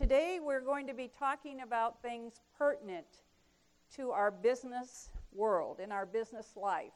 Today 0.00 0.38
we're 0.42 0.62
going 0.62 0.86
to 0.86 0.94
be 0.94 1.10
talking 1.18 1.60
about 1.60 2.00
things 2.00 2.40
pertinent 2.56 3.04
to 3.96 4.12
our 4.12 4.30
business 4.30 5.10
world, 5.30 5.78
in 5.78 5.92
our 5.92 6.06
business 6.06 6.54
life. 6.56 6.94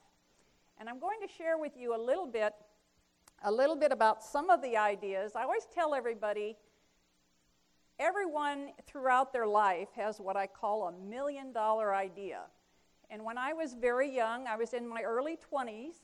And 0.81 0.89
I'm 0.89 0.99
going 0.99 1.19
to 1.21 1.29
share 1.31 1.59
with 1.59 1.73
you 1.77 1.95
a 1.95 2.01
little 2.01 2.27
bit 2.27 2.55
a 3.45 3.53
little 3.53 3.77
bit 3.77 3.93
about 3.93 4.25
some 4.25 4.49
of 4.49 4.63
the 4.63 4.79
ideas. 4.79 5.33
I 5.37 5.43
always 5.43 5.67
tell 5.67 5.95
everybody 5.95 6.57
everyone 7.99 8.71
throughout 8.87 9.35
their 9.35 9.47
life 9.47 9.89
has 9.97 10.19
what 10.19 10.39
I 10.39 10.47
call 10.47 10.89
a 10.89 10.93
million 11.07 11.53
dollar 11.53 11.95
idea. 11.95 12.45
And 13.11 13.23
when 13.23 13.37
I 13.37 13.53
was 13.53 13.75
very 13.75 14.09
young, 14.09 14.47
I 14.47 14.57
was 14.57 14.73
in 14.73 14.89
my 14.89 15.03
early 15.03 15.37
20s, 15.53 15.97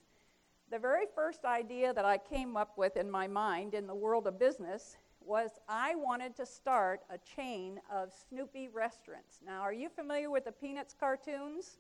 the 0.71 0.79
very 0.79 1.07
first 1.14 1.46
idea 1.46 1.95
that 1.95 2.05
I 2.05 2.19
came 2.19 2.59
up 2.59 2.77
with 2.77 2.98
in 2.98 3.11
my 3.11 3.27
mind 3.27 3.73
in 3.73 3.87
the 3.87 3.95
world 3.95 4.27
of 4.27 4.39
business 4.39 4.98
was 5.30 5.60
I 5.68 5.94
wanted 5.94 6.34
to 6.38 6.44
start 6.44 7.02
a 7.08 7.16
chain 7.16 7.80
of 7.88 8.12
Snoopy 8.29 8.66
restaurants. 8.66 9.38
Now, 9.46 9.61
are 9.61 9.72
you 9.72 9.88
familiar 9.88 10.29
with 10.29 10.44
the 10.44 10.50
Peanuts 10.50 10.93
cartoons? 10.98 11.79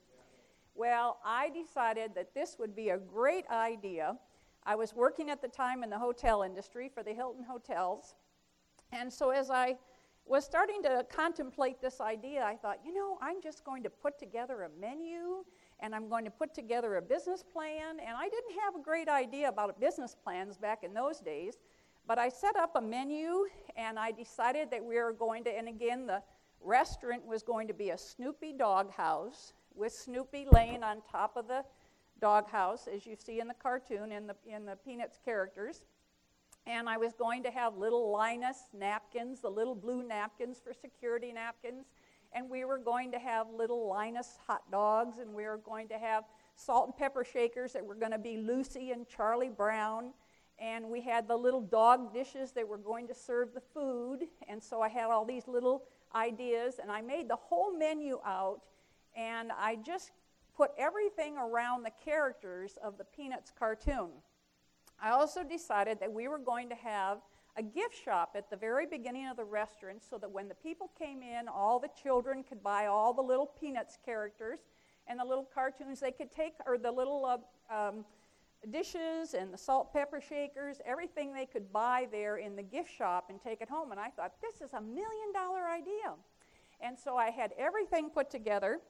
Well, 0.76 1.18
I 1.24 1.50
decided 1.50 2.12
that 2.14 2.32
this 2.32 2.58
would 2.60 2.76
be 2.76 2.90
a 2.90 2.96
great 2.96 3.44
idea. 3.50 4.16
I 4.64 4.76
was 4.76 4.94
working 4.94 5.30
at 5.30 5.42
the 5.42 5.48
time 5.48 5.82
in 5.82 5.90
the 5.90 5.98
hotel 5.98 6.44
industry 6.44 6.88
for 6.94 7.02
the 7.02 7.12
Hilton 7.12 7.42
Hotels. 7.42 8.14
And 8.92 9.12
so, 9.12 9.30
as 9.30 9.50
I 9.50 9.76
was 10.26 10.44
starting 10.44 10.80
to 10.84 11.04
contemplate 11.10 11.80
this 11.80 12.00
idea, 12.00 12.44
I 12.44 12.54
thought, 12.54 12.78
you 12.84 12.94
know, 12.94 13.18
I'm 13.20 13.42
just 13.42 13.64
going 13.64 13.82
to 13.82 13.90
put 13.90 14.16
together 14.16 14.62
a 14.62 14.80
menu 14.80 15.44
and 15.80 15.92
I'm 15.92 16.08
going 16.08 16.24
to 16.24 16.30
put 16.30 16.54
together 16.54 16.98
a 16.98 17.02
business 17.02 17.42
plan. 17.42 17.98
And 17.98 18.16
I 18.16 18.28
didn't 18.28 18.60
have 18.62 18.76
a 18.76 18.80
great 18.80 19.08
idea 19.08 19.48
about 19.48 19.80
business 19.80 20.14
plans 20.14 20.56
back 20.56 20.84
in 20.84 20.94
those 20.94 21.18
days, 21.18 21.56
but 22.10 22.18
I 22.18 22.28
set 22.28 22.56
up 22.56 22.74
a 22.74 22.80
menu 22.80 23.44
and 23.76 23.96
I 23.96 24.10
decided 24.10 24.68
that 24.72 24.84
we 24.84 24.96
were 24.96 25.12
going 25.12 25.44
to, 25.44 25.56
and 25.56 25.68
again, 25.68 26.08
the 26.08 26.20
restaurant 26.60 27.24
was 27.24 27.44
going 27.44 27.68
to 27.68 27.72
be 27.72 27.90
a 27.90 27.96
Snoopy 27.96 28.54
doghouse 28.54 29.52
with 29.76 29.92
Snoopy 29.92 30.48
laying 30.50 30.82
on 30.82 31.02
top 31.08 31.36
of 31.36 31.46
the 31.46 31.64
doghouse, 32.20 32.88
as 32.92 33.06
you 33.06 33.14
see 33.14 33.38
in 33.38 33.46
the 33.46 33.54
cartoon 33.54 34.10
in 34.10 34.26
the, 34.26 34.34
in 34.44 34.66
the 34.66 34.74
Peanuts 34.84 35.20
characters. 35.24 35.84
And 36.66 36.88
I 36.88 36.96
was 36.96 37.12
going 37.12 37.44
to 37.44 37.50
have 37.52 37.76
little 37.76 38.10
Linus 38.10 38.58
napkins, 38.76 39.40
the 39.40 39.48
little 39.48 39.76
blue 39.76 40.02
napkins 40.02 40.58
for 40.58 40.72
security 40.74 41.32
napkins. 41.32 41.92
And 42.32 42.50
we 42.50 42.64
were 42.64 42.78
going 42.78 43.12
to 43.12 43.20
have 43.20 43.46
little 43.56 43.88
Linus 43.88 44.36
hot 44.48 44.68
dogs, 44.72 45.18
and 45.18 45.32
we 45.32 45.44
were 45.44 45.58
going 45.58 45.86
to 45.86 45.98
have 45.98 46.24
salt 46.56 46.88
and 46.88 46.96
pepper 46.96 47.22
shakers 47.22 47.72
that 47.74 47.86
were 47.86 47.94
going 47.94 48.10
to 48.10 48.18
be 48.18 48.36
Lucy 48.36 48.90
and 48.90 49.08
Charlie 49.08 49.48
Brown. 49.48 50.06
And 50.60 50.90
we 50.90 51.00
had 51.00 51.26
the 51.26 51.36
little 51.36 51.62
dog 51.62 52.12
dishes 52.12 52.52
that 52.52 52.68
were 52.68 52.78
going 52.78 53.08
to 53.08 53.14
serve 53.14 53.54
the 53.54 53.60
food. 53.60 54.24
And 54.46 54.62
so 54.62 54.82
I 54.82 54.88
had 54.88 55.06
all 55.06 55.24
these 55.24 55.48
little 55.48 55.84
ideas, 56.14 56.78
and 56.80 56.90
I 56.90 57.00
made 57.00 57.28
the 57.28 57.36
whole 57.36 57.76
menu 57.76 58.20
out, 58.26 58.60
and 59.16 59.50
I 59.52 59.76
just 59.76 60.10
put 60.54 60.72
everything 60.76 61.38
around 61.38 61.84
the 61.84 61.92
characters 62.04 62.76
of 62.82 62.98
the 62.98 63.04
Peanuts 63.04 63.52
cartoon. 63.58 64.10
I 65.02 65.10
also 65.10 65.42
decided 65.42 65.98
that 66.00 66.12
we 66.12 66.28
were 66.28 66.38
going 66.38 66.68
to 66.68 66.74
have 66.74 67.18
a 67.56 67.62
gift 67.62 67.96
shop 68.04 68.32
at 68.34 68.50
the 68.50 68.56
very 68.56 68.86
beginning 68.86 69.26
of 69.28 69.36
the 69.36 69.44
restaurant 69.44 70.02
so 70.08 70.18
that 70.18 70.30
when 70.30 70.48
the 70.48 70.54
people 70.54 70.90
came 70.98 71.22
in, 71.22 71.48
all 71.48 71.78
the 71.78 71.88
children 72.02 72.44
could 72.44 72.62
buy 72.62 72.86
all 72.86 73.14
the 73.14 73.22
little 73.22 73.46
Peanuts 73.46 73.98
characters 74.04 74.60
and 75.06 75.18
the 75.18 75.24
little 75.24 75.48
cartoons 75.52 76.00
they 76.00 76.12
could 76.12 76.30
take, 76.30 76.52
or 76.66 76.78
the 76.78 76.92
little 76.92 77.24
uh, 77.24 77.74
um, 77.74 78.04
dishes 78.70 79.34
and 79.34 79.52
the 79.52 79.58
salt 79.58 79.92
pepper 79.92 80.20
shakers, 80.20 80.80
everything 80.84 81.32
they 81.32 81.46
could 81.46 81.72
buy 81.72 82.06
there 82.10 82.36
in 82.36 82.56
the 82.56 82.62
gift 82.62 82.90
shop 82.94 83.26
and 83.30 83.40
take 83.40 83.60
it 83.60 83.68
home. 83.68 83.90
And 83.90 84.00
I 84.00 84.08
thought, 84.10 84.34
this 84.40 84.60
is 84.60 84.74
a 84.74 84.80
million 84.80 85.32
dollar 85.32 85.66
idea. 85.68 86.14
And 86.80 86.98
so 86.98 87.16
I 87.16 87.30
had 87.30 87.52
everything 87.58 88.10
put 88.10 88.30
together. 88.30 88.80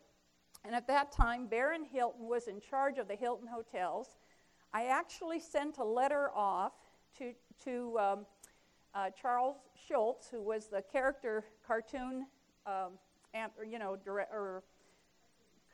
And 0.64 0.74
at 0.74 0.86
that 0.88 1.12
time, 1.12 1.46
Baron 1.46 1.84
Hilton 1.84 2.26
was 2.26 2.48
in 2.48 2.60
charge 2.60 2.98
of 2.98 3.08
the 3.08 3.14
Hilton 3.14 3.48
hotels. 3.48 4.16
I 4.72 4.86
actually 4.86 5.41
sent 5.41 5.78
a 5.78 5.84
letter 5.84 6.31
off 6.34 6.72
to, 7.19 7.32
to 7.64 7.98
um, 7.98 8.26
uh, 8.94 9.10
Charles 9.10 9.56
Schulz, 9.88 10.28
who 10.31 10.42
was 10.42 10.66
the 10.66 10.82
character 10.82 11.44
cartoon, 11.66 12.26
um, 12.66 12.92
you 13.69 13.78
know, 13.78 13.97
direct, 13.97 14.32
or 14.32 14.62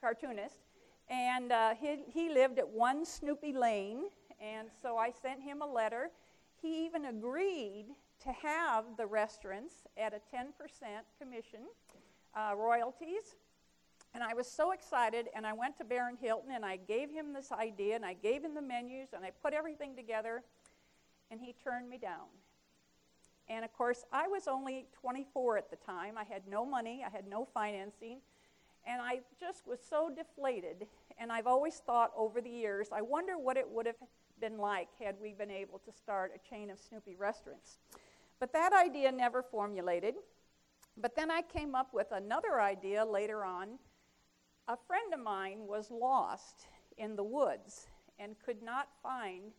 cartoonist, 0.00 0.60
and 1.08 1.52
uh, 1.52 1.74
he, 1.74 1.98
he 2.12 2.28
lived 2.28 2.58
at 2.58 2.68
one 2.68 3.04
Snoopy 3.04 3.52
Lane, 3.52 4.04
and 4.40 4.68
so 4.82 4.96
I 4.96 5.10
sent 5.10 5.42
him 5.42 5.62
a 5.62 5.66
letter. 5.66 6.10
He 6.60 6.84
even 6.84 7.06
agreed 7.06 7.86
to 8.24 8.32
have 8.32 8.84
the 8.96 9.06
restaurants 9.06 9.74
at 9.96 10.12
a 10.12 10.36
10% 10.36 10.46
commission, 11.20 11.60
uh, 12.34 12.54
royalties. 12.56 13.36
And 14.14 14.24
I 14.24 14.34
was 14.34 14.50
so 14.50 14.72
excited, 14.72 15.28
and 15.34 15.46
I 15.46 15.52
went 15.52 15.76
to 15.78 15.84
Baron 15.84 16.16
Hilton 16.20 16.52
and 16.52 16.64
I 16.64 16.76
gave 16.76 17.10
him 17.10 17.32
this 17.32 17.52
idea, 17.52 17.96
and 17.96 18.04
I 18.04 18.14
gave 18.14 18.42
him 18.42 18.54
the 18.54 18.62
menus, 18.62 19.08
and 19.12 19.24
I 19.24 19.30
put 19.42 19.52
everything 19.52 19.94
together, 19.94 20.42
and 21.30 21.40
he 21.40 21.54
turned 21.62 21.88
me 21.88 21.98
down. 21.98 22.26
And 23.48 23.64
of 23.64 23.72
course, 23.72 24.04
I 24.12 24.26
was 24.26 24.48
only 24.48 24.86
24 25.00 25.58
at 25.58 25.70
the 25.70 25.76
time. 25.76 26.18
I 26.18 26.24
had 26.24 26.42
no 26.48 26.64
money, 26.64 27.04
I 27.06 27.10
had 27.14 27.28
no 27.28 27.44
financing, 27.44 28.18
and 28.86 29.02
I 29.02 29.20
just 29.38 29.66
was 29.66 29.80
so 29.88 30.10
deflated. 30.14 30.86
And 31.18 31.32
I've 31.32 31.46
always 31.46 31.76
thought 31.76 32.12
over 32.16 32.40
the 32.40 32.50
years, 32.50 32.88
I 32.92 33.02
wonder 33.02 33.38
what 33.38 33.56
it 33.56 33.68
would 33.68 33.86
have 33.86 33.96
been 34.40 34.58
like 34.58 34.88
had 35.02 35.16
we 35.20 35.32
been 35.32 35.50
able 35.50 35.78
to 35.80 35.92
start 35.92 36.32
a 36.34 36.48
chain 36.48 36.70
of 36.70 36.78
Snoopy 36.78 37.16
restaurants. 37.16 37.78
But 38.38 38.52
that 38.52 38.72
idea 38.72 39.10
never 39.10 39.42
formulated. 39.42 40.14
But 40.96 41.16
then 41.16 41.30
I 41.30 41.42
came 41.42 41.74
up 41.74 41.92
with 41.92 42.12
another 42.12 42.60
idea 42.60 43.04
later 43.04 43.44
on 43.44 43.78
a 44.68 44.76
friend 44.76 45.14
of 45.14 45.20
mine 45.20 45.60
was 45.66 45.90
lost 45.90 46.66
in 46.98 47.14
the 47.14 47.22
woods 47.22 47.86
and 48.18 48.34
could 48.44 48.62
not 48.62 48.88
find, 49.00 49.52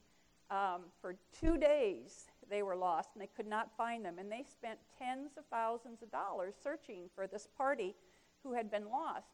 um, 0.51 0.81
for 0.99 1.15
two 1.39 1.57
days, 1.57 2.25
they 2.49 2.61
were 2.61 2.75
lost 2.75 3.11
and 3.13 3.21
they 3.21 3.29
could 3.35 3.47
not 3.47 3.69
find 3.77 4.03
them. 4.03 4.19
And 4.19 4.29
they 4.29 4.43
spent 4.43 4.79
tens 4.97 5.37
of 5.37 5.45
thousands 5.49 6.01
of 6.01 6.11
dollars 6.11 6.55
searching 6.61 7.09
for 7.15 7.25
this 7.25 7.47
party 7.57 7.95
who 8.43 8.53
had 8.53 8.71
been 8.71 8.89
lost. 8.89 9.27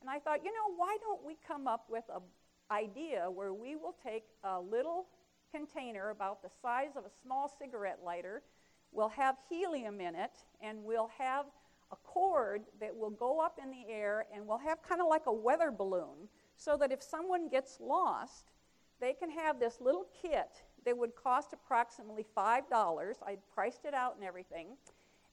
And 0.00 0.08
I 0.08 0.18
thought, 0.18 0.44
you 0.44 0.52
know, 0.52 0.74
why 0.76 0.96
don't 1.00 1.24
we 1.24 1.36
come 1.46 1.66
up 1.66 1.84
with 1.88 2.04
an 2.14 2.22
idea 2.70 3.30
where 3.30 3.52
we 3.52 3.76
will 3.76 3.96
take 4.02 4.24
a 4.44 4.60
little 4.60 5.06
container 5.52 6.10
about 6.10 6.42
the 6.42 6.50
size 6.62 6.90
of 6.96 7.04
a 7.04 7.10
small 7.22 7.50
cigarette 7.58 7.98
lighter, 8.04 8.42
we'll 8.92 9.08
have 9.08 9.36
helium 9.48 10.00
in 10.00 10.14
it, 10.14 10.32
and 10.62 10.82
we'll 10.82 11.10
have 11.18 11.46
a 11.92 11.96
cord 11.96 12.62
that 12.80 12.96
will 12.96 13.10
go 13.10 13.40
up 13.40 13.58
in 13.62 13.70
the 13.70 13.92
air 13.92 14.26
and 14.32 14.46
we'll 14.46 14.58
have 14.58 14.80
kind 14.82 15.00
of 15.00 15.08
like 15.08 15.26
a 15.26 15.32
weather 15.32 15.72
balloon 15.72 16.28
so 16.56 16.76
that 16.76 16.92
if 16.92 17.02
someone 17.02 17.48
gets 17.48 17.78
lost, 17.80 18.52
they 19.00 19.12
can 19.12 19.30
have 19.30 19.58
this 19.58 19.80
little 19.80 20.06
kit 20.22 20.62
that 20.84 20.96
would 20.96 21.14
cost 21.16 21.52
approximately 21.52 22.24
$5. 22.36 22.62
I 23.26 23.36
priced 23.52 23.84
it 23.84 23.94
out 23.94 24.14
and 24.16 24.24
everything. 24.24 24.76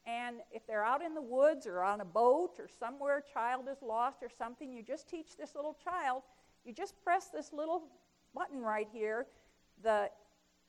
And 0.08 0.38
if 0.52 0.66
they're 0.66 0.86
out 0.86 1.04
in 1.04 1.14
the 1.14 1.22
woods 1.22 1.68
or 1.68 1.84
on 1.84 2.02
a 2.02 2.06
boat 2.06 2.56
or 2.60 2.68
somewhere 2.80 3.18
a 3.18 3.34
child 3.34 3.66
is 3.70 3.82
lost 3.82 4.24
or 4.24 4.30
something, 4.36 4.72
you 4.72 4.82
just 4.82 5.08
teach 5.08 5.38
this 5.38 5.54
little 5.54 5.78
child, 5.84 6.24
you 6.66 6.74
just 6.74 7.00
press 7.04 7.28
this 7.28 7.54
little 7.54 7.84
button 8.34 8.62
right 8.62 8.88
here. 8.92 9.28
The 9.84 10.10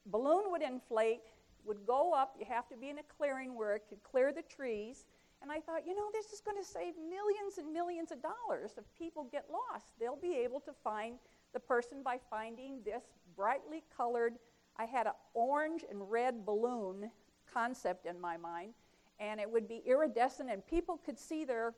balloon 0.06 0.50
would 0.50 0.62
inflate, 0.62 1.20
would 1.64 1.86
go 1.86 2.12
up. 2.12 2.34
You 2.38 2.46
have 2.48 2.68
to 2.68 2.76
be 2.76 2.90
in 2.90 2.98
a 2.98 3.02
clearing 3.16 3.56
where 3.56 3.76
it 3.76 3.84
could 3.88 4.02
clear 4.02 4.32
the 4.32 4.42
trees 4.42 5.06
and 5.40 5.52
I 5.52 5.60
thought, 5.60 5.86
you 5.86 5.94
know, 5.94 6.08
this 6.12 6.32
is 6.32 6.40
going 6.40 6.56
to 6.56 6.68
save 6.68 6.94
millions 6.96 7.58
and 7.58 7.72
millions 7.72 8.10
of 8.10 8.18
dollars 8.20 8.72
if 8.76 8.84
people 8.98 9.28
get 9.30 9.46
lost. 9.50 9.92
They'll 10.00 10.16
be 10.16 10.34
able 10.34 10.60
to 10.60 10.72
find 10.82 11.14
the 11.52 11.60
person 11.60 12.02
by 12.02 12.18
finding 12.28 12.80
this 12.84 13.04
brightly 13.36 13.84
colored, 13.96 14.34
I 14.76 14.84
had 14.84 15.06
an 15.06 15.12
orange 15.34 15.84
and 15.88 16.10
red 16.10 16.44
balloon 16.44 17.10
concept 17.52 18.06
in 18.06 18.20
my 18.20 18.36
mind, 18.36 18.74
and 19.20 19.40
it 19.40 19.50
would 19.50 19.68
be 19.68 19.82
iridescent, 19.86 20.50
and 20.50 20.66
people 20.66 20.98
could 21.04 21.18
see 21.18 21.44
their, 21.44 21.74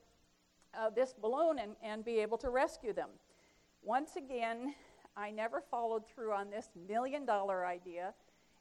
uh, 0.78 0.90
this 0.90 1.14
balloon 1.14 1.58
and, 1.58 1.72
and 1.82 2.04
be 2.04 2.18
able 2.18 2.38
to 2.38 2.50
rescue 2.50 2.92
them. 2.92 3.08
Once 3.82 4.16
again, 4.16 4.74
I 5.16 5.30
never 5.30 5.60
followed 5.60 6.06
through 6.06 6.32
on 6.32 6.50
this 6.50 6.68
million 6.88 7.24
dollar 7.24 7.66
idea. 7.66 8.14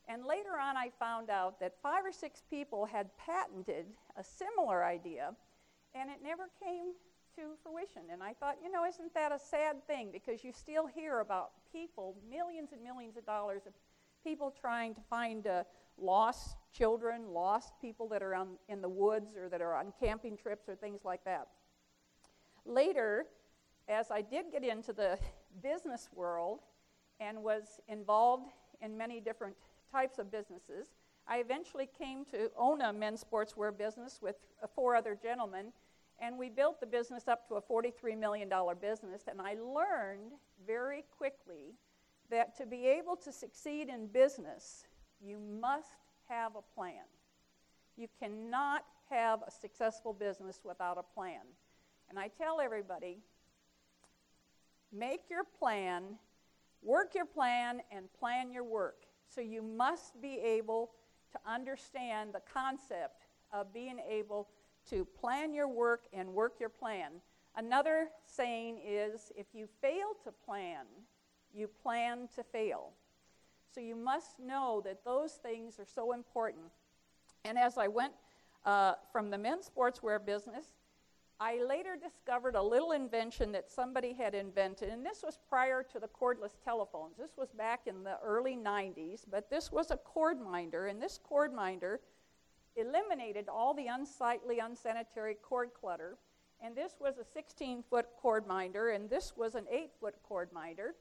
And 0.07 0.25
later 0.25 0.57
on, 0.59 0.75
I 0.75 0.89
found 0.97 1.29
out 1.29 1.59
that 1.59 1.75
five 1.83 2.03
or 2.03 2.11
six 2.11 2.41
people 2.49 2.85
had 2.85 3.15
patented 3.17 3.85
a 4.17 4.23
similar 4.23 4.83
idea, 4.83 5.35
and 5.93 6.09
it 6.09 6.17
never 6.23 6.49
came 6.63 6.93
to 7.35 7.55
fruition. 7.61 8.01
And 8.11 8.23
I 8.23 8.33
thought, 8.33 8.57
you 8.63 8.71
know, 8.71 8.85
isn't 8.85 9.13
that 9.13 9.31
a 9.31 9.37
sad 9.37 9.85
thing? 9.85 10.09
Because 10.11 10.43
you 10.43 10.51
still 10.51 10.87
hear 10.87 11.19
about 11.19 11.51
people, 11.71 12.15
millions 12.27 12.71
and 12.71 12.81
millions 12.81 13.17
of 13.17 13.25
dollars 13.25 13.61
of 13.67 13.73
people 14.23 14.53
trying 14.59 14.93
to 14.95 15.01
find 15.09 15.47
uh, 15.47 15.63
lost 15.97 16.57
children, 16.71 17.29
lost 17.29 17.73
people 17.81 18.07
that 18.09 18.21
are 18.21 18.35
on, 18.35 18.49
in 18.67 18.81
the 18.81 18.89
woods 18.89 19.35
or 19.35 19.49
that 19.49 19.61
are 19.61 19.75
on 19.75 19.93
camping 19.99 20.37
trips 20.37 20.69
or 20.69 20.75
things 20.75 21.01
like 21.03 21.23
that. 21.25 21.47
Later, 22.65 23.25
as 23.87 24.11
I 24.11 24.21
did 24.21 24.51
get 24.51 24.63
into 24.63 24.93
the 24.93 25.17
business 25.63 26.09
world 26.13 26.59
and 27.19 27.43
was 27.43 27.79
involved 27.87 28.51
in 28.81 28.97
many 28.97 29.19
different 29.19 29.55
types 29.91 30.19
of 30.19 30.31
businesses. 30.31 30.87
I 31.27 31.37
eventually 31.37 31.87
came 31.97 32.25
to 32.25 32.49
own 32.57 32.81
a 32.81 32.93
men's 32.93 33.23
sportswear 33.23 33.75
business 33.77 34.19
with 34.21 34.35
uh, 34.63 34.67
four 34.67 34.95
other 34.95 35.17
gentlemen, 35.21 35.71
and 36.19 36.37
we 36.37 36.49
built 36.49 36.79
the 36.79 36.85
business 36.85 37.27
up 37.27 37.47
to 37.47 37.55
a 37.55 37.61
$43 37.61 38.17
million 38.17 38.49
business. 38.81 39.23
And 39.29 39.41
I 39.41 39.55
learned 39.55 40.33
very 40.65 41.03
quickly 41.17 41.75
that 42.29 42.57
to 42.57 42.65
be 42.65 42.85
able 42.87 43.15
to 43.17 43.31
succeed 43.31 43.89
in 43.89 44.07
business, 44.07 44.85
you 45.21 45.39
must 45.39 45.97
have 46.27 46.55
a 46.55 46.61
plan. 46.75 47.05
You 47.97 48.07
cannot 48.19 48.85
have 49.09 49.41
a 49.47 49.51
successful 49.51 50.13
business 50.13 50.61
without 50.63 50.97
a 50.97 51.03
plan. 51.03 51.41
And 52.09 52.17
I 52.17 52.29
tell 52.29 52.61
everybody 52.61 53.19
make 54.91 55.29
your 55.29 55.43
plan, 55.43 56.03
work 56.81 57.13
your 57.15 57.25
plan, 57.25 57.81
and 57.91 58.11
plan 58.13 58.51
your 58.51 58.63
work. 58.63 59.05
So 59.27 59.41
you 59.41 59.61
must 59.61 60.19
be 60.21 60.39
able 60.39 60.91
to 61.31 61.39
understand 61.45 62.33
the 62.33 62.41
concept 62.51 63.27
of 63.51 63.73
being 63.73 63.99
able 64.09 64.47
to 64.89 65.05
plan 65.05 65.53
your 65.53 65.67
work 65.67 66.05
and 66.13 66.29
work 66.29 66.53
your 66.59 66.69
plan. 66.69 67.11
Another 67.55 68.09
saying 68.25 68.79
is 68.85 69.31
if 69.35 69.47
you 69.53 69.67
fail 69.81 70.13
to 70.23 70.31
plan, 70.31 70.85
you 71.53 71.67
plan 71.67 72.27
to 72.35 72.43
fail. 72.43 72.91
So 73.73 73.81
you 73.81 73.95
must 73.95 74.39
know 74.39 74.81
that 74.85 75.05
those 75.05 75.33
things 75.33 75.79
are 75.79 75.85
so 75.85 76.13
important. 76.13 76.65
And 77.45 77.57
as 77.57 77.77
I 77.77 77.87
went 77.87 78.13
uh, 78.65 78.93
from 79.11 79.29
the 79.29 79.37
men's 79.37 79.69
sportswear 79.69 80.23
business, 80.23 80.65
I 81.41 81.63
later 81.63 81.95
discovered 81.95 82.55
a 82.55 82.61
little 82.61 82.91
invention 82.91 83.53
that 83.53 83.69
somebody 83.69 84.11
had 84.11 84.35
invented, 84.35 84.89
and 84.89 85.05
this 85.05 85.23
was 85.23 85.39
prior 85.47 85.83
to 85.83 85.99
the 85.99 86.09
cordless 86.09 86.57
telephones. 86.65 87.15
This 87.17 87.37
was 87.37 87.49
back 87.51 87.87
in 87.87 88.03
the 88.03 88.17
early 88.21 88.57
90s, 88.57 89.23
but 89.31 89.49
this 89.49 89.71
was 89.71 89.89
a 89.89 89.95
cord 89.95 90.41
minder, 90.41 90.87
and 90.87 91.01
this 91.01 91.17
cord 91.23 91.53
minder 91.53 92.01
eliminated 92.75 93.47
all 93.47 93.73
the 93.73 93.87
unsightly, 93.87 94.59
unsanitary 94.59 95.35
cord 95.35 95.69
clutter. 95.73 96.17
And 96.61 96.75
this 96.75 96.95
was 96.99 97.17
a 97.17 97.23
16 97.23 97.83
foot 97.89 98.07
cord 98.17 98.45
minder, 98.45 98.89
and 98.89 99.09
this 99.09 99.31
was 99.37 99.55
an 99.55 99.65
8 99.71 99.91
foot 99.97 100.15
cord 100.23 100.49
minder. 100.51 100.95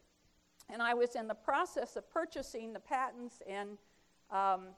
And 0.70 0.82
I 0.82 0.94
was 0.94 1.14
in 1.14 1.28
the 1.28 1.34
process 1.34 1.96
of 1.96 2.10
purchasing 2.10 2.72
the 2.72 2.80
patents 2.80 3.40
and 3.48 3.78
um, 4.30 4.68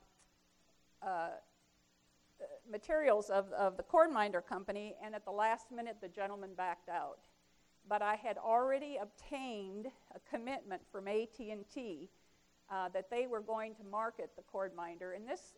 uh, 1.02 1.30
materials 2.70 3.28
of, 3.30 3.50
of 3.52 3.76
the 3.76 3.82
cord 3.82 4.10
minder 4.10 4.40
company, 4.40 4.94
and 5.04 5.14
at 5.14 5.24
the 5.24 5.30
last 5.30 5.72
minute, 5.72 5.96
the 6.00 6.08
gentleman 6.08 6.50
backed 6.56 6.88
out. 6.88 7.18
But 7.88 8.02
I 8.02 8.14
had 8.14 8.38
already 8.38 8.98
obtained 9.00 9.88
a 10.14 10.20
commitment 10.30 10.82
from 10.92 11.08
AT&T 11.08 12.08
uh, 12.70 12.88
that 12.90 13.10
they 13.10 13.26
were 13.26 13.40
going 13.40 13.74
to 13.76 13.84
market 13.84 14.30
the 14.36 14.42
cord 14.42 14.74
minder, 14.76 15.12
and 15.12 15.26
this 15.26 15.54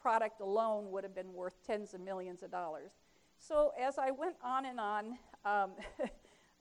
product 0.00 0.40
alone 0.40 0.90
would 0.90 1.04
have 1.04 1.14
been 1.14 1.32
worth 1.32 1.64
tens 1.66 1.94
of 1.94 2.00
millions 2.00 2.42
of 2.42 2.50
dollars. 2.50 2.92
So 3.38 3.72
as 3.80 3.98
I 3.98 4.10
went 4.10 4.36
on 4.42 4.66
and 4.66 4.78
on, 4.78 5.18
um, 5.44 5.70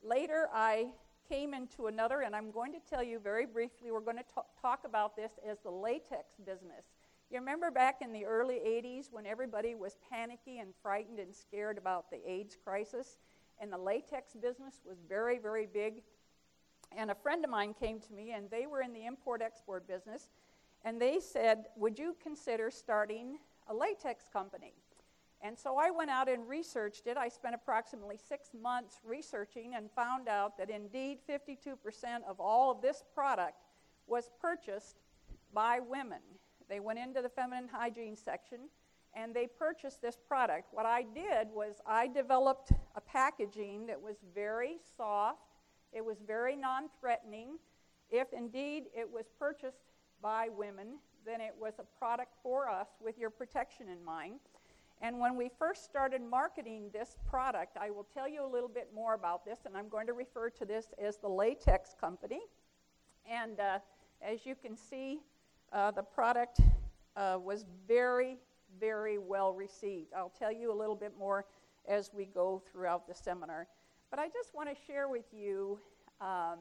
later 0.03 0.47
I 0.53 0.91
came 1.29 1.53
into 1.53 1.87
another, 1.87 2.21
and 2.21 2.35
I'm 2.35 2.51
going 2.51 2.73
to 2.73 2.79
tell 2.89 3.03
you 3.03 3.19
very 3.19 3.45
briefly, 3.45 3.91
we're 3.91 4.01
going 4.01 4.17
to 4.17 4.43
talk 4.59 4.81
about 4.83 5.15
this 5.15 5.33
as 5.47 5.59
the 5.59 5.69
latex 5.69 6.33
business. 6.43 6.85
You 7.29 7.39
remember 7.39 7.69
back 7.69 7.97
in 8.01 8.11
the 8.11 8.25
early 8.25 8.55
80s 8.55 9.11
when 9.11 9.27
everybody 9.27 9.75
was 9.75 9.97
panicky 10.11 10.57
and 10.57 10.73
frightened 10.81 11.19
and 11.19 11.33
scared 11.33 11.77
about 11.77 12.09
the 12.09 12.19
AIDS 12.27 12.57
crisis? 12.61 13.19
And 13.61 13.71
the 13.71 13.77
latex 13.77 14.33
business 14.33 14.81
was 14.83 14.97
very, 15.07 15.37
very 15.37 15.67
big. 15.67 16.01
And 16.97 17.11
a 17.11 17.15
friend 17.15 17.43
of 17.43 17.51
mine 17.51 17.75
came 17.79 17.99
to 17.99 18.13
me, 18.13 18.31
and 18.31 18.49
they 18.49 18.65
were 18.65 18.81
in 18.81 18.93
the 18.93 19.05
import 19.05 19.43
export 19.43 19.87
business. 19.87 20.29
And 20.83 20.99
they 20.99 21.19
said, 21.19 21.65
Would 21.75 21.99
you 21.99 22.15
consider 22.23 22.71
starting 22.71 23.37
a 23.67 23.73
latex 23.73 24.25
company? 24.31 24.73
And 25.41 25.57
so 25.57 25.77
I 25.77 25.89
went 25.89 26.09
out 26.09 26.27
and 26.27 26.47
researched 26.47 27.07
it. 27.07 27.15
I 27.15 27.29
spent 27.29 27.55
approximately 27.55 28.17
six 28.17 28.49
months 28.53 28.99
researching 29.05 29.75
and 29.75 29.89
found 29.91 30.27
out 30.27 30.57
that 30.57 30.69
indeed 30.69 31.19
52% 31.29 31.75
of 32.27 32.39
all 32.39 32.71
of 32.71 32.81
this 32.81 33.03
product 33.13 33.63
was 34.05 34.29
purchased 34.41 34.97
by 35.53 35.79
women. 35.79 36.19
They 36.67 36.79
went 36.79 36.99
into 36.99 37.21
the 37.21 37.29
feminine 37.29 37.69
hygiene 37.71 38.17
section 38.17 38.69
and 39.15 39.33
they 39.33 39.47
purchased 39.47 40.01
this 40.01 40.17
product. 40.27 40.67
What 40.71 40.85
I 40.85 41.03
did 41.03 41.47
was 41.53 41.75
I 41.85 42.07
developed 42.07 42.71
a 42.95 43.01
packaging 43.01 43.87
that 43.87 43.99
was 43.99 44.17
very 44.35 44.77
soft, 44.97 45.39
it 45.93 46.05
was 46.05 46.17
very 46.25 46.55
non 46.55 46.89
threatening. 46.99 47.57
If 48.11 48.33
indeed 48.33 48.85
it 48.95 49.09
was 49.09 49.25
purchased 49.39 49.93
by 50.21 50.49
women, 50.49 50.99
then 51.25 51.41
it 51.41 51.53
was 51.59 51.73
a 51.79 51.83
product 51.97 52.33
for 52.41 52.69
us 52.69 52.87
with 53.03 53.17
your 53.17 53.29
protection 53.29 53.87
in 53.89 54.03
mind. 54.03 54.39
And 55.01 55.19
when 55.19 55.37
we 55.37 55.49
first 55.57 55.85
started 55.85 56.21
marketing 56.21 56.89
this 56.91 57.15
product, 57.29 57.77
I 57.79 57.89
will 57.89 58.05
tell 58.13 58.27
you 58.27 58.45
a 58.45 58.51
little 58.51 58.67
bit 58.67 58.89
more 58.93 59.13
about 59.13 59.45
this, 59.45 59.59
and 59.65 59.77
I'm 59.77 59.87
going 59.87 60.07
to 60.07 60.13
refer 60.13 60.49
to 60.49 60.65
this 60.65 60.87
as 61.01 61.17
the 61.17 61.29
Latex 61.29 61.95
Company. 61.99 62.41
And 63.29 63.59
uh, 63.61 63.79
as 64.21 64.45
you 64.45 64.55
can 64.55 64.75
see, 64.75 65.19
uh, 65.71 65.91
the 65.91 66.03
product 66.03 66.59
uh, 67.15 67.37
was 67.41 67.65
very, 67.87 68.37
very 68.77 69.17
well 69.17 69.53
received. 69.53 70.13
I'll 70.13 70.33
tell 70.37 70.51
you 70.51 70.71
a 70.73 70.77
little 70.77 70.95
bit 70.95 71.13
more 71.17 71.45
as 71.87 72.11
we 72.13 72.25
go 72.25 72.61
throughout 72.69 73.07
the 73.07 73.15
seminar. 73.15 73.67
But 74.09 74.19
I 74.19 74.27
just 74.27 74.53
want 74.53 74.67
to 74.67 74.75
share 74.85 75.07
with 75.07 75.25
you 75.31 75.79
um, 76.19 76.57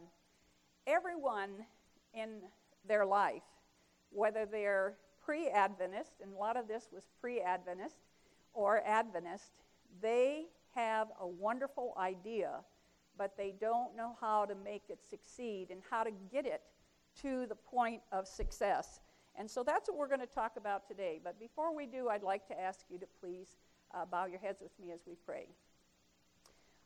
everyone 0.87 1.51
in 2.15 2.39
their 2.87 3.05
life, 3.05 3.43
whether 4.11 4.47
they're 4.47 4.95
pre 5.25 5.49
Adventist, 5.49 6.13
and 6.23 6.33
a 6.33 6.39
lot 6.39 6.57
of 6.57 6.69
this 6.69 6.89
was 6.93 7.03
pre 7.21 7.41
Adventist 7.41 7.97
or 8.55 8.83
Adventist, 8.87 9.53
they 10.01 10.47
have 10.75 11.09
a 11.21 11.27
wonderful 11.27 11.95
idea, 11.99 12.61
but 13.17 13.37
they 13.37 13.55
don't 13.61 13.97
know 13.97 14.17
how 14.21 14.45
to 14.45 14.55
make 14.55 14.85
it 14.89 14.99
succeed 15.09 15.69
and 15.71 15.81
how 15.91 16.05
to 16.05 16.11
get 16.33 16.47
it 16.47 16.63
to 17.23 17.47
the 17.47 17.55
point 17.55 18.01
of 18.13 18.27
success. 18.27 19.01
And 19.37 19.51
so 19.51 19.63
that's 19.63 19.89
what 19.89 19.99
we're 19.99 20.09
going 20.09 20.21
to 20.21 20.27
talk 20.27 20.57
about 20.57 20.87
today. 20.87 21.21
But 21.23 21.39
before 21.39 21.75
we 21.75 21.87
do, 21.87 22.09
I'd 22.09 22.23
like 22.23 22.47
to 22.49 22.61
ask 22.61 22.85
you 22.91 22.99
to 22.99 23.07
please 23.21 23.57
uh, 23.95 24.05
bow 24.05 24.27
your 24.27 24.41
heads 24.41 24.61
with 24.61 24.73
me 24.81 24.93
as 24.93 25.01
we 25.07 25.15
pray. 25.27 25.47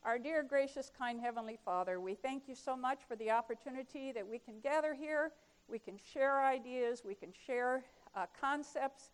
Our 0.05 0.19
dear, 0.19 0.43
gracious, 0.43 0.91
kind 0.97 1.21
Heavenly 1.21 1.59
Father, 1.65 2.01
we 2.01 2.15
thank 2.15 2.49
you 2.49 2.55
so 2.55 2.77
much 2.77 3.01
for 3.07 3.15
the 3.17 3.31
opportunity 3.31 4.11
that 4.13 4.27
we 4.27 4.39
can 4.39 4.59
gather 4.61 4.95
here, 4.95 5.31
we 5.69 5.79
can 5.79 5.95
share 6.13 6.45
ideas, 6.45 7.03
we 7.07 7.15
can 7.15 7.33
share 7.47 7.85
uh, 8.17 8.27
concepts, 8.39 9.11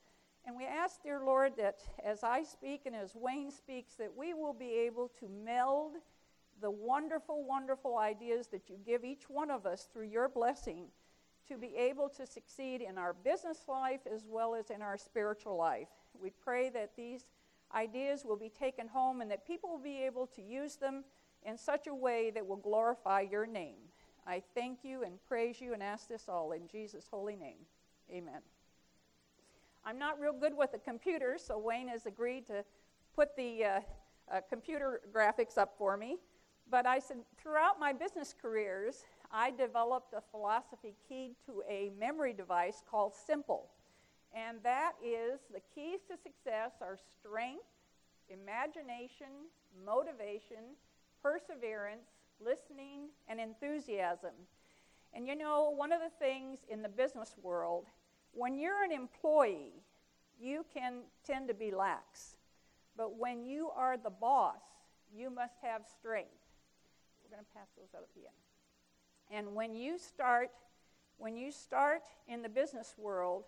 and 0.48 0.56
we 0.56 0.64
ask, 0.64 1.02
dear 1.02 1.20
Lord, 1.22 1.52
that 1.58 1.80
as 2.02 2.24
I 2.24 2.42
speak 2.42 2.86
and 2.86 2.96
as 2.96 3.14
Wayne 3.14 3.50
speaks, 3.50 3.96
that 3.96 4.16
we 4.16 4.32
will 4.32 4.54
be 4.54 4.72
able 4.86 5.10
to 5.20 5.28
meld 5.28 5.96
the 6.62 6.70
wonderful, 6.70 7.44
wonderful 7.44 7.98
ideas 7.98 8.46
that 8.46 8.70
you 8.70 8.76
give 8.84 9.04
each 9.04 9.28
one 9.28 9.50
of 9.50 9.66
us 9.66 9.88
through 9.92 10.06
your 10.06 10.26
blessing 10.26 10.86
to 11.48 11.58
be 11.58 11.76
able 11.76 12.08
to 12.08 12.24
succeed 12.24 12.80
in 12.80 12.96
our 12.96 13.12
business 13.12 13.58
life 13.68 14.00
as 14.10 14.24
well 14.26 14.54
as 14.54 14.70
in 14.70 14.80
our 14.80 14.96
spiritual 14.96 15.54
life. 15.54 15.88
We 16.18 16.30
pray 16.30 16.70
that 16.70 16.96
these 16.96 17.26
ideas 17.74 18.24
will 18.24 18.38
be 18.38 18.48
taken 18.48 18.88
home 18.88 19.20
and 19.20 19.30
that 19.30 19.46
people 19.46 19.68
will 19.68 19.78
be 19.78 20.02
able 20.04 20.26
to 20.28 20.40
use 20.40 20.76
them 20.76 21.04
in 21.44 21.58
such 21.58 21.88
a 21.88 21.94
way 21.94 22.30
that 22.30 22.46
will 22.46 22.56
glorify 22.56 23.20
your 23.20 23.46
name. 23.46 23.80
I 24.26 24.42
thank 24.54 24.78
you 24.82 25.02
and 25.02 25.22
praise 25.28 25.60
you 25.60 25.74
and 25.74 25.82
ask 25.82 26.08
this 26.08 26.26
all 26.26 26.52
in 26.52 26.68
Jesus' 26.68 27.06
holy 27.10 27.36
name. 27.36 27.66
Amen. 28.10 28.40
I'm 29.88 29.98
not 29.98 30.20
real 30.20 30.34
good 30.34 30.54
with 30.54 30.72
the 30.72 30.78
computer, 30.78 31.38
so 31.38 31.56
Wayne 31.56 31.88
has 31.88 32.04
agreed 32.04 32.46
to 32.48 32.62
put 33.14 33.34
the 33.36 33.64
uh, 33.64 33.80
uh, 34.30 34.40
computer 34.46 35.00
graphics 35.10 35.56
up 35.56 35.76
for 35.78 35.96
me. 35.96 36.18
But 36.70 36.84
I 36.84 36.98
said, 36.98 37.16
throughout 37.42 37.80
my 37.80 37.94
business 37.94 38.34
careers, 38.38 39.04
I 39.32 39.50
developed 39.50 40.12
a 40.12 40.20
philosophy 40.30 40.94
keyed 41.08 41.36
to 41.46 41.62
a 41.66 41.90
memory 41.98 42.34
device 42.34 42.82
called 42.90 43.14
Simple. 43.14 43.70
And 44.34 44.58
that 44.62 44.92
is 45.02 45.40
the 45.50 45.62
keys 45.74 46.00
to 46.10 46.18
success 46.18 46.72
are 46.82 46.98
strength, 47.18 47.64
imagination, 48.28 49.48
motivation, 49.86 50.76
perseverance, 51.22 52.10
listening, 52.44 53.08
and 53.26 53.40
enthusiasm. 53.40 54.34
And 55.14 55.26
you 55.26 55.34
know, 55.34 55.70
one 55.74 55.92
of 55.92 56.00
the 56.00 56.10
things 56.22 56.58
in 56.68 56.82
the 56.82 56.90
business 56.90 57.36
world, 57.42 57.86
when 58.32 58.58
you're 58.58 58.84
an 58.84 58.92
employee, 58.92 59.82
you 60.40 60.64
can 60.72 61.02
tend 61.26 61.48
to 61.48 61.54
be 61.54 61.70
lax. 61.70 62.36
But 62.96 63.16
when 63.16 63.44
you 63.44 63.70
are 63.76 63.96
the 63.96 64.10
boss, 64.10 64.60
you 65.14 65.30
must 65.30 65.54
have 65.62 65.82
strength. 65.98 66.30
We're 67.22 67.36
going 67.36 67.44
to 67.44 67.58
pass 67.58 67.68
those 67.76 67.88
out 67.96 68.02
at 68.02 68.14
the 68.14 68.26
end. 68.26 68.36
And 69.30 69.54
when 69.54 69.74
you 69.74 69.98
start, 69.98 70.50
when 71.18 71.36
you 71.36 71.52
start 71.52 72.02
in 72.26 72.42
the 72.42 72.48
business 72.48 72.94
world, 72.98 73.44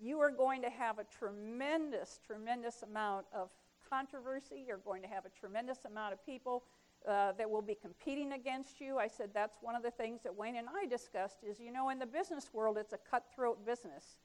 you 0.00 0.20
are 0.20 0.30
going 0.30 0.62
to 0.62 0.70
have 0.70 0.98
a 0.98 1.04
tremendous, 1.04 2.20
tremendous 2.24 2.82
amount 2.82 3.26
of 3.34 3.50
controversy. 3.90 4.64
You're 4.66 4.78
going 4.78 5.02
to 5.02 5.08
have 5.08 5.24
a 5.24 5.30
tremendous 5.30 5.84
amount 5.84 6.12
of 6.12 6.24
people 6.24 6.62
uh, 7.08 7.32
that 7.38 7.48
will 7.48 7.62
be 7.62 7.74
competing 7.74 8.34
against 8.34 8.80
you. 8.80 8.98
I 8.98 9.08
said 9.08 9.30
that's 9.32 9.56
one 9.62 9.74
of 9.74 9.82
the 9.82 9.90
things 9.90 10.20
that 10.24 10.34
Wayne 10.34 10.56
and 10.56 10.68
I 10.68 10.86
discussed 10.86 11.38
is, 11.42 11.58
you 11.58 11.72
know, 11.72 11.88
in 11.88 11.98
the 11.98 12.06
business 12.06 12.50
world, 12.52 12.76
it's 12.76 12.92
a 12.92 12.98
cutthroat 13.10 13.64
business. 13.64 14.18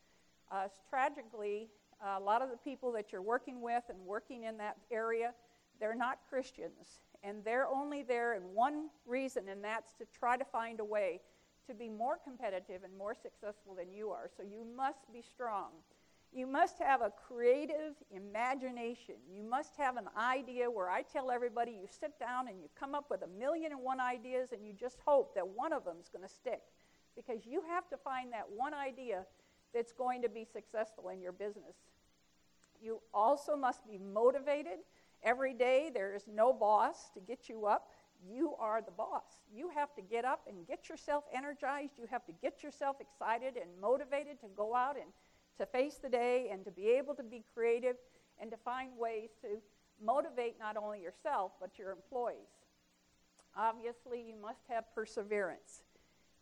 Uh, 0.52 0.68
tragically, 0.90 1.70
a 2.06 2.20
lot 2.20 2.42
of 2.42 2.50
the 2.50 2.58
people 2.58 2.92
that 2.92 3.12
you're 3.12 3.22
working 3.22 3.62
with 3.62 3.84
and 3.88 3.98
working 4.06 4.44
in 4.44 4.58
that 4.58 4.76
area, 4.92 5.34
they're 5.80 5.96
not 5.96 6.20
Christians. 6.30 7.00
And 7.24 7.38
they're 7.46 7.68
only 7.68 8.04
there 8.04 8.34
in 8.34 8.42
one 8.54 8.90
reason, 9.06 9.48
and 9.48 9.64
that's 9.64 9.94
to 9.94 10.06
try 10.18 10.36
to 10.36 10.44
find 10.44 10.82
a 10.82 10.86
way 10.86 11.22
to 11.68 11.74
be 11.74 11.88
more 11.88 12.18
competitive 12.22 12.84
and 12.84 12.94
more 12.98 13.16
successful 13.16 13.74
than 13.76 13.94
you 13.94 14.10
are. 14.10 14.30
So 14.36 14.44
you 14.44 14.66
must 14.76 15.12
be 15.14 15.22
strong. 15.22 15.70
You 16.36 16.48
must 16.48 16.80
have 16.80 17.02
a 17.02 17.12
creative 17.28 17.94
imagination. 18.10 19.16
You 19.32 19.44
must 19.44 19.76
have 19.78 19.98
an 19.98 20.08
idea 20.18 20.70
where 20.70 20.90
I 20.90 21.04
tell 21.04 21.30
everybody 21.30 21.72
you 21.72 21.88
sit 21.88 22.20
down 22.20 22.48
and 22.48 22.60
you 22.60 22.70
come 22.80 22.96
up 22.96 23.06
with 23.12 23.22
a 23.22 23.28
million 23.28 23.72
and 23.72 23.82
one 23.82 24.00
ideas 24.00 24.52
and 24.52 24.66
you 24.66 24.74
just 24.74 24.98
hope 25.06 25.36
that 25.36 25.48
one 25.48 25.72
of 25.72 25.86
them 25.86 25.98
is 26.02 26.10
going 26.10 26.28
to 26.28 26.34
stick. 26.34 26.62
Because 27.16 27.46
you 27.46 27.62
have 27.70 27.88
to 27.90 27.98
find 27.98 28.34
that 28.34 28.46
one 28.50 28.74
idea 28.74 29.26
that's 29.76 29.92
going 29.92 30.24
to 30.24 30.30
be 30.30 30.44
successful 30.44 31.10
in 31.10 31.22
your 31.22 31.32
business. 31.32 31.76
You 32.82 33.00
also 33.14 33.56
must 33.56 33.88
be 33.88 34.00
motivated. 34.00 34.80
Every 35.22 35.54
day 35.54 35.92
there 35.94 36.16
is 36.16 36.24
no 36.28 36.52
boss 36.52 37.12
to 37.14 37.20
get 37.20 37.48
you 37.48 37.68
up. 37.68 37.92
You 38.28 38.56
are 38.60 38.82
the 38.82 38.92
boss. 38.92 39.38
You 39.54 39.70
have 39.70 39.94
to 39.96 40.02
get 40.02 40.26
up 40.26 40.42
and 40.48 40.66
get 40.68 40.90
yourself 40.90 41.26
energized. 41.34 41.94
You 41.98 42.08
have 42.10 42.26
to 42.26 42.32
get 42.42 42.64
yourself 42.64 42.98
excited 43.00 43.56
and 43.56 43.70
motivated 43.80 44.40
to 44.42 44.48
go 44.56 44.76
out 44.76 44.96
and 44.96 45.06
to 45.58 45.66
face 45.66 45.96
the 46.02 46.10
day 46.10 46.50
and 46.52 46.64
to 46.66 46.72
be 46.72 46.90
able 46.90 47.14
to 47.16 47.24
be 47.24 47.44
creative 47.54 47.96
and 48.40 48.50
to 48.52 48.58
find 48.58 48.92
ways 48.98 49.30
to 49.42 49.48
motivate 50.04 50.56
not 50.60 50.76
only 50.78 51.02
yourself 51.02 51.52
but 51.60 51.78
your 51.78 51.92
employees. 51.92 52.50
Obviously, 53.56 54.22
you 54.22 54.36
must 54.42 54.62
have 54.68 54.86
perseverance. 54.96 55.84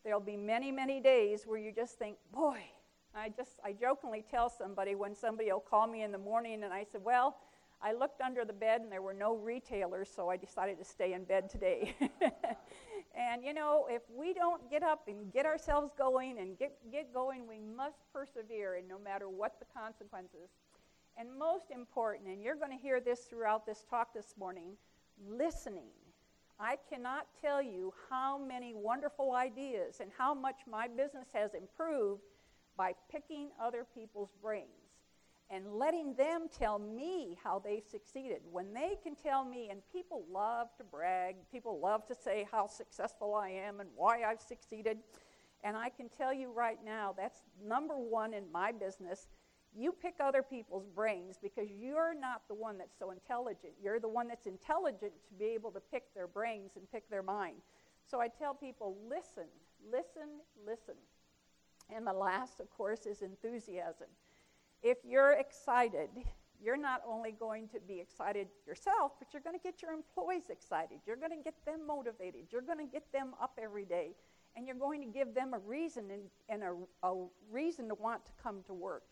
There'll 0.04 0.20
be 0.22 0.38
many, 0.38 0.72
many 0.72 1.00
days 1.02 1.44
where 1.46 1.60
you 1.60 1.72
just 1.72 2.00
think, 2.00 2.18
boy, 2.34 2.60
I 3.14 3.30
just, 3.30 3.60
I 3.64 3.74
jokingly 3.74 4.24
tell 4.30 4.50
somebody 4.50 4.96
when 4.96 5.14
somebody 5.14 5.52
will 5.52 5.60
call 5.60 5.88
me 5.88 6.04
in 6.04 6.12
the 6.12 6.18
morning 6.18 6.64
and 6.64 6.74
I 6.74 6.86
said, 6.90 7.02
well, 7.04 7.38
I 7.82 7.94
looked 7.94 8.22
under 8.22 8.46
the 8.46 8.54
bed 8.54 8.82
and 8.82 8.92
there 8.92 9.02
were 9.02 9.14
no 9.14 9.36
retailers, 9.36 10.10
so 10.16 10.30
I 10.30 10.38
decided 10.38 10.78
to 10.78 10.86
stay 10.86 11.14
in 11.14 11.26
bed 11.26 11.50
today. 11.50 11.96
and 13.16 13.44
you 13.44 13.54
know, 13.54 13.88
if 13.90 14.04
we 14.10 14.34
don't 14.34 14.70
get 14.70 14.84
up 14.84 15.08
and 15.08 15.32
get 15.34 15.46
ourselves 15.46 15.92
going 15.98 16.40
and 16.40 16.58
get, 16.58 16.78
get 16.92 17.14
going, 17.14 17.48
we 17.48 17.60
must 17.60 17.98
persevere, 18.14 18.76
and 18.76 18.88
no 18.88 18.98
matter 18.98 19.30
what 19.30 19.60
the 19.60 19.66
consequences. 19.78 20.50
And 21.18 21.28
most 21.38 21.72
important, 21.72 22.30
and 22.30 22.42
you're 22.42 22.56
going 22.56 22.72
to 22.72 22.82
hear 22.82 23.02
this 23.02 23.22
throughout 23.22 23.66
this 23.66 23.84
talk 23.90 24.14
this 24.14 24.34
morning 24.40 24.78
listening. 25.30 25.92
I 26.60 26.78
cannot 26.90 27.28
tell 27.42 27.62
you 27.62 27.94
how 28.10 28.38
many 28.38 28.74
wonderful 28.74 29.34
ideas 29.34 30.00
and 30.00 30.10
how 30.18 30.34
much 30.34 30.60
my 30.70 30.88
business 30.88 31.28
has 31.34 31.54
improved 31.54 32.22
by 32.78 32.94
picking 33.12 33.50
other 33.60 33.86
people's 33.94 34.32
brains 34.42 34.81
and 35.52 35.74
letting 35.74 36.16
them 36.16 36.48
tell 36.58 36.80
me 36.80 37.38
how 37.44 37.60
they've 37.60 37.86
succeeded. 37.86 38.40
When 38.50 38.74
they 38.74 38.98
can 39.04 39.16
tell 39.16 39.44
me, 39.44 39.68
and 39.70 39.82
people 39.92 40.24
love 40.32 40.70
to 40.78 40.84
brag, 40.86 41.36
people 41.52 41.80
love 41.80 42.08
to 42.08 42.16
say 42.16 42.48
how 42.50 42.68
successful 42.68 43.36
I 43.36 43.50
am 43.50 43.82
and 43.82 43.90
why 43.96 44.24
I've 44.24 44.42
succeeded. 44.42 45.00
And 45.64 45.76
I 45.76 45.90
can 45.90 46.08
tell 46.08 46.34
you 46.34 46.52
right 46.52 46.80
now, 46.84 47.14
that's 47.16 47.42
number 47.64 47.96
one 47.96 48.34
in 48.34 48.50
my 48.52 48.72
business. 48.72 49.28
You 49.76 49.92
pick 49.92 50.16
other 50.20 50.42
people's 50.42 50.88
brains 50.88 51.38
because 51.42 51.70
you're 51.70 52.14
not 52.14 52.42
the 52.48 52.56
one 52.56 52.78
that's 52.78 52.98
so 52.98 53.12
intelligent. 53.12 53.74
You're 53.82 54.00
the 54.00 54.10
one 54.10 54.30
that's 54.30 54.48
intelligent 54.48 55.12
to 55.28 55.34
be 55.38 55.46
able 55.46 55.72
to 55.72 55.80
pick 55.80 56.14
their 56.16 56.28
brains 56.28 56.72
and 56.78 56.90
pick 56.92 57.10
their 57.10 57.24
mind. 57.24 57.58
So 58.10 58.22
I 58.22 58.30
tell 58.30 58.54
people 58.54 58.98
listen, 59.08 59.48
listen, 59.92 60.30
listen. 60.66 60.96
And 61.94 62.08
the 62.08 62.14
last, 62.14 62.60
of 62.62 62.70
course, 62.70 63.06
is 63.06 63.22
enthusiasm. 63.22 64.08
If 64.84 64.98
you're 65.06 65.34
excited, 65.34 66.10
you're 66.64 66.78
not 66.78 67.02
only 67.08 67.32
going 67.32 67.68
to 67.70 67.80
be 67.80 68.00
excited 68.00 68.48
yourself, 68.68 69.14
but 69.20 69.34
you're 69.34 69.42
going 69.42 69.58
to 69.58 69.62
get 69.62 69.82
your 69.82 69.92
employees 69.92 70.50
excited. 70.50 71.00
You're 71.06 71.18
going 71.18 71.32
to 71.32 71.44
get 71.44 71.56
them 71.66 71.86
motivated. 71.86 72.42
You're 72.52 72.62
going 72.62 72.78
to 72.78 72.92
get 72.92 73.12
them 73.12 73.34
up 73.42 73.60
every 73.62 73.86
day. 73.86 74.16
And 74.56 74.68
you're 74.68 74.76
going 74.76 75.02
to 75.02 75.08
give 75.08 75.34
them 75.34 75.54
a 75.54 75.60
reason 75.60 76.12
and, 76.12 76.24
and 76.50 76.64
a, 76.64 77.08
a 77.08 77.26
reason 77.50 77.88
to 77.88 77.96
want 77.96 78.26
to 78.26 78.32
come 78.42 78.64
to 78.68 78.74
work. 78.74 79.04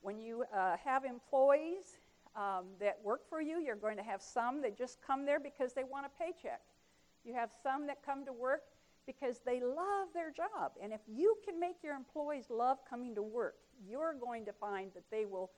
When 0.00 0.18
you 0.18 0.44
uh, 0.56 0.76
have 0.82 1.04
employees 1.04 1.98
um, 2.34 2.66
that 2.80 2.98
work 3.04 3.28
for 3.28 3.42
you, 3.42 3.60
you're 3.60 3.76
going 3.76 3.98
to 3.98 4.02
have 4.02 4.22
some 4.22 4.62
that 4.62 4.78
just 4.78 4.98
come 5.06 5.26
there 5.26 5.38
because 5.38 5.74
they 5.74 5.84
want 5.84 6.06
a 6.06 6.22
paycheck. 6.22 6.62
You 7.24 7.34
have 7.34 7.50
some 7.62 7.86
that 7.88 7.98
come 8.04 8.24
to 8.24 8.32
work 8.32 8.62
because 9.06 9.40
they 9.44 9.60
love 9.60 10.08
their 10.14 10.30
job. 10.30 10.72
And 10.82 10.92
if 10.92 11.00
you 11.06 11.36
can 11.44 11.60
make 11.60 11.76
your 11.82 11.94
employees 11.94 12.46
love 12.48 12.78
coming 12.88 13.14
to 13.16 13.22
work, 13.22 13.56
you're 13.88 14.14
going 14.14 14.44
to 14.46 14.52
find 14.52 14.90
that 14.94 15.04
they 15.10 15.24
will, 15.24 15.50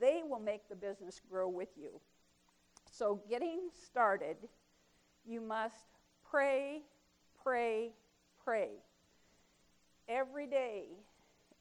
they 0.00 0.22
will 0.28 0.40
make 0.40 0.68
the 0.68 0.76
business 0.76 1.20
grow 1.30 1.48
with 1.48 1.70
you. 1.76 2.00
So, 2.90 3.20
getting 3.28 3.68
started, 3.86 4.36
you 5.26 5.40
must 5.40 5.86
pray, 6.30 6.82
pray, 7.42 7.90
pray. 8.44 8.70
Every 10.08 10.46
day, 10.46 10.84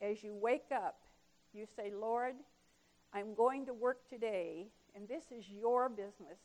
as 0.02 0.24
you 0.24 0.36
wake 0.36 0.72
up, 0.72 0.98
you 1.54 1.66
say, 1.76 1.92
Lord, 1.96 2.36
I'm 3.14 3.34
going 3.36 3.66
to 3.68 3.74
work 3.74 4.08
today, 4.10 4.68
and 4.96 5.08
this 5.08 5.26
is 5.32 5.50
your 5.50 5.90
business. 5.90 6.40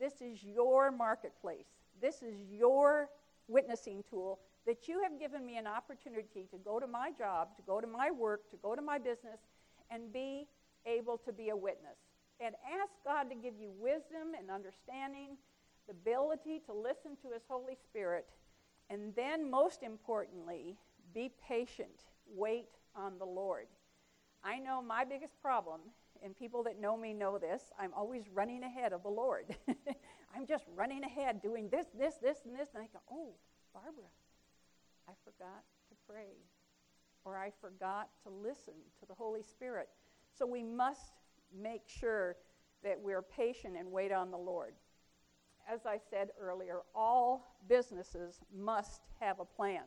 This 0.00 0.20
is 0.20 0.42
your 0.42 0.90
marketplace. 0.90 1.66
This 2.00 2.22
is 2.22 2.34
your 2.50 3.08
witnessing 3.46 4.02
tool 4.08 4.38
that 4.66 4.88
you 4.88 5.02
have 5.02 5.18
given 5.18 5.44
me 5.44 5.56
an 5.56 5.66
opportunity 5.66 6.46
to 6.50 6.58
go 6.64 6.80
to 6.80 6.86
my 6.86 7.10
job, 7.16 7.56
to 7.56 7.62
go 7.62 7.80
to 7.80 7.86
my 7.86 8.10
work, 8.10 8.50
to 8.50 8.56
go 8.56 8.74
to 8.74 8.82
my 8.82 8.98
business, 8.98 9.40
and 9.90 10.12
be 10.12 10.46
able 10.86 11.18
to 11.18 11.32
be 11.32 11.50
a 11.50 11.56
witness. 11.56 11.98
And 12.40 12.54
ask 12.80 12.92
God 13.04 13.24
to 13.30 13.34
give 13.34 13.54
you 13.58 13.70
wisdom 13.78 14.34
and 14.38 14.50
understanding, 14.50 15.36
the 15.86 15.92
ability 15.92 16.62
to 16.66 16.72
listen 16.72 17.16
to 17.22 17.32
His 17.32 17.42
Holy 17.48 17.74
Spirit, 17.74 18.26
and 18.90 19.14
then, 19.14 19.50
most 19.50 19.82
importantly, 19.82 20.76
be 21.14 21.30
patient. 21.46 22.04
Wait 22.34 22.68
on 22.94 23.18
the 23.18 23.24
Lord. 23.24 23.66
I 24.42 24.58
know 24.58 24.82
my 24.82 25.04
biggest 25.04 25.40
problem, 25.40 25.80
and 26.22 26.36
people 26.36 26.62
that 26.64 26.80
know 26.80 26.96
me 26.96 27.12
know 27.14 27.38
this, 27.38 27.62
I'm 27.78 27.94
always 27.94 28.24
running 28.32 28.62
ahead 28.62 28.92
of 28.92 29.02
the 29.02 29.08
Lord. 29.08 29.56
I'm 30.36 30.46
just 30.46 30.64
running 30.74 31.04
ahead 31.04 31.40
doing 31.40 31.68
this, 31.70 31.86
this, 31.98 32.14
this, 32.16 32.38
and 32.44 32.54
this, 32.54 32.68
and 32.74 32.82
I 32.82 32.86
go, 32.92 33.00
oh, 33.10 33.34
Barbara, 33.72 34.10
I 35.08 35.12
forgot 35.24 35.62
to 35.88 35.94
pray, 36.08 36.36
or 37.24 37.36
I 37.36 37.50
forgot 37.60 38.08
to 38.22 38.30
listen 38.30 38.74
to 39.00 39.06
the 39.06 39.14
Holy 39.14 39.42
Spirit. 39.42 39.88
So 40.36 40.46
we 40.46 40.62
must 40.62 41.12
make 41.56 41.82
sure 41.86 42.36
that 42.82 42.98
we're 43.00 43.22
patient 43.22 43.76
and 43.78 43.90
wait 43.90 44.12
on 44.12 44.30
the 44.30 44.36
Lord. 44.36 44.74
As 45.70 45.86
I 45.86 45.98
said 46.10 46.28
earlier, 46.38 46.80
all 46.94 47.56
businesses 47.68 48.40
must 48.54 49.02
have 49.20 49.40
a 49.40 49.44
plan. 49.44 49.84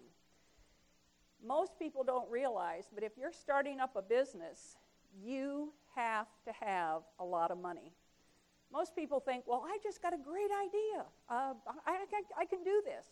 Most 1.46 1.78
people 1.78 2.04
don't 2.04 2.30
realize, 2.32 2.86
but 2.94 3.04
if 3.04 3.12
you're 3.18 3.32
starting 3.32 3.80
up 3.80 3.96
a 3.96 4.02
business, 4.02 4.78
you 5.24 5.72
have 5.96 6.28
to 6.46 6.52
have 6.66 7.04
a 7.20 7.26
lot 7.26 7.52
of 7.52 7.60
money. 7.60 7.94
Most 8.72 8.96
people 8.96 9.20
think, 9.20 9.44
well, 9.46 9.64
I 9.66 9.78
just 9.84 10.02
got 10.02 10.14
a 10.14 10.18
great 10.18 10.50
idea. 10.66 11.06
Uh, 11.30 11.54
I, 11.86 11.92
I, 11.92 12.42
I 12.42 12.46
can 12.46 12.64
do 12.64 12.82
this 12.84 13.06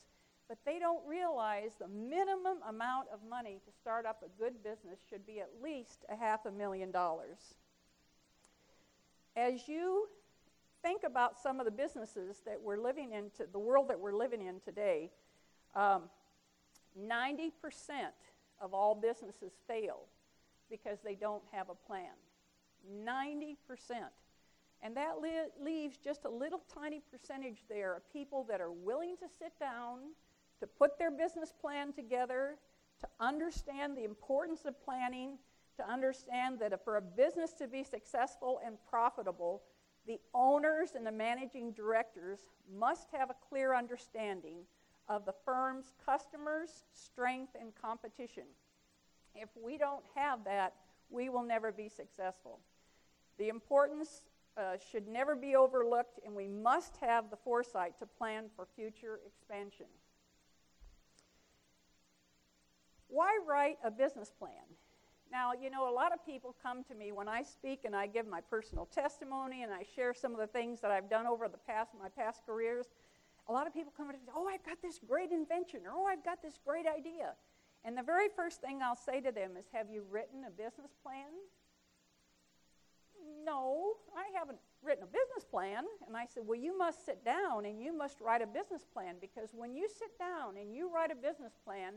but 0.47 0.57
they 0.65 0.79
don't 0.79 1.05
realize 1.07 1.71
the 1.79 1.87
minimum 1.87 2.57
amount 2.67 3.07
of 3.11 3.19
money 3.27 3.59
to 3.65 3.71
start 3.71 4.05
up 4.05 4.23
a 4.23 4.39
good 4.39 4.63
business 4.63 4.99
should 5.09 5.25
be 5.25 5.39
at 5.39 5.49
least 5.63 6.05
a 6.09 6.15
half 6.15 6.45
a 6.45 6.51
million 6.51 6.91
dollars. 6.91 7.55
As 9.35 9.67
you 9.67 10.07
think 10.81 11.03
about 11.03 11.37
some 11.41 11.59
of 11.59 11.65
the 11.65 11.71
businesses 11.71 12.41
that 12.45 12.61
we're 12.61 12.77
living 12.77 13.11
in, 13.11 13.31
to, 13.37 13.47
the 13.51 13.59
world 13.59 13.89
that 13.89 13.99
we're 13.99 14.15
living 14.15 14.41
in 14.41 14.59
today, 14.59 15.09
um, 15.75 16.03
90% 16.99 17.51
of 18.61 18.73
all 18.73 18.95
businesses 18.95 19.53
fail 19.67 20.03
because 20.69 20.99
they 21.03 21.15
don't 21.15 21.43
have 21.51 21.69
a 21.69 21.75
plan. 21.75 22.11
90%. 23.03 23.55
And 24.81 24.95
that 24.95 25.15
leaves 25.59 25.97
just 25.97 26.25
a 26.25 26.29
little 26.29 26.61
tiny 26.73 27.01
percentage 27.11 27.63
there 27.67 27.95
of 27.95 28.13
people 28.13 28.45
that 28.47 28.61
are 28.61 28.71
willing 28.71 29.17
to 29.17 29.25
sit 29.39 29.57
down 29.59 29.99
to 30.59 30.67
put 30.67 30.97
their 30.97 31.11
business 31.11 31.53
plan 31.59 31.93
together, 31.93 32.57
to 33.01 33.07
understand 33.19 33.97
the 33.97 34.03
importance 34.03 34.65
of 34.65 34.83
planning, 34.83 35.37
to 35.77 35.89
understand 35.89 36.59
that 36.59 36.83
for 36.83 36.97
a 36.97 37.01
business 37.01 37.53
to 37.53 37.67
be 37.67 37.83
successful 37.83 38.61
and 38.65 38.77
profitable, 38.89 39.63
the 40.07 40.19
owners 40.33 40.91
and 40.95 41.05
the 41.05 41.11
managing 41.11 41.71
directors 41.71 42.39
must 42.73 43.09
have 43.11 43.29
a 43.29 43.35
clear 43.49 43.73
understanding 43.73 44.59
of 45.09 45.25
the 45.25 45.33
firm's 45.43 45.91
customers, 46.05 46.85
strength, 46.93 47.55
and 47.59 47.73
competition. 47.75 48.43
If 49.35 49.49
we 49.61 49.77
don't 49.77 50.03
have 50.15 50.43
that, 50.45 50.73
we 51.09 51.29
will 51.29 51.43
never 51.43 51.71
be 51.71 51.89
successful. 51.89 52.59
The 53.37 53.49
importance 53.49 54.23
uh, 54.57 54.77
should 54.91 55.07
never 55.07 55.35
be 55.35 55.55
overlooked, 55.55 56.19
and 56.25 56.33
we 56.33 56.47
must 56.47 56.97
have 57.01 57.29
the 57.29 57.35
foresight 57.35 57.99
to 57.99 58.05
plan 58.05 58.45
for 58.55 58.67
future 58.75 59.19
expansion. 59.25 59.87
Why 63.07 63.37
write 63.47 63.77
a 63.83 63.91
business 63.91 64.31
plan? 64.31 64.65
Now, 65.31 65.53
you 65.53 65.69
know, 65.69 65.89
a 65.89 65.93
lot 65.93 66.13
of 66.13 66.25
people 66.25 66.55
come 66.61 66.83
to 66.85 66.95
me 66.95 67.11
when 67.11 67.27
I 67.27 67.43
speak 67.43 67.81
and 67.83 67.95
I 67.95 68.07
give 68.07 68.27
my 68.27 68.41
personal 68.41 68.85
testimony 68.85 69.63
and 69.63 69.73
I 69.73 69.83
share 69.95 70.13
some 70.13 70.31
of 70.33 70.39
the 70.39 70.47
things 70.47 70.81
that 70.81 70.91
I've 70.91 71.09
done 71.09 71.25
over 71.25 71.47
the 71.47 71.57
past 71.57 71.91
my 71.99 72.09
past 72.09 72.41
careers. 72.45 72.87
A 73.47 73.51
lot 73.51 73.67
of 73.67 73.73
people 73.73 73.91
come 73.95 74.09
and 74.09 74.19
say, 74.19 74.31
"Oh, 74.35 74.47
I've 74.47 74.65
got 74.65 74.81
this 74.81 74.99
great 74.99 75.31
invention," 75.31 75.85
or 75.85 75.91
"Oh, 75.93 76.05
I've 76.05 76.23
got 76.23 76.41
this 76.41 76.57
great 76.63 76.85
idea." 76.87 77.35
And 77.83 77.97
the 77.97 78.03
very 78.03 78.29
first 78.29 78.61
thing 78.61 78.81
I'll 78.81 78.95
say 78.95 79.21
to 79.21 79.31
them 79.31 79.57
is, 79.57 79.67
"Have 79.71 79.89
you 79.89 80.03
written 80.09 80.45
a 80.45 80.51
business 80.51 80.95
plan?" 81.03 81.31
No, 83.43 83.97
I 84.15 84.25
haven't 84.37 84.59
written 84.81 85.03
a 85.03 85.07
business 85.07 85.43
plan. 85.49 85.83
And 86.07 86.15
I 86.15 86.25
said, 86.25 86.43
Well, 86.45 86.59
you 86.59 86.77
must 86.77 87.05
sit 87.05 87.23
down 87.25 87.65
and 87.65 87.81
you 87.81 87.95
must 87.95 88.21
write 88.21 88.41
a 88.41 88.47
business 88.47 88.85
plan 88.85 89.15
because 89.19 89.49
when 89.53 89.75
you 89.75 89.87
sit 89.89 90.17
down 90.17 90.57
and 90.57 90.73
you 90.73 90.91
write 90.93 91.11
a 91.11 91.15
business 91.15 91.53
plan, 91.63 91.95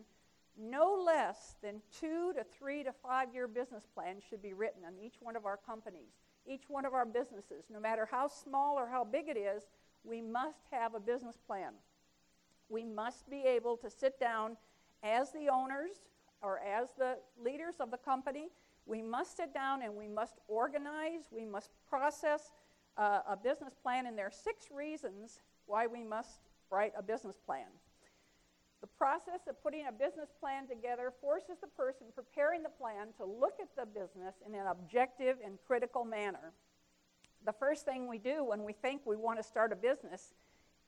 no 0.58 1.02
less 1.04 1.56
than 1.62 1.80
two 2.00 2.32
to 2.34 2.44
three 2.44 2.82
to 2.82 2.92
five 2.92 3.32
year 3.32 3.46
business 3.46 3.86
plans 3.94 4.22
should 4.28 4.42
be 4.42 4.52
written 4.52 4.84
on 4.84 4.94
each 5.02 5.14
one 5.20 5.36
of 5.36 5.46
our 5.46 5.56
companies, 5.56 6.18
each 6.46 6.64
one 6.68 6.84
of 6.84 6.94
our 6.94 7.06
businesses. 7.06 7.64
No 7.70 7.80
matter 7.80 8.08
how 8.10 8.28
small 8.28 8.78
or 8.78 8.88
how 8.88 9.04
big 9.04 9.28
it 9.28 9.36
is, 9.36 9.64
we 10.04 10.20
must 10.20 10.60
have 10.70 10.94
a 10.94 11.00
business 11.00 11.38
plan. 11.46 11.72
We 12.68 12.84
must 12.84 13.28
be 13.30 13.44
able 13.44 13.76
to 13.78 13.90
sit 13.90 14.18
down 14.20 14.56
as 15.02 15.32
the 15.32 15.48
owners 15.48 15.96
or 16.42 16.60
as 16.60 16.88
the 16.98 17.18
leaders 17.42 17.76
of 17.80 17.90
the 17.90 17.96
company. 17.96 18.48
We 18.86 19.02
must 19.02 19.36
sit 19.36 19.52
down 19.54 19.82
and 19.82 19.94
we 19.94 20.08
must 20.08 20.34
organize, 20.48 21.22
we 21.30 21.44
must 21.44 21.70
process 21.88 22.50
uh, 22.96 23.20
a 23.28 23.36
business 23.36 23.74
plan, 23.82 24.06
and 24.06 24.18
there 24.18 24.26
are 24.26 24.32
six 24.32 24.66
reasons 24.74 25.40
why 25.66 25.86
we 25.86 26.02
must 26.02 26.40
write 26.70 26.92
a 26.96 27.02
business 27.02 27.36
plan. 27.44 27.66
The 28.80 28.86
process 28.86 29.40
of 29.48 29.60
putting 29.62 29.86
a 29.88 29.92
business 29.92 30.28
plan 30.38 30.68
together 30.68 31.12
forces 31.20 31.58
the 31.60 31.66
person 31.66 32.06
preparing 32.14 32.62
the 32.62 32.68
plan 32.68 33.08
to 33.16 33.24
look 33.24 33.54
at 33.60 33.68
the 33.76 33.86
business 33.86 34.36
in 34.46 34.54
an 34.54 34.66
objective 34.68 35.38
and 35.44 35.58
critical 35.66 36.04
manner. 36.04 36.52
The 37.44 37.52
first 37.52 37.84
thing 37.84 38.08
we 38.08 38.18
do 38.18 38.44
when 38.44 38.62
we 38.62 38.72
think 38.72 39.02
we 39.04 39.16
want 39.16 39.38
to 39.38 39.42
start 39.42 39.72
a 39.72 39.76
business 39.76 40.34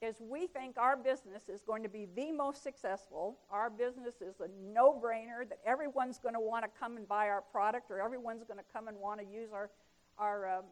is 0.03 0.17
we 0.21 0.47
think 0.47 0.79
our 0.79 0.97
business 0.97 1.49
is 1.49 1.63
going 1.63 1.83
to 1.83 1.89
be 1.89 2.07
the 2.17 2.33
most 2.33 2.63
successful. 2.63 3.39
Our 3.51 3.69
business 3.69 4.15
is 4.23 4.41
a 4.41 4.49
no 4.73 4.93
brainer 4.93 5.49
that 5.49 5.59
everyone's 5.67 6.19
going 6.19 6.35
to 6.35 6.41
want 6.41 6.65
to 6.65 6.71
come 6.79 6.97
and 6.97 7.07
buy 7.07 7.29
our 7.29 7.43
product 7.43 7.91
or 7.91 8.01
everyone's 8.01 8.45
going 8.45 8.59
to 8.59 8.65
come 8.73 8.89
and 8.89 8.97
want 8.97 9.21
to 9.21 9.27
use 9.27 9.51
our, 9.53 9.71
our 10.17 10.59
um, 10.59 10.65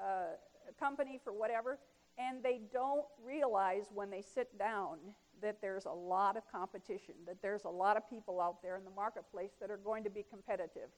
uh, 0.00 0.36
company 0.78 1.20
for 1.22 1.32
whatever. 1.32 1.78
And 2.18 2.42
they 2.42 2.60
don't 2.72 3.04
realize 3.24 3.86
when 3.92 4.10
they 4.10 4.22
sit 4.22 4.56
down 4.58 4.98
that 5.42 5.60
there's 5.60 5.86
a 5.86 5.92
lot 5.92 6.36
of 6.36 6.42
competition, 6.50 7.14
that 7.26 7.40
there's 7.42 7.64
a 7.64 7.68
lot 7.68 7.96
of 7.96 8.08
people 8.08 8.40
out 8.40 8.62
there 8.62 8.76
in 8.76 8.84
the 8.84 8.90
marketplace 8.90 9.52
that 9.60 9.70
are 9.70 9.76
going 9.76 10.04
to 10.04 10.10
be 10.10 10.24
competitive. 10.28 10.88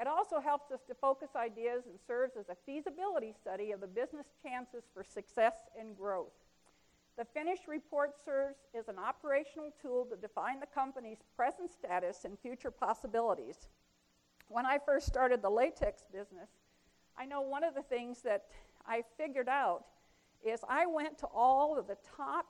It 0.00 0.06
also 0.06 0.40
helps 0.40 0.70
us 0.70 0.80
to 0.86 0.94
focus 0.94 1.30
ideas 1.34 1.84
and 1.88 1.98
serves 2.06 2.36
as 2.36 2.48
a 2.48 2.56
feasibility 2.64 3.32
study 3.32 3.72
of 3.72 3.80
the 3.80 3.86
business 3.86 4.26
chances 4.42 4.84
for 4.94 5.02
success 5.02 5.54
and 5.78 5.96
growth. 5.96 6.32
The 7.16 7.24
finished 7.24 7.66
report 7.66 8.14
serves 8.24 8.58
as 8.78 8.86
an 8.86 8.94
operational 8.96 9.72
tool 9.82 10.06
to 10.10 10.16
define 10.16 10.60
the 10.60 10.66
company's 10.66 11.18
present 11.34 11.72
status 11.72 12.24
and 12.24 12.38
future 12.38 12.70
possibilities. 12.70 13.66
When 14.46 14.64
I 14.64 14.78
first 14.78 15.08
started 15.08 15.42
the 15.42 15.50
latex 15.50 16.04
business, 16.12 16.48
I 17.18 17.26
know 17.26 17.40
one 17.40 17.64
of 17.64 17.74
the 17.74 17.82
things 17.82 18.22
that 18.22 18.44
I 18.86 19.02
figured 19.16 19.48
out 19.48 19.84
is 20.46 20.60
I 20.68 20.86
went 20.86 21.18
to 21.18 21.26
all 21.26 21.76
of 21.76 21.88
the 21.88 21.96
top 22.16 22.46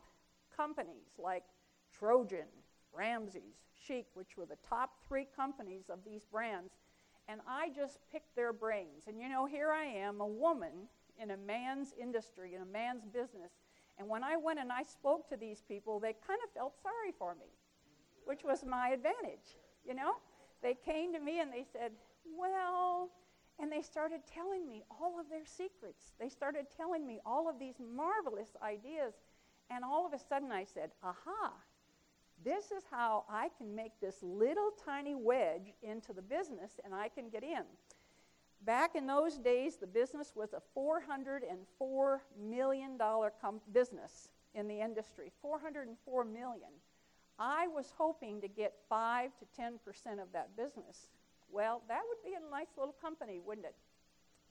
companies 0.58 1.12
like 1.18 1.44
Trojan, 1.96 2.48
Ramses, 2.92 3.54
Sheik, 3.74 4.06
which 4.14 4.36
were 4.36 4.46
the 4.46 4.58
top 4.68 4.90
three 5.06 5.26
companies 5.36 5.84
of 5.88 6.00
these 6.04 6.24
brands, 6.24 6.72
and 7.28 7.40
I 7.46 7.70
just 7.74 7.98
picked 8.10 8.34
their 8.34 8.52
brains. 8.52 9.04
And 9.06 9.20
you 9.20 9.28
know, 9.28 9.46
here 9.46 9.70
I 9.70 9.84
am, 9.84 10.20
a 10.20 10.26
woman 10.26 10.88
in 11.20 11.30
a 11.30 11.36
man's 11.36 11.94
industry, 12.00 12.54
in 12.54 12.62
a 12.62 12.66
man's 12.66 13.04
business. 13.04 13.52
And 13.98 14.08
when 14.08 14.24
I 14.24 14.36
went 14.36 14.58
and 14.58 14.72
I 14.72 14.82
spoke 14.82 15.28
to 15.28 15.36
these 15.36 15.62
people, 15.66 16.00
they 16.00 16.14
kind 16.26 16.40
of 16.44 16.50
felt 16.52 16.74
sorry 16.82 17.12
for 17.18 17.34
me, 17.34 17.47
which 18.25 18.44
was 18.44 18.64
my 18.64 18.90
advantage. 18.90 19.56
You 19.86 19.94
know, 19.94 20.12
they 20.62 20.75
came 20.75 21.12
to 21.12 21.21
me 21.21 21.40
and 21.40 21.52
they 21.52 21.64
said, 21.73 21.92
Well, 22.38 23.10
and 23.60 23.71
they 23.71 23.82
started 23.82 24.21
telling 24.32 24.68
me 24.68 24.84
all 24.90 25.18
of 25.18 25.28
their 25.28 25.44
secrets. 25.44 26.12
They 26.21 26.28
started 26.28 26.66
telling 26.76 27.06
me 27.06 27.21
all 27.26 27.49
of 27.49 27.58
these 27.58 27.75
marvelous 27.80 28.50
ideas. 28.62 29.14
And 29.71 29.85
all 29.85 30.07
of 30.07 30.13
a 30.13 30.19
sudden 30.19 30.50
I 30.50 30.65
said, 30.65 30.91
aha, 31.02 31.52
this 32.45 32.67
is 32.67 32.85
how 32.91 33.25
I 33.28 33.49
can 33.59 33.75
make 33.75 33.93
this 34.00 34.17
little 34.23 34.71
tiny 34.85 35.15
wedge 35.15 35.73
into 35.83 36.13
the 36.13 36.23
business 36.23 36.81
and 36.85 36.95
I 36.95 37.09
can 37.09 37.28
get 37.28 37.43
in. 37.43 37.65
Back 38.65 38.97
in 38.97 39.07
those 39.07 39.39
days, 39.39 39.76
the 39.76 39.87
business 39.87 40.33
was 40.35 40.52
a 40.52 40.63
$404 40.76 42.19
million 42.41 42.99
com- 43.41 43.61
business 43.73 44.31
in 44.54 44.67
the 44.67 44.81
industry. 44.81 45.31
404 45.43 46.25
million. 46.25 46.71
I 47.39 47.69
was 47.69 47.93
hoping 47.97 48.41
to 48.41 48.49
get 48.49 48.75
5 48.89 49.31
to 49.39 49.63
10% 49.63 50.21
of 50.21 50.33
that 50.33 50.57
business. 50.57 51.09
Well, 51.50 51.83
that 51.89 52.00
would 52.09 52.28
be 52.28 52.37
a 52.37 52.50
nice 52.50 52.67
little 52.76 52.95
company, 53.00 53.41
wouldn't 53.45 53.67
it? 53.67 53.76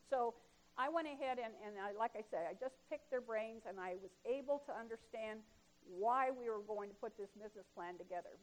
So 0.09 0.35
I 0.77 0.93
went 0.93 1.09
ahead 1.09 1.41
and, 1.41 1.57
and 1.65 1.73
I, 1.81 1.97
like 1.97 2.13
I 2.13 2.21
said, 2.29 2.45
I 2.45 2.53
just 2.53 2.77
picked 2.85 3.09
their 3.09 3.21
brains 3.21 3.65
and 3.65 3.81
I 3.81 3.97
was 3.97 4.13
able 4.29 4.61
to 4.69 4.71
understand 4.71 5.41
why 5.89 6.29
we 6.29 6.53
were 6.53 6.61
going 6.61 6.93
to 6.93 6.97
put 7.01 7.17
this 7.17 7.33
business 7.33 7.65
plan 7.73 7.97
together. 7.97 8.37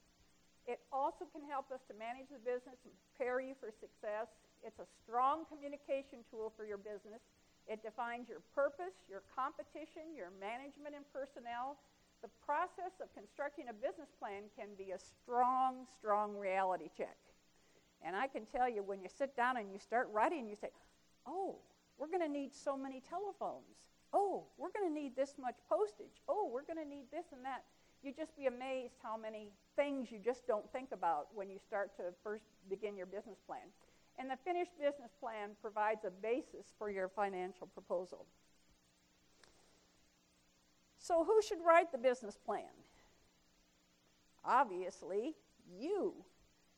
It 0.67 0.83
also 0.91 1.31
can 1.31 1.47
help 1.47 1.71
us 1.71 1.85
to 1.87 1.95
manage 1.95 2.33
the 2.33 2.41
business 2.43 2.81
and 2.83 2.93
prepare 3.15 3.39
you 3.39 3.55
for 3.61 3.71
success. 3.71 4.33
It's 4.65 4.81
a 4.81 4.89
strong 5.05 5.45
communication 5.47 6.25
tool 6.33 6.51
for 6.57 6.65
your 6.65 6.81
business. 6.81 7.23
It 7.69 7.85
defines 7.85 8.29
your 8.29 8.41
purpose, 8.57 8.97
your 9.07 9.23
competition, 9.31 10.17
your 10.17 10.33
management 10.41 10.97
and 10.97 11.05
personnel. 11.13 11.79
The 12.25 12.33
process 12.43 12.97
of 12.99 13.13
constructing 13.13 13.69
a 13.69 13.77
business 13.77 14.09
plan 14.17 14.49
can 14.57 14.73
be 14.75 14.97
a 14.97 14.99
strong, 14.99 15.85
strong 16.01 16.33
reality 16.35 16.89
check. 16.97 17.17
And 18.01 18.17
I 18.17 18.27
can 18.27 18.49
tell 18.49 18.69
you 18.69 18.83
when 18.83 19.01
you 19.01 19.09
sit 19.13 19.37
down 19.37 19.57
and 19.61 19.73
you 19.73 19.79
start 19.79 20.09
writing, 20.13 20.49
you 20.49 20.57
say, 20.57 20.73
oh, 21.29 21.61
we're 21.99 22.09
going 22.09 22.23
to 22.23 22.29
need 22.29 22.55
so 22.55 22.77
many 22.77 23.01
telephones. 23.01 23.89
Oh, 24.13 24.45
we're 24.59 24.71
going 24.71 24.89
to 24.89 24.95
need 24.95 25.17
this 25.17 25.35
much 25.41 25.57
postage. 25.69 26.23
Oh, 26.29 26.49
we're 26.53 26.63
going 26.63 26.83
to 26.83 26.89
need 26.89 27.07
this 27.11 27.27
and 27.33 27.45
that. 27.45 27.65
You'd 28.03 28.17
just 28.17 28.37
be 28.37 28.47
amazed 28.47 28.95
how 29.03 29.17
many 29.17 29.51
things 29.77 30.13
you 30.13 30.19
just 30.19 30.47
don't 30.47 30.71
think 30.73 30.91
about 30.93 31.29
when 31.35 31.49
you 31.49 31.59
start 31.59 31.97
to 31.97 32.03
first 32.23 32.45
begin 32.69 32.97
your 32.97 33.07
business 33.07 33.39
plan. 33.47 33.67
And 34.19 34.31
the 34.31 34.37
finished 34.45 34.73
business 34.79 35.11
plan 35.19 35.51
provides 35.61 36.05
a 36.05 36.11
basis 36.11 36.73
for 36.79 36.91
your 36.91 37.09
financial 37.09 37.67
proposal. 37.67 38.27
So, 40.99 41.25
who 41.25 41.41
should 41.43 41.59
write 41.67 41.93
the 41.93 41.99
business 41.99 42.37
plan? 42.37 42.71
Obviously, 44.45 45.35
you 45.79 46.15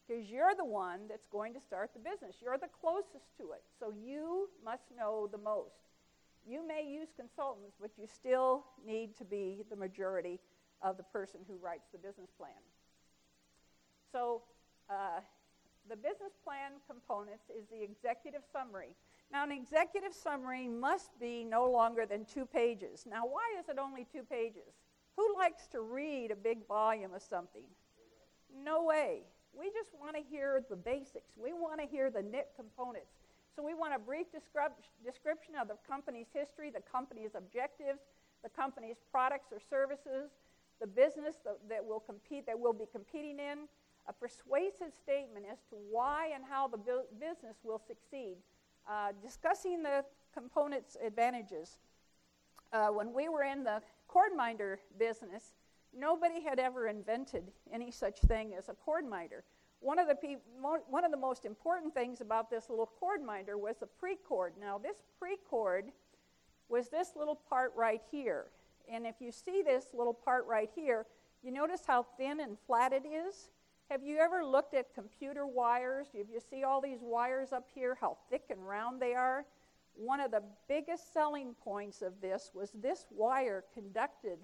because 0.06 0.30
you're 0.30 0.54
the 0.56 0.64
one 0.64 1.00
that's 1.08 1.26
going 1.26 1.52
to 1.54 1.60
start 1.60 1.90
the 1.92 1.98
business. 1.98 2.36
You're 2.42 2.58
the 2.58 2.70
closest 2.80 3.36
to 3.38 3.52
it, 3.52 3.62
so 3.78 3.92
you 3.92 4.48
must 4.64 4.84
know 4.96 5.28
the 5.30 5.38
most. 5.38 5.90
You 6.48 6.66
may 6.66 6.86
use 6.86 7.08
consultants, 7.16 7.76
but 7.80 7.90
you 7.98 8.06
still 8.06 8.64
need 8.86 9.16
to 9.18 9.24
be 9.24 9.64
the 9.68 9.76
majority 9.76 10.38
of 10.82 10.96
the 10.96 11.02
person 11.02 11.40
who 11.48 11.56
writes 11.56 11.88
the 11.90 11.98
business 11.98 12.30
plan. 12.38 12.50
So, 14.12 14.42
uh, 14.88 15.20
the 15.88 15.96
business 15.96 16.32
plan 16.44 16.72
components 16.88 17.44
is 17.50 17.66
the 17.68 17.82
executive 17.82 18.42
summary. 18.52 18.94
Now, 19.32 19.44
an 19.44 19.52
executive 19.52 20.14
summary 20.14 20.68
must 20.68 21.18
be 21.18 21.44
no 21.44 21.68
longer 21.68 22.06
than 22.06 22.24
two 22.24 22.46
pages. 22.46 23.06
Now, 23.08 23.26
why 23.26 23.58
is 23.58 23.68
it 23.68 23.78
only 23.78 24.06
two 24.12 24.22
pages? 24.22 24.78
Who 25.16 25.34
likes 25.36 25.66
to 25.68 25.80
read 25.80 26.30
a 26.30 26.36
big 26.36 26.66
volume 26.66 27.14
of 27.14 27.22
something? 27.22 27.64
No 28.64 28.84
way. 28.84 29.22
We 29.58 29.72
just 29.72 29.90
want 29.98 30.14
to 30.16 30.22
hear 30.22 30.62
the 30.68 30.76
basics. 30.76 31.32
We 31.36 31.52
want 31.52 31.80
to 31.80 31.86
hear 31.86 32.10
the 32.10 32.22
knit 32.22 32.52
components. 32.56 33.16
So 33.56 33.62
we 33.62 33.72
want 33.72 33.94
a 33.94 33.98
brief 33.98 34.26
description 34.30 35.54
of 35.58 35.68
the 35.68 35.76
company's 35.88 36.26
history, 36.34 36.70
the 36.70 36.84
company's 36.92 37.34
objectives, 37.34 38.00
the 38.44 38.50
company's 38.50 38.98
products 39.10 39.48
or 39.50 39.58
services, 39.58 40.30
the 40.78 40.86
business 40.86 41.36
that, 41.68 41.82
will 41.82 42.00
compete 42.00 42.44
that 42.46 42.58
we'll 42.58 42.74
be 42.74 42.84
competing 42.92 43.38
in, 43.38 43.64
a 44.08 44.12
persuasive 44.12 44.92
statement 45.02 45.46
as 45.50 45.58
to 45.70 45.76
why 45.90 46.30
and 46.34 46.44
how 46.48 46.68
the 46.68 46.78
business 47.18 47.56
will 47.64 47.80
succeed, 47.80 48.36
uh, 48.88 49.12
discussing 49.22 49.82
the 49.82 50.04
components' 50.34 50.98
advantages. 51.04 51.78
Uh, 52.72 52.88
when 52.88 53.14
we 53.14 53.30
were 53.30 53.42
in 53.42 53.64
the 53.64 53.80
cord 54.06 54.32
minder 54.36 54.78
business, 54.98 55.54
Nobody 55.98 56.42
had 56.42 56.58
ever 56.58 56.88
invented 56.88 57.44
any 57.72 57.90
such 57.90 58.20
thing 58.20 58.54
as 58.54 58.68
a 58.68 58.74
cord 58.74 59.08
minder. 59.08 59.44
One 59.80 59.98
of, 59.98 60.08
the 60.08 60.14
pe- 60.14 60.36
one 60.60 61.04
of 61.04 61.10
the 61.10 61.16
most 61.16 61.44
important 61.44 61.94
things 61.94 62.20
about 62.20 62.50
this 62.50 62.68
little 62.68 62.90
cord 62.98 63.22
minder 63.22 63.56
was 63.56 63.76
the 63.78 63.86
precord. 63.86 64.54
Now, 64.60 64.78
this 64.78 65.02
precord 65.18 65.86
was 66.68 66.88
this 66.88 67.12
little 67.16 67.38
part 67.48 67.72
right 67.76 68.02
here. 68.10 68.46
And 68.90 69.06
if 69.06 69.16
you 69.20 69.32
see 69.32 69.62
this 69.62 69.86
little 69.94 70.14
part 70.14 70.46
right 70.46 70.70
here, 70.74 71.06
you 71.42 71.52
notice 71.52 71.82
how 71.86 72.02
thin 72.02 72.40
and 72.40 72.56
flat 72.66 72.92
it 72.92 73.04
is? 73.06 73.50
Have 73.90 74.02
you 74.02 74.18
ever 74.18 74.44
looked 74.44 74.74
at 74.74 74.94
computer 74.94 75.46
wires? 75.46 76.08
Do 76.12 76.18
you 76.18 76.40
see 76.40 76.64
all 76.64 76.80
these 76.80 77.00
wires 77.02 77.52
up 77.52 77.68
here, 77.72 77.96
how 78.00 78.16
thick 78.30 78.44
and 78.50 78.66
round 78.66 79.00
they 79.00 79.14
are? 79.14 79.44
One 79.94 80.20
of 80.20 80.30
the 80.30 80.42
biggest 80.68 81.12
selling 81.12 81.54
points 81.62 82.02
of 82.02 82.20
this 82.20 82.50
was 82.52 82.72
this 82.72 83.06
wire 83.10 83.64
conducted 83.72 84.38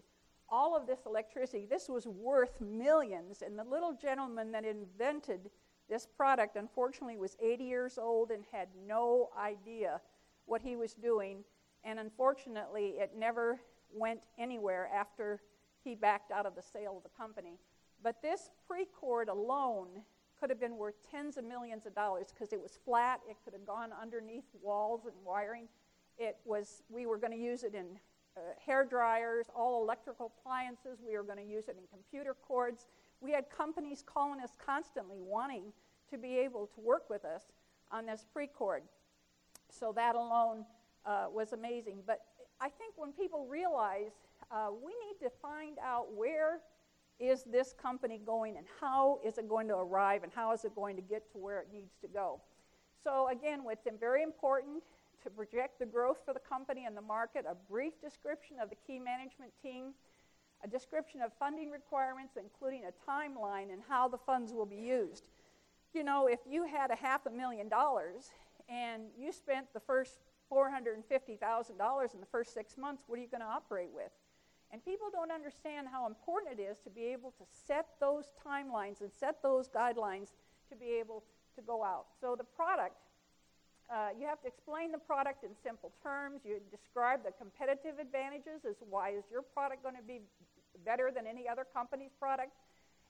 all 0.52 0.76
of 0.76 0.86
this 0.86 1.00
electricity. 1.06 1.66
This 1.68 1.88
was 1.88 2.06
worth 2.06 2.60
millions, 2.60 3.42
and 3.42 3.58
the 3.58 3.64
little 3.64 3.94
gentleman 3.94 4.52
that 4.52 4.66
invented 4.66 5.50
this 5.88 6.06
product, 6.06 6.56
unfortunately, 6.56 7.16
was 7.16 7.36
80 7.40 7.64
years 7.64 7.98
old 7.98 8.30
and 8.30 8.44
had 8.52 8.68
no 8.86 9.30
idea 9.36 10.00
what 10.44 10.60
he 10.60 10.76
was 10.76 10.94
doing. 10.94 11.42
And 11.84 11.98
unfortunately, 11.98 12.94
it 12.98 13.12
never 13.16 13.58
went 13.92 14.20
anywhere 14.38 14.88
after 14.94 15.40
he 15.82 15.94
backed 15.94 16.30
out 16.30 16.46
of 16.46 16.54
the 16.54 16.62
sale 16.62 16.96
of 16.98 17.02
the 17.02 17.16
company. 17.16 17.58
But 18.02 18.22
this 18.22 18.50
Precord 18.68 19.28
alone 19.28 19.88
could 20.38 20.50
have 20.50 20.60
been 20.60 20.76
worth 20.76 20.94
tens 21.10 21.36
of 21.36 21.44
millions 21.44 21.86
of 21.86 21.94
dollars 21.94 22.28
because 22.32 22.52
it 22.52 22.60
was 22.60 22.78
flat. 22.84 23.20
It 23.28 23.36
could 23.44 23.52
have 23.52 23.66
gone 23.66 23.90
underneath 24.00 24.44
walls 24.60 25.06
and 25.06 25.14
wiring. 25.24 25.68
It 26.18 26.36
was. 26.44 26.82
We 26.88 27.06
were 27.06 27.16
going 27.16 27.32
to 27.32 27.38
use 27.38 27.62
it 27.64 27.74
in 27.74 27.98
uh, 28.36 28.40
hair 28.64 28.84
dryers, 28.84 29.46
all 29.54 29.82
electrical 29.82 30.32
appliances. 30.38 30.98
We 31.06 31.16
were 31.16 31.22
going 31.22 31.38
to 31.38 31.44
use 31.44 31.68
it 31.68 31.76
in 31.78 31.84
computer 31.90 32.34
cords. 32.34 32.86
We 33.20 33.30
had 33.32 33.50
companies 33.50 34.02
calling 34.04 34.40
us 34.40 34.50
constantly 34.64 35.18
wanting 35.20 35.72
to 36.10 36.18
be 36.18 36.38
able 36.38 36.66
to 36.74 36.80
work 36.80 37.08
with 37.10 37.24
us 37.24 37.44
on 37.90 38.06
this 38.06 38.24
Precord. 38.34 38.82
So 39.70 39.92
that 39.96 40.14
alone 40.14 40.64
uh, 41.06 41.26
was 41.32 41.52
amazing. 41.52 41.98
But 42.06 42.20
I 42.60 42.68
think 42.68 42.94
when 42.96 43.12
people 43.12 43.46
realize 43.48 44.12
uh, 44.50 44.68
we 44.70 44.92
need 45.06 45.24
to 45.24 45.30
find 45.40 45.78
out 45.84 46.12
where 46.14 46.60
is 47.18 47.44
this 47.44 47.72
company 47.72 48.20
going 48.24 48.56
and 48.56 48.66
how 48.80 49.20
is 49.24 49.38
it 49.38 49.48
going 49.48 49.68
to 49.68 49.76
arrive 49.76 50.22
and 50.22 50.32
how 50.34 50.52
is 50.52 50.64
it 50.64 50.74
going 50.74 50.96
to 50.96 51.02
get 51.02 51.30
to 51.32 51.38
where 51.38 51.60
it 51.60 51.68
needs 51.72 51.94
to 52.00 52.08
go. 52.08 52.40
So 53.04 53.28
again, 53.28 53.60
it's 53.68 53.86
very 53.98 54.22
important 54.22 54.82
to 55.24 55.30
project 55.30 55.78
the 55.78 55.86
growth 55.86 56.18
for 56.24 56.34
the 56.34 56.40
company 56.40 56.84
and 56.86 56.96
the 56.96 57.02
market, 57.02 57.44
a 57.48 57.54
brief 57.70 58.00
description 58.00 58.56
of 58.60 58.70
the 58.70 58.76
key 58.86 58.98
management 58.98 59.52
team, 59.62 59.94
a 60.64 60.68
description 60.68 61.20
of 61.22 61.32
funding 61.38 61.70
requirements, 61.70 62.34
including 62.36 62.82
a 62.84 63.10
timeline 63.10 63.72
and 63.72 63.82
how 63.88 64.08
the 64.08 64.18
funds 64.18 64.52
will 64.52 64.66
be 64.66 64.76
used. 64.76 65.24
You 65.92 66.04
know, 66.04 66.26
if 66.26 66.40
you 66.48 66.64
had 66.64 66.90
a 66.90 66.96
half 66.96 67.26
a 67.26 67.30
million 67.30 67.68
dollars 67.68 68.30
and 68.68 69.04
you 69.18 69.32
spent 69.32 69.66
the 69.74 69.80
first 69.80 70.20
$450,000 70.50 72.14
in 72.14 72.20
the 72.20 72.26
first 72.26 72.54
six 72.54 72.76
months, 72.76 73.04
what 73.06 73.18
are 73.18 73.22
you 73.22 73.28
going 73.28 73.40
to 73.40 73.46
operate 73.46 73.90
with? 73.92 74.10
And 74.72 74.82
people 74.84 75.08
don't 75.12 75.30
understand 75.30 75.86
how 75.90 76.06
important 76.06 76.58
it 76.58 76.62
is 76.62 76.78
to 76.80 76.90
be 76.90 77.04
able 77.06 77.30
to 77.32 77.44
set 77.66 77.86
those 78.00 78.32
timelines 78.46 79.02
and 79.02 79.12
set 79.12 79.42
those 79.42 79.68
guidelines 79.68 80.28
to 80.70 80.76
be 80.76 80.96
able 80.98 81.24
to 81.56 81.62
go 81.62 81.84
out. 81.84 82.06
So 82.20 82.34
the 82.36 82.44
product, 82.44 82.96
uh, 83.92 84.08
you 84.18 84.26
have 84.26 84.40
to 84.40 84.48
explain 84.48 84.90
the 84.90 84.98
product 84.98 85.44
in 85.44 85.50
simple 85.62 85.92
terms. 86.02 86.40
You 86.44 86.60
describe 86.70 87.22
the 87.24 87.32
competitive 87.32 87.98
advantages 88.00 88.64
as 88.68 88.76
why 88.88 89.10
is 89.10 89.24
your 89.30 89.42
product 89.42 89.82
going 89.82 89.96
to 89.96 90.02
be 90.02 90.22
better 90.84 91.10
than 91.14 91.26
any 91.26 91.46
other 91.46 91.66
company's 91.74 92.12
product. 92.18 92.52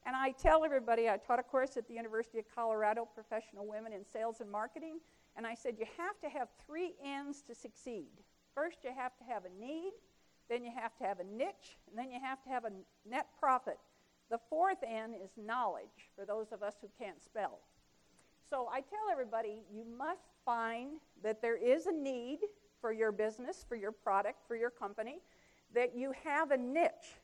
And 0.05 0.16
I 0.16 0.33
tell 0.33 0.64
everybody, 0.64 1.09
I 1.09 1.16
taught 1.16 1.38
a 1.38 1.45
course 1.45 1.77
at 1.77 1.87
the 1.87 1.95
University 1.95 2.40
of 2.40 2.45
Colorado, 2.53 3.07
Professional 3.14 3.66
Women 3.66 3.92
in 3.92 4.05
Sales 4.05 4.40
and 4.40 4.51
Marketing, 4.51 4.99
and 5.37 5.47
I 5.47 5.55
said 5.55 5.77
you 5.79 5.87
have 5.97 6.18
to 6.21 6.29
have 6.29 6.49
three 6.66 6.95
N's 7.05 7.42
to 7.42 7.55
succeed. 7.55 8.11
First, 8.53 8.79
you 8.83 8.90
have 8.95 9.16
to 9.18 9.25
have 9.25 9.45
a 9.45 9.64
need, 9.64 9.92
then 10.51 10.64
you 10.64 10.73
have 10.75 10.97
to 10.99 11.05
have 11.05 11.21
a 11.21 11.25
niche, 11.25 11.79
and 11.88 11.97
then 11.97 12.11
you 12.11 12.18
have 12.21 12.42
to 12.42 12.51
have 12.51 12.64
a 12.64 12.73
net 13.09 13.29
profit. 13.38 13.79
The 14.31 14.40
fourth 14.51 14.83
N 14.85 15.14
is 15.14 15.31
knowledge, 15.37 16.11
for 16.16 16.27
those 16.27 16.51
of 16.51 16.64
us 16.64 16.75
who 16.81 16.88
can't 16.99 17.23
spell. 17.23 17.61
So 18.53 18.69
I 18.71 18.83
tell 18.83 19.09
everybody 19.11 19.62
you 19.75 19.83
must 19.97 20.29
find 20.45 21.01
that 21.23 21.41
there 21.41 21.57
is 21.57 21.87
a 21.87 21.91
need 21.91 22.41
for 22.83 22.93
your 22.93 23.11
business, 23.11 23.65
for 23.67 23.77
your 23.77 23.93
product, 23.93 24.47
for 24.47 24.57
your 24.57 24.69
company, 24.69 25.21
that 25.75 25.97
you 25.97 26.12
have 26.23 26.51
a 26.51 26.59
niche. 26.59 27.17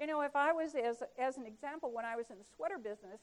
You 0.00 0.08
know, 0.08 0.22
if 0.22 0.34
I 0.34 0.50
was, 0.50 0.74
as, 0.74 1.04
as 1.16 1.36
an 1.36 1.46
example, 1.46 1.92
when 1.92 2.04
I 2.04 2.16
was 2.16 2.30
in 2.30 2.38
the 2.38 2.44
sweater 2.56 2.78
business, 2.78 3.20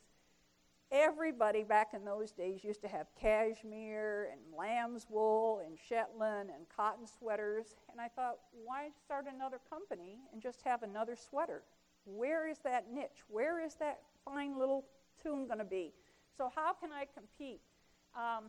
everybody 0.90 1.64
back 1.64 1.90
in 1.94 2.06
those 2.06 2.32
days 2.32 2.64
used 2.64 2.80
to 2.84 2.88
have 2.88 3.08
cashmere 3.20 4.30
and 4.32 4.40
lamb's 4.58 5.08
wool 5.10 5.62
and 5.66 5.78
Shetland 5.78 6.52
and 6.56 6.66
cotton 6.74 7.06
sweaters. 7.06 7.76
And 7.92 8.00
I 8.00 8.08
thought, 8.08 8.38
why 8.64 8.88
start 9.04 9.26
another 9.28 9.60
company 9.70 10.16
and 10.32 10.42
just 10.42 10.62
have 10.62 10.84
another 10.84 11.18
sweater? 11.18 11.64
Where 12.06 12.48
is 12.48 12.60
that 12.60 12.86
niche? 12.90 13.26
Where 13.28 13.62
is 13.62 13.76
that 13.82 14.00
fine 14.24 14.58
little 14.58 14.86
tune 15.22 15.46
going 15.46 15.60
to 15.60 15.66
be? 15.66 15.92
So, 16.40 16.50
how 16.56 16.72
can 16.72 16.92
I 16.94 17.04
compete? 17.14 17.60
Um, 18.16 18.46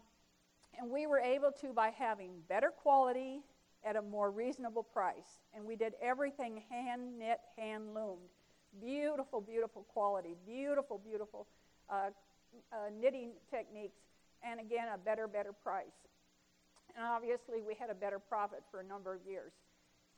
and 0.79 0.89
we 0.89 1.09
were 1.09 1.19
able 1.19 1.51
to 1.61 1.73
by 1.73 1.91
having 1.91 2.31
better 2.49 2.71
quality 2.71 3.41
at 3.85 3.97
a 3.97 4.03
more 4.03 4.31
reasonable 4.31 4.85
price. 4.85 5.41
And 5.53 5.65
we 5.65 5.75
did 5.75 5.95
everything 6.01 6.63
hand 6.71 7.19
knit, 7.19 7.41
hand 7.57 7.93
loomed. 7.93 8.31
Beautiful, 8.81 9.41
beautiful 9.41 9.83
quality, 9.93 10.37
beautiful, 10.47 11.01
beautiful 11.05 11.49
uh, 11.91 12.11
uh, 12.73 12.77
knitting 13.01 13.33
techniques, 13.51 13.99
and 14.45 14.61
again, 14.61 14.87
a 14.95 14.97
better, 14.97 15.27
better 15.27 15.53
price. 15.53 16.07
And 16.95 17.05
obviously, 17.05 17.61
we 17.61 17.75
had 17.75 17.91
a 17.91 17.95
better 17.95 18.21
profit 18.21 18.63
for 18.71 18.79
a 18.79 18.85
number 18.85 19.13
of 19.13 19.23
years. 19.29 19.51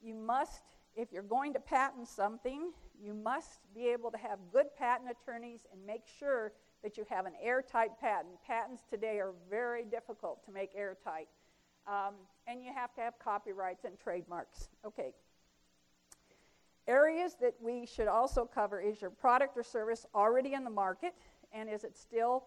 You 0.03 0.13
must, 0.13 0.61
if 0.95 1.11
you're 1.11 1.23
going 1.23 1.55
to 1.55 1.61
patent 1.61 2.07
something, 2.07 2.73
you 3.03 3.15
must 3.15 3.61
be 3.75 3.89
able 3.89 4.11
to 4.11 4.19
have 4.19 4.39
good 4.53 4.67
patent 4.79 5.09
attorneys 5.11 5.61
and 5.73 5.81
make 5.87 6.03
sure 6.19 6.53
that 6.83 6.97
you 6.97 7.05
have 7.09 7.27
an 7.27 7.33
airtight 7.43 7.99
patent. 8.01 8.35
Patents 8.47 8.83
today 8.91 9.19
are 9.19 9.33
very 9.49 9.85
difficult 9.85 10.45
to 10.45 10.53
make 10.53 10.71
airtight. 10.75 11.29
Um, 11.87 12.15
and 12.47 12.63
you 12.63 12.73
have 12.73 12.95
to 12.95 13.01
have 13.01 13.19
copyrights 13.19 13.85
and 13.85 13.99
trademarks. 13.99 14.69
Okay. 14.85 15.13
Areas 16.87 17.37
that 17.41 17.55
we 17.61 17.87
should 17.87 18.09
also 18.09 18.45
cover 18.45 18.81
is 18.81 19.01
your 19.01 19.11
product 19.11 19.57
or 19.57 19.63
service 19.63 20.07
already 20.15 20.55
in 20.55 20.65
the 20.65 20.71
market, 20.71 21.15
and 21.53 21.69
is 21.69 21.85
it 21.85 21.97
still, 21.97 22.45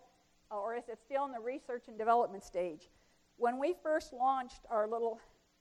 or 0.51 0.75
is 0.75 0.89
it 0.89 0.99
still 1.01 1.25
in 1.25 1.31
the 1.31 1.39
research 1.39 1.83
and 1.87 1.97
development 1.97 2.43
stage? 2.43 2.89
When 3.37 3.59
we 3.59 3.75
first 3.81 4.11
launched 4.11 4.61
our 4.69 4.87
little 4.87 5.19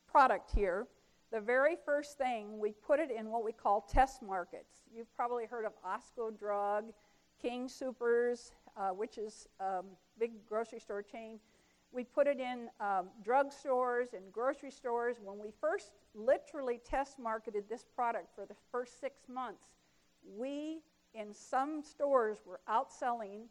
product 0.08 0.50
here, 0.52 0.86
the 1.32 1.40
very 1.40 1.76
first 1.84 2.18
thing 2.18 2.58
we 2.58 2.72
put 2.72 3.00
it 3.00 3.10
in 3.10 3.30
what 3.30 3.44
we 3.44 3.52
call 3.52 3.80
test 3.80 4.22
markets. 4.22 4.82
You've 4.94 5.12
probably 5.16 5.46
heard 5.46 5.64
of 5.64 5.72
Osco 5.84 6.36
Drug, 6.36 6.92
King 7.40 7.68
Soopers, 7.68 8.52
uh, 8.76 8.90
which 8.90 9.18
is 9.18 9.46
a 9.60 9.78
um, 9.78 9.86
big 10.18 10.32
grocery 10.46 10.80
store 10.80 11.02
chain. 11.02 11.38
We 11.92 12.04
put 12.04 12.26
it 12.26 12.40
in 12.40 12.68
um, 12.80 13.08
drugstores 13.24 14.14
and 14.14 14.32
grocery 14.32 14.70
stores. 14.70 15.16
When 15.22 15.38
we 15.38 15.52
first 15.60 15.92
literally 16.14 16.80
test 16.84 17.18
marketed 17.18 17.64
this 17.68 17.84
product 17.94 18.34
for 18.34 18.46
the 18.46 18.56
first 18.72 19.00
six 19.00 19.20
months, 19.28 19.64
we 20.36 20.80
in 21.14 21.32
some 21.32 21.82
stores 21.82 22.38
were 22.44 22.60
outselling 22.68 23.42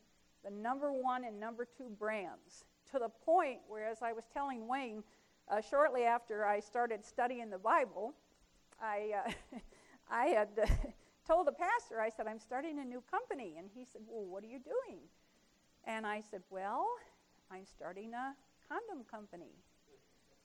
the 0.44 0.52
number 0.52 0.92
one 0.92 1.24
and 1.24 1.40
number 1.40 1.66
two 1.66 1.90
brands 1.98 2.66
to 2.92 3.00
the 3.00 3.10
point 3.10 3.60
where, 3.68 3.88
as 3.88 4.02
I 4.02 4.12
was 4.12 4.26
telling 4.34 4.68
Wayne, 4.68 5.04
uh, 5.50 5.62
shortly 5.62 6.04
after 6.04 6.46
I 6.46 6.60
started 6.60 7.06
studying 7.06 7.50
the 7.50 7.58
Bible, 7.58 8.14
I, 8.82 9.12
uh, 9.26 9.58
I 10.12 10.26
had 10.28 10.50
told 11.28 11.48
the 11.48 11.54
pastor, 11.54 12.02
I 12.02 12.10
said, 12.10 12.28
I'm 12.28 12.40
starting 12.40 12.80
a 12.80 12.86
new 12.86 13.04
company. 13.10 13.56
And 13.58 13.70
he 13.74 13.86
said, 13.86 14.02
Well, 14.08 14.26
what 14.26 14.44
are 14.44 14.48
you 14.48 14.60
doing? 14.60 15.00
And 15.86 16.06
I 16.06 16.22
said, 16.22 16.42
Well, 16.50 16.88
I'm 17.52 17.66
starting 17.66 18.14
a 18.14 18.34
condom 18.68 19.06
company. 19.10 19.52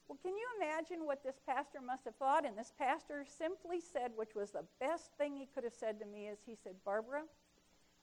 Well, 0.07 0.17
can 0.23 0.35
you 0.35 0.47
imagine 0.57 1.05
what 1.05 1.23
this 1.23 1.39
pastor 1.45 1.81
must 1.85 2.05
have 2.05 2.15
thought? 2.15 2.43
And 2.43 2.57
this 2.57 2.73
pastor 2.79 3.23
simply 3.27 3.79
said, 3.79 4.11
which 4.15 4.33
was 4.33 4.49
the 4.49 4.63
best 4.79 5.11
thing 5.19 5.35
he 5.35 5.47
could 5.53 5.63
have 5.63 5.73
said 5.73 5.99
to 5.99 6.05
me, 6.07 6.25
is 6.25 6.39
he 6.47 6.55
said, 6.55 6.73
Barbara, 6.83 7.21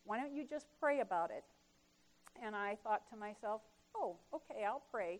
why 0.05 0.21
don't 0.21 0.33
you 0.33 0.47
just 0.49 0.67
pray 0.79 1.01
about 1.01 1.33
it? 1.33 1.43
And 2.41 2.55
I 2.55 2.77
thought 2.85 3.11
to 3.11 3.17
myself, 3.17 3.63
oh, 3.97 4.15
okay, 4.33 4.65
I'll 4.65 4.85
pray. 4.93 5.19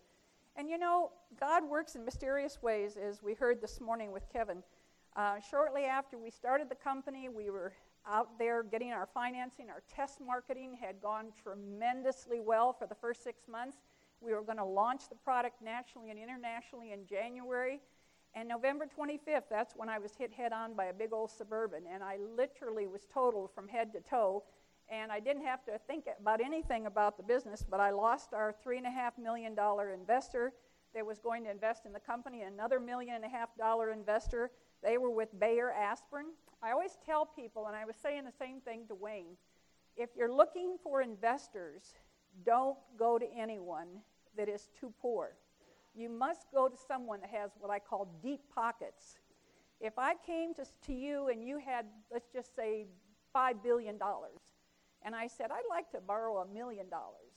And 0.55 0.71
you 0.71 0.79
know, 0.79 1.11
God 1.41 1.69
works 1.69 1.97
in 1.97 2.05
mysterious 2.05 2.63
ways, 2.63 2.97
as 2.97 3.21
we 3.21 3.35
heard 3.35 3.61
this 3.61 3.81
morning 3.81 4.13
with 4.13 4.33
Kevin. 4.33 4.63
Uh, 5.17 5.41
shortly 5.51 5.85
after 5.85 6.19
we 6.19 6.31
started 6.31 6.69
the 6.69 6.75
company, 6.75 7.31
we 7.31 7.49
were 7.49 7.73
out 8.07 8.39
there 8.39 8.63
getting 8.63 8.93
our 8.93 9.09
financing. 9.15 9.71
Our 9.71 9.83
test 9.93 10.21
marketing 10.21 10.77
had 10.79 11.01
gone 11.01 11.29
tremendously 11.43 12.39
well 12.39 12.75
for 12.75 12.87
the 12.87 12.95
first 12.95 13.25
six 13.25 13.49
months. 13.49 13.79
We 14.21 14.35
were 14.35 14.43
going 14.43 14.59
to 14.59 14.65
launch 14.65 15.09
the 15.09 15.15
product 15.15 15.63
nationally 15.63 16.11
and 16.11 16.19
internationally 16.19 16.93
in 16.93 17.07
January. 17.07 17.81
And 18.35 18.47
November 18.47 18.87
25th, 18.87 19.45
that's 19.49 19.73
when 19.75 19.89
I 19.89 19.99
was 19.99 20.13
hit 20.15 20.35
head 20.35 20.53
on 20.53 20.75
by 20.75 20.87
a 20.87 20.93
big 20.93 21.15
old 21.15 21.31
suburban. 21.31 21.85
And 21.91 22.03
I 22.03 22.19
literally 22.37 22.87
was 22.87 23.07
totaled 23.13 23.51
from 23.55 23.69
head 23.69 23.95
to 23.95 24.01
toe. 24.01 24.45
And 24.91 25.11
I 25.11 25.19
didn't 25.19 25.47
have 25.47 25.65
to 25.65 25.79
think 25.87 26.05
about 26.21 26.43
anything 26.43 26.85
about 26.85 27.17
the 27.17 27.23
business, 27.23 27.65
but 27.69 27.81
I 27.81 27.91
lost 27.91 28.35
our 28.35 28.55
$3.5 28.65 29.19
million 29.19 29.57
investor 29.95 30.53
that 30.95 31.05
was 31.07 31.19
going 31.19 31.45
to 31.45 31.51
invest 31.51 31.87
in 31.87 31.93
the 31.93 32.01
company, 32.01 32.43
another 32.43 32.79
million 32.79 33.17
and 33.17 33.25
a 33.25 33.29
half 33.29 33.49
dollar 33.59 33.93
investor. 33.93 34.51
They 34.87 34.99
were 34.99 35.11
with 35.11 35.39
Bayer 35.41 35.73
Aspirin. 35.73 36.27
I 36.63 36.71
always 36.71 36.97
tell 37.05 37.27
people, 37.27 37.67
and 37.67 37.75
I 37.75 37.85
was 37.85 37.97
saying 37.97 38.23
the 38.25 38.31
same 38.31 38.61
thing 38.61 38.87
to 38.87 38.95
Wayne, 38.95 39.37
if 39.97 40.11
you're 40.17 40.33
looking 40.33 40.77
for 40.81 41.03
investors, 41.03 41.95
don't 42.45 42.79
go 42.97 43.19
to 43.19 43.27
anyone 43.37 43.89
that 44.37 44.49
is 44.49 44.69
too 44.79 44.93
poor. 45.03 45.33
You 45.97 46.09
must 46.09 46.47
go 46.55 46.69
to 46.69 46.77
someone 46.77 47.21
that 47.23 47.31
has 47.31 47.51
what 47.59 47.73
I 47.73 47.81
call 47.81 48.07
deep 48.23 48.43
pockets. 48.55 49.19
If 49.81 49.99
I 49.99 50.15
came 50.25 50.55
to, 50.55 50.65
to 50.87 50.93
you 50.93 51.31
and 51.31 51.43
you 51.43 51.59
had, 51.59 51.87
let's 52.13 52.29
just 52.33 52.55
say, 52.55 52.87
$5 53.35 53.65
billion, 53.65 53.99
and 55.03 55.17
I 55.17 55.27
said, 55.27 55.51
I'd 55.51 55.69
like 55.69 55.91
to 55.93 56.01
borrow 56.01 56.39
a 56.39 56.47
million 56.47 56.89
dollars. 56.89 57.35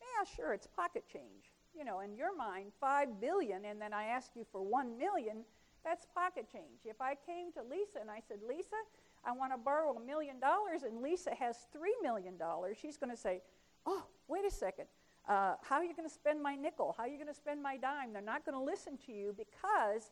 Yeah, 0.00 0.24
sure, 0.36 0.52
it's 0.52 0.68
pocket 0.68 1.02
change. 1.12 1.50
You 1.76 1.84
know, 1.84 2.00
in 2.00 2.14
your 2.14 2.36
mind, 2.36 2.70
5 2.80 3.20
billion, 3.20 3.64
and 3.64 3.80
then 3.80 3.92
I 3.92 4.04
ask 4.04 4.30
you 4.36 4.46
for 4.52 4.62
1 4.62 4.96
million, 4.96 5.38
that's 5.84 6.06
pocket 6.14 6.46
change. 6.52 6.84
If 6.84 7.00
I 7.00 7.14
came 7.14 7.52
to 7.52 7.62
Lisa 7.62 8.00
and 8.00 8.10
I 8.10 8.20
said, 8.26 8.38
Lisa, 8.46 8.76
I 9.24 9.32
want 9.32 9.52
to 9.52 9.58
borrow 9.58 9.96
a 9.96 10.00
million 10.00 10.38
dollars, 10.38 10.82
and 10.82 11.02
Lisa 11.02 11.34
has 11.34 11.66
$3 11.74 12.02
million, 12.02 12.34
she's 12.80 12.96
going 12.96 13.10
to 13.10 13.16
say, 13.16 13.42
Oh, 13.86 14.04
wait 14.28 14.44
a 14.44 14.50
second. 14.50 14.86
Uh, 15.26 15.54
how 15.62 15.76
are 15.76 15.84
you 15.84 15.94
going 15.94 16.08
to 16.08 16.14
spend 16.14 16.42
my 16.42 16.54
nickel? 16.54 16.94
How 16.96 17.04
are 17.04 17.08
you 17.08 17.16
going 17.16 17.28
to 17.28 17.34
spend 17.34 17.62
my 17.62 17.76
dime? 17.76 18.12
They're 18.12 18.22
not 18.22 18.44
going 18.44 18.56
to 18.56 18.62
listen 18.64 18.98
to 19.06 19.12
you 19.12 19.34
because 19.36 20.10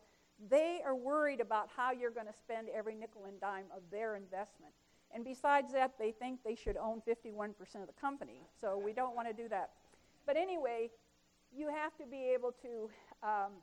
they 0.49 0.79
are 0.85 0.95
worried 0.95 1.41
about 1.41 1.69
how 1.75 1.91
you're 1.91 2.11
going 2.11 2.27
to 2.27 2.33
spend 2.33 2.69
every 2.73 2.95
nickel 2.95 3.25
and 3.25 3.39
dime 3.39 3.65
of 3.75 3.81
their 3.91 4.15
investment. 4.15 4.73
And 5.13 5.23
besides 5.23 5.73
that, 5.73 5.93
they 5.97 6.11
think 6.11 6.39
they 6.43 6.55
should 6.55 6.77
own 6.77 7.01
51% 7.07 7.51
of 7.75 7.87
the 7.87 7.93
company. 7.99 8.41
So 8.59 8.79
we 8.83 8.93
don't 8.93 9.15
want 9.15 9.27
to 9.27 9.33
do 9.33 9.49
that. 9.49 9.71
But 10.25 10.37
anyway, 10.37 10.91
you 11.55 11.69
have 11.69 11.95
to 11.97 12.05
be 12.05 12.31
able 12.35 12.51
to 12.61 12.89
um, 13.23 13.53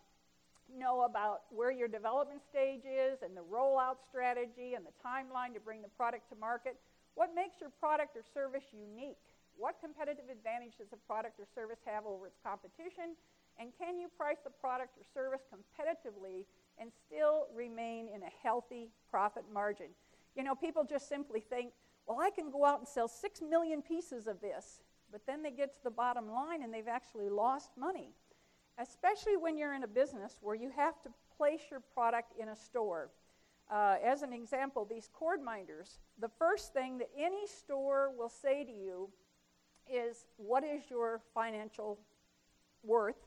know 0.69 1.03
about 1.03 1.43
where 1.51 1.71
your 1.71 1.89
development 1.89 2.41
stage 2.43 2.83
is 2.85 3.23
and 3.23 3.37
the 3.37 3.45
rollout 3.45 3.97
strategy 4.09 4.75
and 4.75 4.85
the 4.85 4.95
timeline 5.05 5.55
to 5.55 5.61
bring 5.61 5.83
the 5.83 5.89
product 5.89 6.29
to 6.31 6.37
market. 6.37 6.77
What 7.15 7.35
makes 7.35 7.61
your 7.61 7.71
product 7.71 8.17
or 8.17 8.23
service 8.23 8.65
unique? 8.73 9.19
What 9.57 9.77
competitive 9.81 10.27
advantage 10.31 10.79
does 10.79 10.93
a 10.93 10.97
product 11.07 11.39
or 11.39 11.47
service 11.55 11.79
have 11.87 12.07
over 12.07 12.27
its 12.27 12.39
competition? 12.43 13.15
And 13.59 13.71
can 13.79 14.01
you 14.01 14.09
price 14.17 14.39
the 14.43 14.51
product 14.51 14.99
or 14.99 15.05
service 15.15 15.43
competitively 15.47 16.45
and 16.79 16.91
still 17.07 17.47
remain 17.55 18.09
in 18.13 18.23
a 18.23 18.33
healthy 18.43 18.91
profit 19.11 19.45
margin? 19.53 19.95
You 20.35 20.43
know, 20.43 20.55
people 20.55 20.85
just 20.85 21.09
simply 21.09 21.41
think, 21.41 21.73
well, 22.07 22.19
I 22.21 22.31
can 22.31 22.51
go 22.51 22.65
out 22.65 22.81
and 22.81 22.89
sell 22.89 23.07
six 23.07 23.41
million 23.41 23.81
pieces 23.81 24.27
of 24.27 24.41
this, 24.41 24.83
but 25.13 25.23
then 25.27 25.43
they 25.43 25.53
get 25.53 25.73
to 25.75 25.79
the 25.85 25.91
bottom 25.91 26.29
line 26.31 26.63
and 26.63 26.75
they've 26.75 26.89
actually 26.89 27.29
lost 27.29 27.71
money. 27.79 28.11
Especially 28.79 29.37
when 29.37 29.57
you're 29.57 29.75
in 29.75 29.85
a 29.85 29.89
business 29.89 30.39
where 30.41 30.57
you 30.57 30.71
have 30.75 31.01
to 31.03 31.09
place 31.37 31.63
your 31.71 31.81
product 31.81 32.33
in 32.41 32.49
a 32.49 32.57
store. 32.57 33.11
Uh, 33.71 33.97
as 34.05 34.23
an 34.23 34.33
example, 34.33 34.85
these 34.85 35.09
cord 35.13 35.43
minders, 35.43 35.99
the 36.21 36.29
first 36.39 36.73
thing 36.73 36.99
that 36.99 37.09
any 37.19 37.47
store 37.47 38.11
will 38.17 38.29
say 38.29 38.65
to 38.65 38.73
you 38.73 39.09
is 39.91 40.27
what 40.37 40.65
is 40.65 40.83
your 40.91 41.21
financial 41.35 41.99
worth 42.83 43.27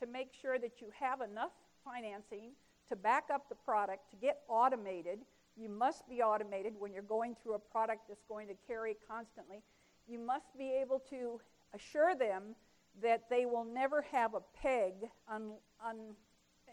to 0.00 0.06
make 0.06 0.32
sure 0.32 0.58
that 0.58 0.80
you 0.80 0.88
have 0.98 1.20
enough 1.20 1.52
financing 1.84 2.50
to 2.88 2.96
back 2.96 3.24
up 3.32 3.48
the 3.48 3.54
product, 3.54 4.10
to 4.10 4.16
get 4.16 4.40
automated. 4.48 5.20
You 5.56 5.68
must 5.68 6.08
be 6.08 6.22
automated 6.22 6.74
when 6.78 6.92
you're 6.92 7.02
going 7.02 7.36
through 7.42 7.54
a 7.54 7.58
product 7.58 8.02
that's 8.08 8.24
going 8.28 8.48
to 8.48 8.54
carry 8.66 8.96
constantly. 9.08 9.62
You 10.06 10.18
must 10.18 10.56
be 10.56 10.72
able 10.80 11.00
to 11.10 11.40
assure 11.74 12.14
them 12.14 12.54
that 13.02 13.28
they 13.28 13.46
will 13.46 13.64
never 13.64 14.02
have 14.02 14.34
a 14.34 14.40
peg 14.60 14.94
on, 15.28 15.52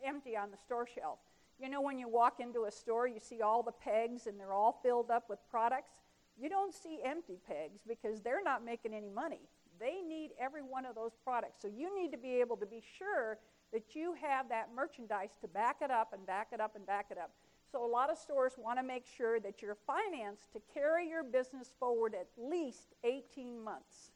empty 0.06 0.36
on 0.38 0.52
the 0.52 0.58
store 0.58 0.88
shelf. 0.88 1.20
You 1.60 1.70
know, 1.70 1.82
when 1.82 1.98
you 1.98 2.08
walk 2.08 2.40
into 2.40 2.66
a 2.66 2.72
store, 2.72 3.08
you 3.08 3.20
see 3.20 3.42
all 3.42 3.64
the 3.64 3.72
pegs 3.72 4.28
and 4.28 4.40
they're 4.40 4.54
all 4.54 4.80
filled 4.84 5.12
up 5.12 5.30
with 5.30 5.40
products. 5.50 5.92
You 6.40 6.50
don't 6.50 6.74
see 6.74 7.00
empty 7.06 7.38
pegs 7.48 7.82
because 7.88 8.22
they're 8.22 8.44
not 8.44 8.66
making 8.66 8.94
any 8.94 9.10
money. 9.10 9.42
They 9.80 10.02
need 10.02 10.32
every 10.40 10.62
one 10.62 10.86
of 10.86 10.96
those 10.96 11.14
products. 11.24 11.62
So 11.62 11.68
you 11.68 11.96
need 11.96 12.12
to 12.12 12.18
be 12.18 12.40
able 12.40 12.58
to 12.58 12.66
be 12.66 12.82
sure 12.98 13.38
that 13.72 13.96
you 13.96 14.16
have 14.22 14.50
that 14.50 14.70
merchandise 14.76 15.32
to 15.42 15.48
back 15.48 15.78
it 15.82 15.92
up 15.92 16.14
and 16.14 16.26
back 16.26 16.50
it 16.54 16.60
up 16.60 16.76
and 16.76 16.86
back 16.86 17.08
it 17.12 17.18
up. 17.18 17.32
So 17.72 17.84
a 17.84 17.88
lot 17.88 18.12
of 18.12 18.18
stores 18.18 18.54
want 18.58 18.78
to 18.78 18.84
make 18.84 19.04
sure 19.18 19.40
that 19.40 19.62
you're 19.62 19.78
financed 19.88 20.52
to 20.54 20.62
carry 20.74 21.10
your 21.10 21.24
business 21.24 21.74
forward 21.80 22.14
at 22.14 22.28
least 22.38 22.94
18 23.04 23.64
months. 23.64 24.12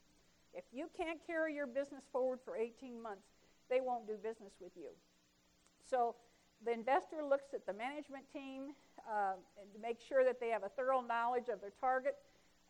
If 0.58 0.64
you 0.74 0.90
can't 0.98 1.20
carry 1.26 1.54
your 1.54 1.68
business 1.68 2.04
forward 2.12 2.40
for 2.44 2.58
18 2.58 3.00
months, 3.00 3.28
they 3.70 3.80
won't 3.80 4.08
do 4.08 4.16
business 4.16 4.54
with 4.60 4.72
you. 4.76 4.90
So 5.88 6.16
the 6.66 6.72
investor 6.74 7.18
looks 7.24 7.54
at 7.54 7.66
the 7.68 7.74
management 7.74 8.26
team 8.34 8.74
uh, 9.08 9.34
to 9.74 9.80
make 9.80 10.00
sure 10.00 10.24
that 10.24 10.40
they 10.40 10.50
have 10.50 10.64
a 10.64 10.70
thorough 10.70 11.02
knowledge 11.02 11.50
of 11.50 11.62
their 11.62 11.74
target, 11.80 12.16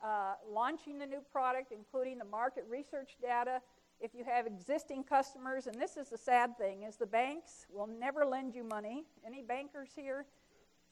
uh, 0.04 0.34
launching 0.46 1.00
the 1.00 1.06
new 1.06 1.22
product, 1.32 1.72
including 1.72 2.18
the 2.18 2.26
market 2.26 2.66
research 2.70 3.16
data. 3.22 3.62
If 4.02 4.14
you 4.14 4.26
have 4.26 4.46
existing 4.46 5.06
customers, 5.06 5.66
and 5.66 5.82
this 5.82 5.96
is 5.96 6.10
the 6.10 6.18
sad 6.18 6.58
thing, 6.58 6.84
is 6.84 6.98
the 6.98 7.08
banks 7.08 7.66
will 7.74 7.88
never 7.88 8.26
lend 8.26 8.54
you 8.54 8.64
money. 8.64 9.06
Any 9.26 9.42
bankers 9.42 9.90
here? 9.96 10.26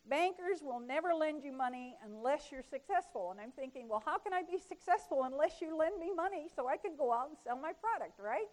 Bankers 0.09 0.61
will 0.61 0.79
never 0.79 1.13
lend 1.13 1.43
you 1.43 1.51
money 1.51 1.95
unless 2.05 2.51
you're 2.51 2.61
successful. 2.61 3.31
And 3.31 3.39
I'm 3.41 3.51
thinking, 3.51 3.89
well, 3.89 4.03
how 4.05 4.19
can 4.19 4.33
I 4.33 4.43
be 4.43 4.59
successful 4.59 5.23
unless 5.23 5.61
you 5.61 5.75
lend 5.75 5.99
me 5.99 6.11
money 6.15 6.47
so 6.55 6.67
I 6.67 6.77
can 6.77 6.95
go 6.95 7.11
out 7.11 7.29
and 7.29 7.37
sell 7.43 7.57
my 7.57 7.71
product, 7.73 8.19
right? 8.19 8.45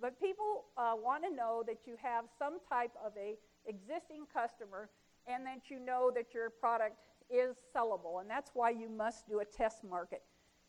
But 0.00 0.18
people 0.18 0.64
uh, 0.76 0.94
want 0.96 1.22
to 1.24 1.34
know 1.34 1.62
that 1.66 1.86
you 1.86 1.96
have 2.02 2.24
some 2.38 2.58
type 2.68 2.92
of 3.04 3.12
a 3.18 3.36
existing 3.66 4.26
customer 4.32 4.88
and 5.26 5.44
that 5.46 5.70
you 5.70 5.78
know 5.78 6.10
that 6.14 6.32
your 6.32 6.48
product 6.50 6.96
is 7.30 7.56
sellable. 7.74 8.20
And 8.20 8.28
that's 8.28 8.50
why 8.54 8.70
you 8.70 8.88
must 8.88 9.28
do 9.28 9.40
a 9.40 9.44
test 9.44 9.84
market. 9.84 10.22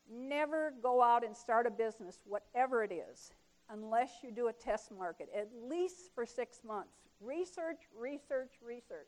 Never 0.09 0.73
go 0.83 1.01
out 1.01 1.25
and 1.25 1.35
start 1.35 1.65
a 1.65 1.71
business, 1.71 2.19
whatever 2.25 2.83
it 2.83 2.91
is, 2.91 3.31
unless 3.69 4.11
you 4.21 4.31
do 4.31 4.47
a 4.47 4.53
test 4.53 4.91
market, 4.91 5.29
at 5.35 5.49
least 5.67 6.13
for 6.13 6.25
six 6.25 6.59
months. 6.65 6.97
Research, 7.21 7.81
research, 7.97 8.51
research. 8.61 9.07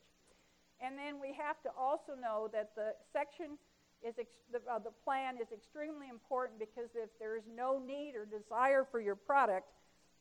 And 0.82 0.98
then 0.98 1.20
we 1.20 1.34
have 1.34 1.62
to 1.64 1.70
also 1.78 2.14
know 2.14 2.50
that 2.54 2.76
the 2.76 2.94
section 3.12 3.58
is 4.06 4.20
ex- 4.20 4.46
the, 4.52 4.60
uh, 4.72 4.80
the 4.80 4.92
plan 5.04 5.38
is 5.42 5.52
extremely 5.52 6.10
important 6.10 6.60
because 6.60 6.92
if 6.96 7.10
there's 7.20 7.44
no 7.56 7.80
need 7.80 8.14
or 8.16 8.26
desire 8.26 8.86
for 8.90 9.00
your 9.00 9.16
product, 9.16 9.72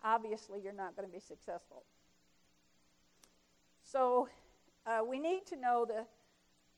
obviously 0.03 0.61
you're 0.62 0.73
not 0.73 0.97
going 0.97 1.07
to 1.07 1.12
be 1.12 1.21
successful. 1.21 1.85
So 3.83 4.29
uh, 4.87 5.01
we 5.07 5.19
need 5.19 5.47
to 5.47 5.57
know 5.57 5.85
the, 5.87 6.07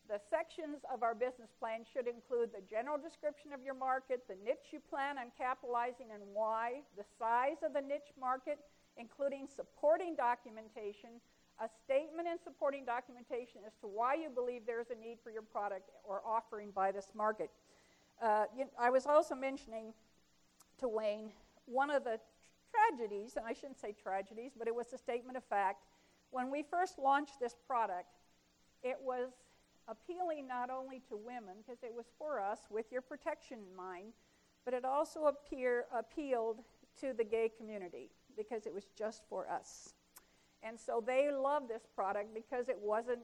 the 0.09 0.21
sections 0.29 0.85
of 0.93 1.03
our 1.03 1.14
business 1.14 1.51
plan 1.59 1.85
should 1.85 2.09
include 2.09 2.51
the 2.53 2.62
general 2.69 2.99
description 2.99 3.53
of 3.53 3.62
your 3.62 3.75
market, 3.75 4.25
the 4.29 4.37
niche 4.45 4.73
you 4.73 4.81
plan 4.81 5.19
on 5.19 5.31
capitalizing 5.38 6.09
and 6.12 6.23
why, 6.33 6.83
the 6.97 7.05
size 7.19 7.62
of 7.64 7.73
the 7.73 7.81
niche 7.81 8.12
market, 8.19 8.59
including 8.97 9.47
supporting 9.47 10.17
documentation, 10.17 11.23
a 11.61 11.68
statement 11.85 12.29
and 12.29 12.40
supporting 12.40 12.85
documentation 12.85 13.61
as 13.66 13.75
to 13.81 13.87
why 13.87 14.14
you 14.14 14.31
believe 14.31 14.62
there's 14.66 14.90
a 14.90 14.94
need 14.94 15.18
for 15.23 15.31
your 15.31 15.42
product 15.42 15.90
or 16.05 16.23
offering 16.25 16.71
by 16.71 16.92
this 16.92 17.09
market. 17.14 17.51
Uh, 18.23 18.44
you, 18.57 18.66
I 18.79 18.90
was 18.90 19.07
also 19.07 19.35
mentioning 19.35 19.92
to 20.79 20.88
Wayne 20.88 21.31
one 21.66 21.90
of 21.90 22.05
the 22.05 22.21
tragedies, 22.71 23.37
and 23.37 23.47
I 23.47 23.53
shouldn't 23.53 23.79
say 23.79 23.92
tragedies, 23.92 24.53
but 24.57 24.68
it 24.68 24.75
was 24.75 24.92
a 24.92 24.99
statement 24.99 25.37
of 25.37 25.44
fact, 25.44 25.85
when 26.31 26.51
we 26.51 26.62
first 26.62 26.99
launched 26.99 27.40
this 27.40 27.57
product, 27.66 28.14
it 28.83 28.97
was 29.01 29.31
appealing 29.88 30.47
not 30.47 30.71
only 30.71 31.01
to 31.09 31.16
women, 31.16 31.55
because 31.66 31.83
it 31.83 31.92
was 31.94 32.07
for 32.18 32.40
us 32.40 32.61
with 32.71 32.92
your 32.92 33.01
protection 33.01 33.59
in 33.68 33.77
mind, 33.77 34.12
but 34.64 34.75
it 34.75 34.85
also 34.85 35.25
appear, 35.25 35.87
appealed 35.94 36.61
to 37.01 37.12
the 37.12 37.25
gay 37.25 37.51
community 37.57 38.11
because 38.37 38.66
it 38.66 38.75
was 38.75 38.87
just 38.97 39.23
for 39.29 39.49
us. 39.49 39.94
And 40.62 40.79
so 40.79 41.03
they 41.05 41.31
loved 41.31 41.68
this 41.68 41.87
product 41.94 42.35
because 42.35 42.68
it 42.68 42.79
wasn't 42.81 43.21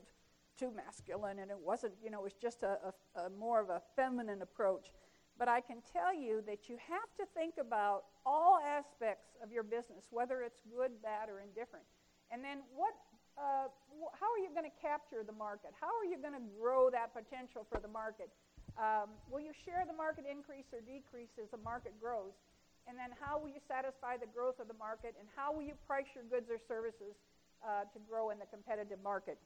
too 0.58 0.70
masculine 0.70 1.40
and 1.40 1.50
it 1.50 1.58
wasn't, 1.58 1.94
you 2.02 2.10
know, 2.10 2.20
it 2.20 2.24
was 2.24 2.34
just 2.34 2.62
a, 2.62 2.78
a, 3.16 3.20
a 3.26 3.30
more 3.30 3.60
of 3.60 3.70
a 3.70 3.82
feminine 3.96 4.42
approach. 4.42 4.90
But 5.36 5.48
I 5.48 5.60
can 5.60 5.82
tell 5.92 6.14
you 6.14 6.42
that 6.46 6.68
you 6.68 6.78
have 6.78 7.10
to 7.18 7.26
think 7.34 7.54
about 7.58 8.04
all 8.24 8.60
aspects 8.62 9.34
of 9.42 9.50
your 9.50 9.64
business, 9.64 10.06
whether 10.10 10.42
it's 10.42 10.60
good, 10.70 11.02
bad, 11.02 11.28
or 11.28 11.40
indifferent. 11.40 11.84
And 12.30 12.38
then 12.44 12.62
what, 12.70 12.94
uh, 13.36 13.66
how 14.14 14.30
are 14.30 14.38
you 14.38 14.50
going 14.54 14.70
to 14.70 14.76
capture 14.78 15.26
the 15.26 15.34
market? 15.34 15.74
How 15.80 15.90
are 15.90 16.06
you 16.06 16.18
going 16.22 16.38
to 16.38 16.46
grow 16.60 16.88
that 16.90 17.10
potential 17.10 17.66
for 17.66 17.80
the 17.82 17.90
market? 17.90 18.30
Um, 18.78 19.10
will 19.30 19.42
you 19.42 19.50
share 19.50 19.82
the 19.86 19.94
market 19.94 20.24
increase 20.30 20.70
or 20.70 20.78
decrease 20.78 21.34
as 21.42 21.50
the 21.50 21.62
market 21.62 21.98
grows? 22.00 22.38
And 22.86 22.98
then 22.98 23.10
how 23.20 23.38
will 23.38 23.48
you 23.48 23.60
satisfy 23.66 24.16
the 24.16 24.26
growth 24.26 24.58
of 24.60 24.68
the 24.68 24.74
market? 24.74 25.14
And 25.18 25.28
how 25.34 25.52
will 25.52 25.62
you 25.62 25.74
price 25.86 26.06
your 26.14 26.24
goods 26.24 26.50
or 26.50 26.58
services 26.58 27.16
uh, 27.64 27.84
to 27.92 27.98
grow 28.08 28.30
in 28.30 28.38
the 28.38 28.46
competitive 28.46 28.98
market? 29.02 29.38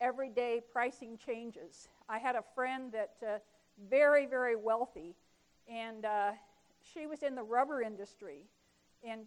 Every 0.00 0.28
day 0.28 0.60
pricing 0.72 1.16
changes. 1.16 1.88
I 2.08 2.18
had 2.18 2.36
a 2.36 2.44
friend 2.54 2.92
that 2.92 3.14
uh, 3.26 3.38
very, 3.88 4.26
very 4.26 4.56
wealthy, 4.56 5.14
and 5.68 6.04
uh, 6.04 6.32
she 6.82 7.06
was 7.06 7.22
in 7.22 7.34
the 7.34 7.42
rubber 7.42 7.80
industry 7.82 8.42
and 9.02 9.22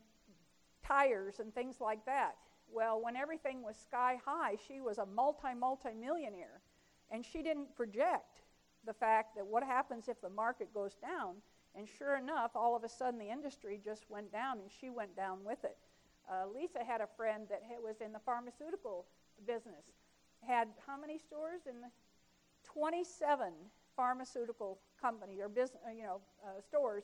tires 0.86 1.40
and 1.40 1.54
things 1.54 1.82
like 1.82 2.06
that. 2.06 2.36
Well, 2.72 3.02
when 3.02 3.16
everything 3.16 3.64
was 3.64 3.76
sky 3.78 4.18
high, 4.26 4.56
she 4.68 4.82
was 4.82 4.98
a 4.98 5.06
multi, 5.06 5.54
multi 5.58 5.94
millionaire. 6.00 6.62
And 7.12 7.26
she 7.26 7.42
didn't 7.42 7.76
project 7.76 8.42
the 8.86 8.94
fact 8.94 9.36
that 9.36 9.46
what 9.46 9.64
happens 9.64 10.08
if 10.08 10.20
the 10.22 10.30
market 10.30 10.74
goes 10.74 10.96
down? 10.96 11.36
And 11.78 11.88
sure 11.88 12.18
enough, 12.18 12.52
all 12.56 12.76
of 12.76 12.84
a 12.84 12.90
sudden 12.90 13.20
the 13.20 13.30
industry 13.30 13.80
just 13.84 14.06
went 14.10 14.32
down 14.32 14.60
and 14.60 14.70
she 14.80 14.90
went 14.90 15.16
down 15.16 15.40
with 15.44 15.64
it. 15.64 15.78
Uh, 16.30 16.48
Lisa 16.48 16.84
had 16.84 17.02
a 17.02 17.08
friend 17.18 17.48
that 17.50 17.62
was 17.84 17.98
in 18.02 18.14
the 18.14 18.20
pharmaceutical 18.20 19.06
business. 19.46 19.86
Had 20.42 20.70
how 20.88 21.00
many 21.00 21.18
stores 21.18 21.62
in 21.70 21.82
the 21.82 21.88
27 22.64 23.52
pharmaceutical 23.96 24.80
company 25.02 25.42
or 25.42 25.50
business, 25.50 25.82
uh, 25.88 25.92
you 25.92 26.04
know, 26.04 26.22
uh, 26.44 26.62
stores, 26.62 27.04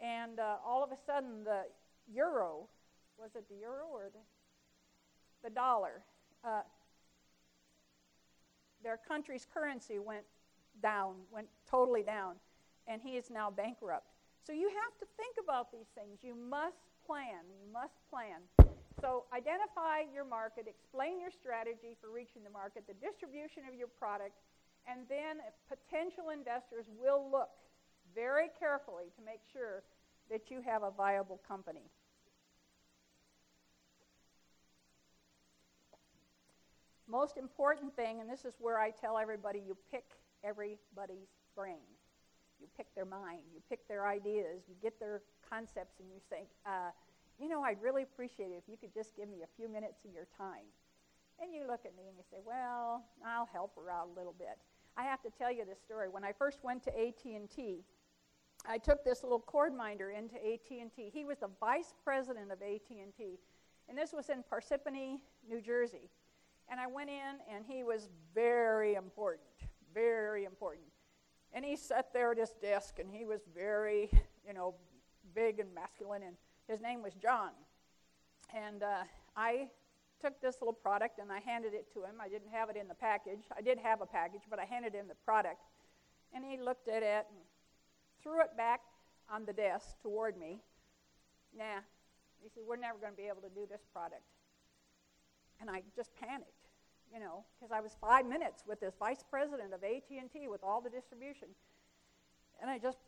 and 0.00 0.40
uh, 0.40 0.56
all 0.66 0.82
of 0.82 0.90
a 0.92 0.96
sudden 1.06 1.44
the 1.44 1.62
euro, 2.12 2.66
was 3.18 3.30
it 3.34 3.48
the 3.48 3.56
euro 3.56 3.86
or 3.92 4.10
the 4.12 4.20
the 5.42 5.50
dollar? 5.50 6.02
Uh, 6.44 6.62
their 8.82 8.98
country's 9.08 9.46
currency 9.52 9.98
went 9.98 10.24
down, 10.82 11.14
went 11.30 11.48
totally 11.68 12.02
down, 12.02 12.36
and 12.86 13.00
he 13.02 13.16
is 13.16 13.30
now 13.30 13.50
bankrupt. 13.50 14.12
So 14.46 14.52
you 14.52 14.68
have 14.68 14.94
to 14.98 15.06
think 15.16 15.36
about 15.42 15.70
these 15.70 15.88
things. 15.94 16.20
You 16.22 16.34
must 16.34 16.80
plan. 17.06 17.44
You 17.52 17.66
must 17.72 17.94
plan. 18.08 18.40
So 19.00 19.24
identify 19.32 20.04
your 20.12 20.24
market, 20.24 20.66
explain 20.68 21.20
your 21.20 21.30
strategy 21.30 21.96
for 22.00 22.10
reaching 22.10 22.44
the 22.44 22.50
market, 22.50 22.84
the 22.86 22.98
distribution 23.00 23.62
of 23.68 23.74
your 23.74 23.88
product, 23.88 24.36
and 24.86 25.08
then 25.08 25.40
potential 25.68 26.30
investors 26.30 26.86
will 26.98 27.28
look 27.30 27.50
very 28.14 28.48
carefully 28.58 29.12
to 29.16 29.24
make 29.24 29.40
sure 29.52 29.82
that 30.30 30.50
you 30.50 30.60
have 30.60 30.82
a 30.82 30.90
viable 30.90 31.40
company. 31.46 31.88
Most 37.08 37.36
important 37.36 37.94
thing, 37.96 38.20
and 38.20 38.30
this 38.30 38.44
is 38.44 38.54
where 38.60 38.78
I 38.78 38.90
tell 38.90 39.18
everybody 39.18 39.60
you 39.66 39.76
pick 39.90 40.04
everybody's 40.44 41.34
brain. 41.56 41.82
You 42.60 42.68
pick 42.76 42.94
their 42.94 43.04
mind, 43.04 43.40
you 43.52 43.60
pick 43.68 43.86
their 43.88 44.06
ideas, 44.06 44.62
you 44.68 44.74
get 44.82 45.00
their 45.00 45.22
concepts, 45.48 45.98
and 46.00 46.08
you 46.10 46.20
think, 46.28 46.48
uh, 46.66 46.90
you 47.40 47.48
know, 47.48 47.62
I'd 47.62 47.80
really 47.80 48.02
appreciate 48.02 48.52
it 48.52 48.62
if 48.62 48.68
you 48.68 48.76
could 48.76 48.92
just 48.92 49.16
give 49.16 49.28
me 49.28 49.42
a 49.42 49.50
few 49.56 49.68
minutes 49.68 50.04
of 50.04 50.12
your 50.12 50.26
time. 50.36 50.68
And 51.40 51.54
you 51.54 51.66
look 51.66 51.86
at 51.86 51.96
me 51.96 52.04
and 52.08 52.16
you 52.16 52.24
say, 52.30 52.36
well, 52.44 53.02
I'll 53.26 53.48
help 53.50 53.74
her 53.76 53.90
out 53.90 54.08
a 54.14 54.18
little 54.18 54.34
bit. 54.38 54.58
I 54.96 55.04
have 55.04 55.22
to 55.22 55.30
tell 55.30 55.50
you 55.50 55.64
this 55.64 55.80
story. 55.80 56.08
When 56.10 56.24
I 56.24 56.32
first 56.32 56.58
went 56.62 56.82
to 56.84 56.90
AT&T, 56.90 57.84
I 58.68 58.76
took 58.76 59.04
this 59.04 59.22
little 59.22 59.40
cord 59.40 59.74
minder 59.74 60.10
into 60.10 60.34
AT&T. 60.36 61.10
He 61.12 61.24
was 61.24 61.38
the 61.38 61.48
vice 61.58 61.94
president 62.04 62.52
of 62.52 62.60
AT&T, 62.60 63.38
and 63.88 63.96
this 63.96 64.12
was 64.12 64.28
in 64.28 64.44
Parsippany, 64.52 65.20
New 65.48 65.62
Jersey. 65.62 66.10
And 66.70 66.78
I 66.78 66.86
went 66.86 67.08
in, 67.10 67.40
and 67.52 67.64
he 67.66 67.82
was 67.82 68.08
very 68.34 68.94
important, 68.94 69.48
very 69.94 70.44
important. 70.44 70.86
And 71.52 71.64
he 71.64 71.76
sat 71.76 72.12
there 72.12 72.30
at 72.32 72.38
his 72.38 72.50
desk, 72.62 72.98
and 72.98 73.10
he 73.10 73.24
was 73.24 73.40
very, 73.54 74.10
you 74.46 74.54
know, 74.54 74.74
big 75.34 75.58
and 75.58 75.74
masculine, 75.74 76.22
and 76.22 76.36
his 76.68 76.80
name 76.80 77.02
was 77.02 77.14
John. 77.14 77.50
And 78.54 78.82
uh, 78.82 79.02
I 79.36 79.68
took 80.20 80.40
this 80.40 80.56
little 80.60 80.74
product 80.74 81.18
and 81.18 81.32
I 81.32 81.40
handed 81.40 81.72
it 81.72 81.92
to 81.94 82.00
him. 82.00 82.16
I 82.20 82.28
didn't 82.28 82.50
have 82.50 82.68
it 82.68 82.76
in 82.76 82.88
the 82.88 82.94
package. 82.94 83.40
I 83.56 83.62
did 83.62 83.78
have 83.78 84.00
a 84.00 84.06
package, 84.06 84.42
but 84.50 84.58
I 84.58 84.64
handed 84.64 84.92
him 84.92 85.08
the 85.08 85.14
product. 85.24 85.60
And 86.34 86.44
he 86.44 86.58
looked 86.58 86.88
at 86.88 87.02
it 87.02 87.26
and 87.30 87.40
threw 88.22 88.40
it 88.40 88.56
back 88.56 88.80
on 89.32 89.44
the 89.44 89.52
desk 89.52 89.96
toward 90.02 90.38
me. 90.38 90.60
Nah. 91.56 91.80
He 92.42 92.48
said, 92.48 92.62
We're 92.66 92.76
never 92.76 92.98
going 92.98 93.12
to 93.12 93.16
be 93.16 93.28
able 93.28 93.42
to 93.42 93.48
do 93.48 93.66
this 93.68 93.82
product. 93.92 94.22
And 95.60 95.68
I 95.68 95.82
just 95.94 96.10
panicked, 96.14 96.59
you 97.12 97.18
know, 97.18 97.44
because 97.58 97.72
I 97.72 97.80
was 97.80 97.96
five 98.00 98.26
minutes 98.26 98.62
with 98.66 98.80
this 98.80 98.94
vice 98.98 99.24
president 99.28 99.74
of 99.74 99.82
AT&T 99.82 100.48
with 100.48 100.62
all 100.62 100.80
the 100.80 100.90
distribution. 100.90 101.48
And 102.60 102.70
I 102.70 102.78
just 102.78 102.98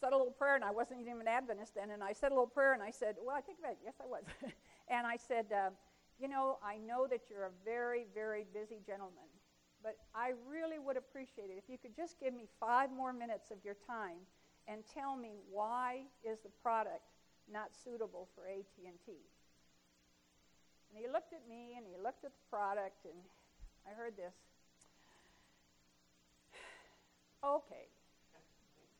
said 0.00 0.12
a 0.12 0.16
little 0.16 0.32
prayer, 0.32 0.56
and 0.56 0.64
I 0.64 0.70
wasn't 0.70 1.00
even 1.00 1.20
an 1.20 1.28
Adventist 1.28 1.74
then, 1.74 1.90
and 1.90 2.02
I 2.02 2.12
said 2.12 2.32
a 2.32 2.34
little 2.34 2.50
prayer, 2.50 2.72
and 2.72 2.82
I 2.82 2.90
said, 2.90 3.16
well, 3.22 3.36
I 3.36 3.40
think 3.40 3.58
about 3.58 3.72
it. 3.72 3.78
Yes, 3.84 3.94
I 4.02 4.06
was. 4.06 4.24
and 4.88 5.06
I 5.06 5.16
said, 5.16 5.46
uh, 5.52 5.70
you 6.18 6.28
know, 6.28 6.58
I 6.64 6.78
know 6.78 7.06
that 7.06 7.30
you're 7.30 7.46
a 7.46 7.56
very, 7.64 8.06
very 8.14 8.44
busy 8.52 8.80
gentleman, 8.84 9.30
but 9.82 9.96
I 10.14 10.32
really 10.48 10.78
would 10.78 10.96
appreciate 10.96 11.50
it 11.50 11.58
if 11.58 11.68
you 11.68 11.78
could 11.78 11.94
just 11.94 12.18
give 12.18 12.34
me 12.34 12.48
five 12.58 12.90
more 12.90 13.12
minutes 13.12 13.50
of 13.50 13.58
your 13.64 13.76
time 13.86 14.18
and 14.66 14.82
tell 14.92 15.14
me 15.14 15.36
why 15.50 16.02
is 16.24 16.38
the 16.40 16.50
product 16.62 17.04
not 17.52 17.74
suitable 17.74 18.28
for 18.34 18.48
AT&T. 18.48 19.12
And 20.88 20.94
he 20.94 21.10
looked 21.10 21.32
at 21.32 21.42
me, 21.48 21.74
and 21.76 21.84
he 21.86 22.00
looked 22.00 22.24
at 22.24 22.30
the 22.30 22.44
product, 22.48 23.04
and 23.04 23.18
I 23.86 23.94
heard 23.94 24.16
this. 24.16 24.34
okay, 27.44 27.88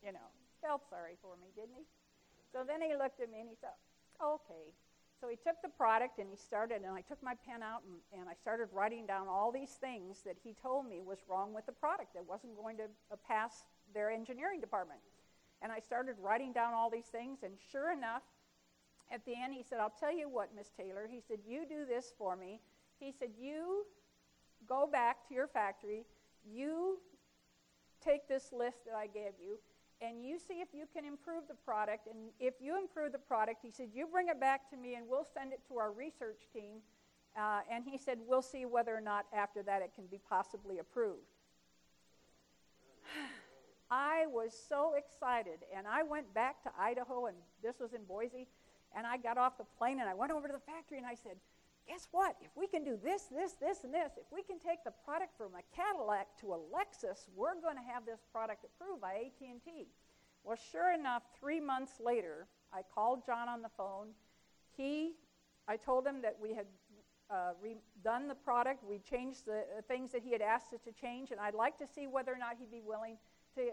you 0.05 0.13
know 0.13 0.31
felt 0.65 0.89
sorry 0.89 1.21
for 1.21 1.37
me, 1.37 1.53
didn't 1.53 1.77
he? 1.77 1.85
So 2.49 2.65
then 2.65 2.81
he 2.81 2.97
looked 2.97 3.21
at 3.21 3.29
me 3.29 3.45
and 3.45 3.49
he 3.53 3.57
said, 3.61 3.77
okay. 4.17 4.73
So 5.21 5.29
he 5.29 5.37
took 5.37 5.61
the 5.61 5.69
product 5.69 6.19
and 6.19 6.29
he 6.29 6.37
started, 6.37 6.81
and 6.83 6.97
I 6.97 7.05
took 7.05 7.23
my 7.23 7.37
pen 7.45 7.63
out 7.63 7.85
and, 7.85 8.01
and 8.19 8.29
I 8.29 8.35
started 8.35 8.69
writing 8.73 9.07
down 9.07 9.29
all 9.29 9.53
these 9.53 9.77
things 9.77 10.25
that 10.25 10.37
he 10.43 10.57
told 10.61 10.89
me 10.89 11.05
was 11.05 11.19
wrong 11.29 11.53
with 11.53 11.67
the 11.67 11.77
product 11.77 12.15
that 12.15 12.25
wasn't 12.25 12.57
going 12.57 12.77
to 12.79 12.89
uh, 13.13 13.17
pass 13.29 13.65
their 13.93 14.11
engineering 14.11 14.61
department. 14.61 15.01
And 15.63 15.71
I 15.71 15.81
started 15.81 16.17
writing 16.21 16.53
down 16.53 16.75
all 16.75 16.91
these 16.91 17.09
things, 17.09 17.41
and 17.43 17.53
sure 17.71 17.93
enough, 17.93 18.23
at 19.13 19.25
the 19.25 19.33
end, 19.33 19.55
he 19.55 19.63
said, 19.63 19.79
I'll 19.81 19.95
tell 20.01 20.15
you 20.15 20.29
what, 20.29 20.51
Miss 20.57 20.71
Taylor. 20.77 21.07
He 21.09 21.21
said, 21.21 21.39
You 21.47 21.65
do 21.69 21.85
this 21.87 22.13
for 22.19 22.37
me. 22.37 22.61
He 22.99 23.13
said, 23.13 23.29
You 23.39 23.85
go 24.69 24.89
back 24.91 25.27
to 25.29 25.35
your 25.35 25.47
factory, 25.47 26.05
you 26.45 26.99
take 28.03 28.29
this 28.29 28.53
list 28.53 28.85
that 28.87 28.95
I 28.95 29.07
gave 29.07 29.33
you, 29.41 29.59
and 30.01 30.25
you 30.25 30.39
see 30.39 30.61
if 30.61 30.69
you 30.73 30.85
can 30.93 31.05
improve 31.05 31.45
the 31.49 31.55
product. 31.55 32.07
And 32.07 32.31
if 32.39 32.55
you 32.61 32.79
improve 32.79 33.13
the 33.13 33.19
product, 33.19 33.61
he 33.63 33.71
said, 33.71 33.89
you 33.95 34.07
bring 34.07 34.29
it 34.29 34.41
back 34.41 34.69
to 34.71 34.77
me 34.77 34.95
and 34.95 35.07
we'll 35.09 35.27
send 35.33 35.53
it 35.53 35.61
to 35.69 35.79
our 35.79 35.93
research 35.93 36.43
team. 36.53 36.79
Uh, 37.37 37.61
and 37.71 37.85
he 37.85 37.97
said, 37.97 38.19
we'll 38.27 38.43
see 38.43 38.67
whether 38.67 38.95
or 38.95 39.01
not 39.01 39.27
after 39.35 39.63
that 39.63 39.83
it 39.83 39.93
can 39.95 40.07
be 40.07 40.21
possibly 40.29 40.79
approved. 40.79 41.21
I 43.91 44.27
was 44.27 44.57
so 44.69 44.95
excited, 44.97 45.59
and 45.77 45.87
I 45.87 46.03
went 46.03 46.33
back 46.35 46.63
to 46.65 46.71
Idaho, 46.79 47.27
and 47.27 47.37
this 47.63 47.79
was 47.81 47.93
in 47.93 48.03
Boise, 48.05 48.49
and 48.97 49.07
I 49.07 49.17
got 49.17 49.39
off 49.39 49.59
the 49.59 49.65
plane 49.79 50.01
and 50.01 50.09
I 50.09 50.15
went 50.15 50.33
over 50.33 50.47
to 50.47 50.53
the 50.53 50.61
factory 50.61 50.99
and 50.99 51.07
I 51.07 51.15
said, 51.15 51.37
guess 51.87 52.09
what? 52.11 52.37
If 52.41 52.51
we 52.57 52.67
can 52.67 52.85
do 52.85 52.99
this, 53.03 53.25
this, 53.31 53.53
this, 53.53 53.85
and 53.85 53.93
this, 53.93 54.13
if 54.17 54.27
we 54.33 54.43
can 54.43 54.59
take 54.59 54.85
the 54.85 54.93
product 55.05 55.37
from 55.37 55.53
a 55.55 55.63
Cadillac 55.75 56.29
to 56.41 56.55
a 56.55 56.59
Lexus, 56.59 57.29
we're 57.37 57.61
going 57.61 57.77
to 57.77 57.93
have 57.93 58.07
this 58.07 58.21
product 58.33 58.65
approved 58.65 59.01
by 59.01 59.15
AT&T. 59.15 59.89
Well, 60.45 60.59
sure 60.71 60.93
enough, 60.93 61.23
three 61.39 61.61
months 61.61 61.93
later, 62.05 62.47
I 62.73 62.83
called 62.95 63.25
John 63.25 63.49
on 63.49 63.63
the 63.63 63.71
phone. 63.77 64.09
He, 64.77 65.13
I 65.69 65.77
told 65.77 66.07
him 66.07 66.21
that 66.23 66.37
we 66.41 66.55
had 66.55 66.67
uh, 67.31 67.53
done 68.03 68.29
the 68.29 68.35
product. 68.35 68.85
We 68.85 68.99
changed 68.99 69.47
the 69.47 69.59
uh, 69.59 69.83
things 69.89 70.13
that 70.13 70.23
he 70.23 70.33
had 70.33 70.43
asked 70.43 70.73
us 70.75 70.81
to 70.83 70.93
change, 70.93 71.31
and 71.31 71.41
I'd 71.41 71.55
like 71.55 71.79
to 71.79 71.87
see 71.87 72.07
whether 72.07 72.33
or 72.33 72.39
not 72.39 72.57
he'd 72.59 72.71
be 72.71 72.83
willing 72.85 73.17
to 73.55 73.63
uh, 73.63 73.73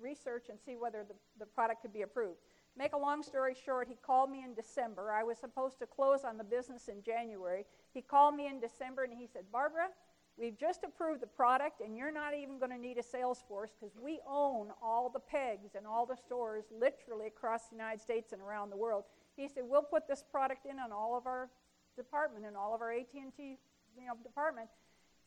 research 0.00 0.46
and 0.48 0.58
see 0.64 0.76
whether 0.76 1.04
the, 1.06 1.14
the 1.38 1.46
product 1.46 1.82
could 1.82 1.92
be 1.92 2.02
approved. 2.02 2.38
Make 2.76 2.92
a 2.92 2.98
long 2.98 3.22
story 3.22 3.54
short, 3.54 3.88
he 3.88 3.96
called 3.96 4.30
me 4.30 4.44
in 4.44 4.54
December. 4.54 5.10
I 5.12 5.24
was 5.24 5.38
supposed 5.38 5.78
to 5.80 5.86
close 5.86 6.24
on 6.24 6.36
the 6.36 6.44
business 6.44 6.88
in 6.88 7.02
January. 7.02 7.64
He 7.92 8.02
called 8.02 8.36
me 8.36 8.46
in 8.46 8.60
December 8.60 9.04
and 9.04 9.12
he 9.12 9.26
said, 9.26 9.42
Barbara, 9.50 9.88
we've 10.36 10.56
just 10.56 10.84
approved 10.84 11.20
the 11.20 11.26
product 11.26 11.80
and 11.80 11.96
you're 11.96 12.12
not 12.12 12.34
even 12.34 12.58
going 12.58 12.70
to 12.70 12.78
need 12.78 12.98
a 12.98 13.02
sales 13.02 13.42
force 13.48 13.72
because 13.78 13.96
we 14.00 14.20
own 14.28 14.68
all 14.80 15.10
the 15.10 15.18
pegs 15.18 15.74
and 15.74 15.86
all 15.86 16.06
the 16.06 16.16
stores 16.16 16.66
literally 16.70 17.26
across 17.26 17.68
the 17.68 17.74
United 17.74 18.00
States 18.00 18.32
and 18.32 18.40
around 18.40 18.70
the 18.70 18.76
world. 18.76 19.04
He 19.36 19.48
said, 19.48 19.64
we'll 19.66 19.82
put 19.82 20.06
this 20.06 20.22
product 20.30 20.64
in 20.64 20.78
on 20.78 20.92
all 20.92 21.16
of 21.16 21.26
our 21.26 21.50
department 21.96 22.46
and 22.46 22.56
all 22.56 22.74
of 22.74 22.80
our 22.80 22.92
AT&T 22.92 23.58
you 23.98 24.06
know, 24.06 24.14
department. 24.22 24.68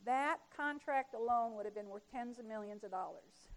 That 0.05 0.37
contract 0.55 1.13
alone 1.13 1.55
would 1.55 1.65
have 1.65 1.75
been 1.75 1.89
worth 1.89 2.03
tens 2.11 2.39
of 2.39 2.45
millions 2.45 2.83
of 2.83 2.91
dollars. 2.91 3.49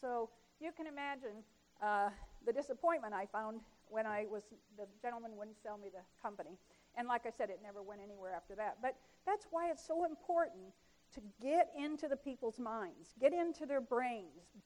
So 0.00 0.28
you 0.60 0.70
can 0.76 0.86
imagine 0.86 1.42
uh, 1.82 2.10
the 2.46 2.52
disappointment 2.52 3.14
I 3.14 3.26
found 3.26 3.60
when 3.88 4.06
I 4.06 4.26
was, 4.30 4.42
the 4.76 4.86
gentleman 5.00 5.32
wouldn't 5.36 5.56
sell 5.62 5.78
me 5.78 5.88
the 5.92 6.02
company. 6.22 6.58
And 6.96 7.08
like 7.08 7.26
I 7.26 7.30
said, 7.30 7.50
it 7.50 7.60
never 7.62 7.82
went 7.82 8.00
anywhere 8.02 8.32
after 8.34 8.54
that. 8.56 8.78
But 8.82 8.96
that's 9.26 9.46
why 9.50 9.70
it's 9.70 9.86
so 9.86 10.04
important 10.04 10.72
to 11.14 11.20
get 11.40 11.70
into 11.78 12.08
the 12.08 12.16
people's 12.16 12.58
minds, 12.58 13.14
get 13.20 13.32
into 13.32 13.66
their 13.66 13.80
brains, 13.80 14.58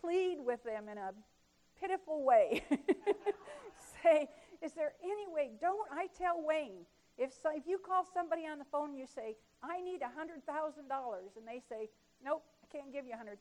plead 0.00 0.38
with 0.38 0.62
them 0.64 0.88
in 0.88 0.98
a 0.98 1.12
pitiful 1.80 2.24
way. 2.24 2.62
say, 4.02 4.28
is 4.62 4.72
there 4.72 4.92
any 5.02 5.26
way? 5.32 5.50
Don't 5.60 5.88
I 5.92 6.06
tell 6.16 6.42
Wayne, 6.44 6.86
if, 7.18 7.32
so, 7.32 7.50
if 7.52 7.66
you 7.66 7.78
call 7.78 8.06
somebody 8.14 8.46
on 8.46 8.58
the 8.58 8.64
phone 8.64 8.90
and 8.90 8.98
you 8.98 9.06
say, 9.06 9.36
I 9.62 9.80
need 9.80 10.00
$100,000, 10.00 10.40
and 10.40 11.46
they 11.46 11.60
say, 11.68 11.88
nope, 12.24 12.42
I 12.62 12.66
can't 12.76 12.92
give 12.92 13.04
you 13.04 13.12
$100,000, 13.12 13.36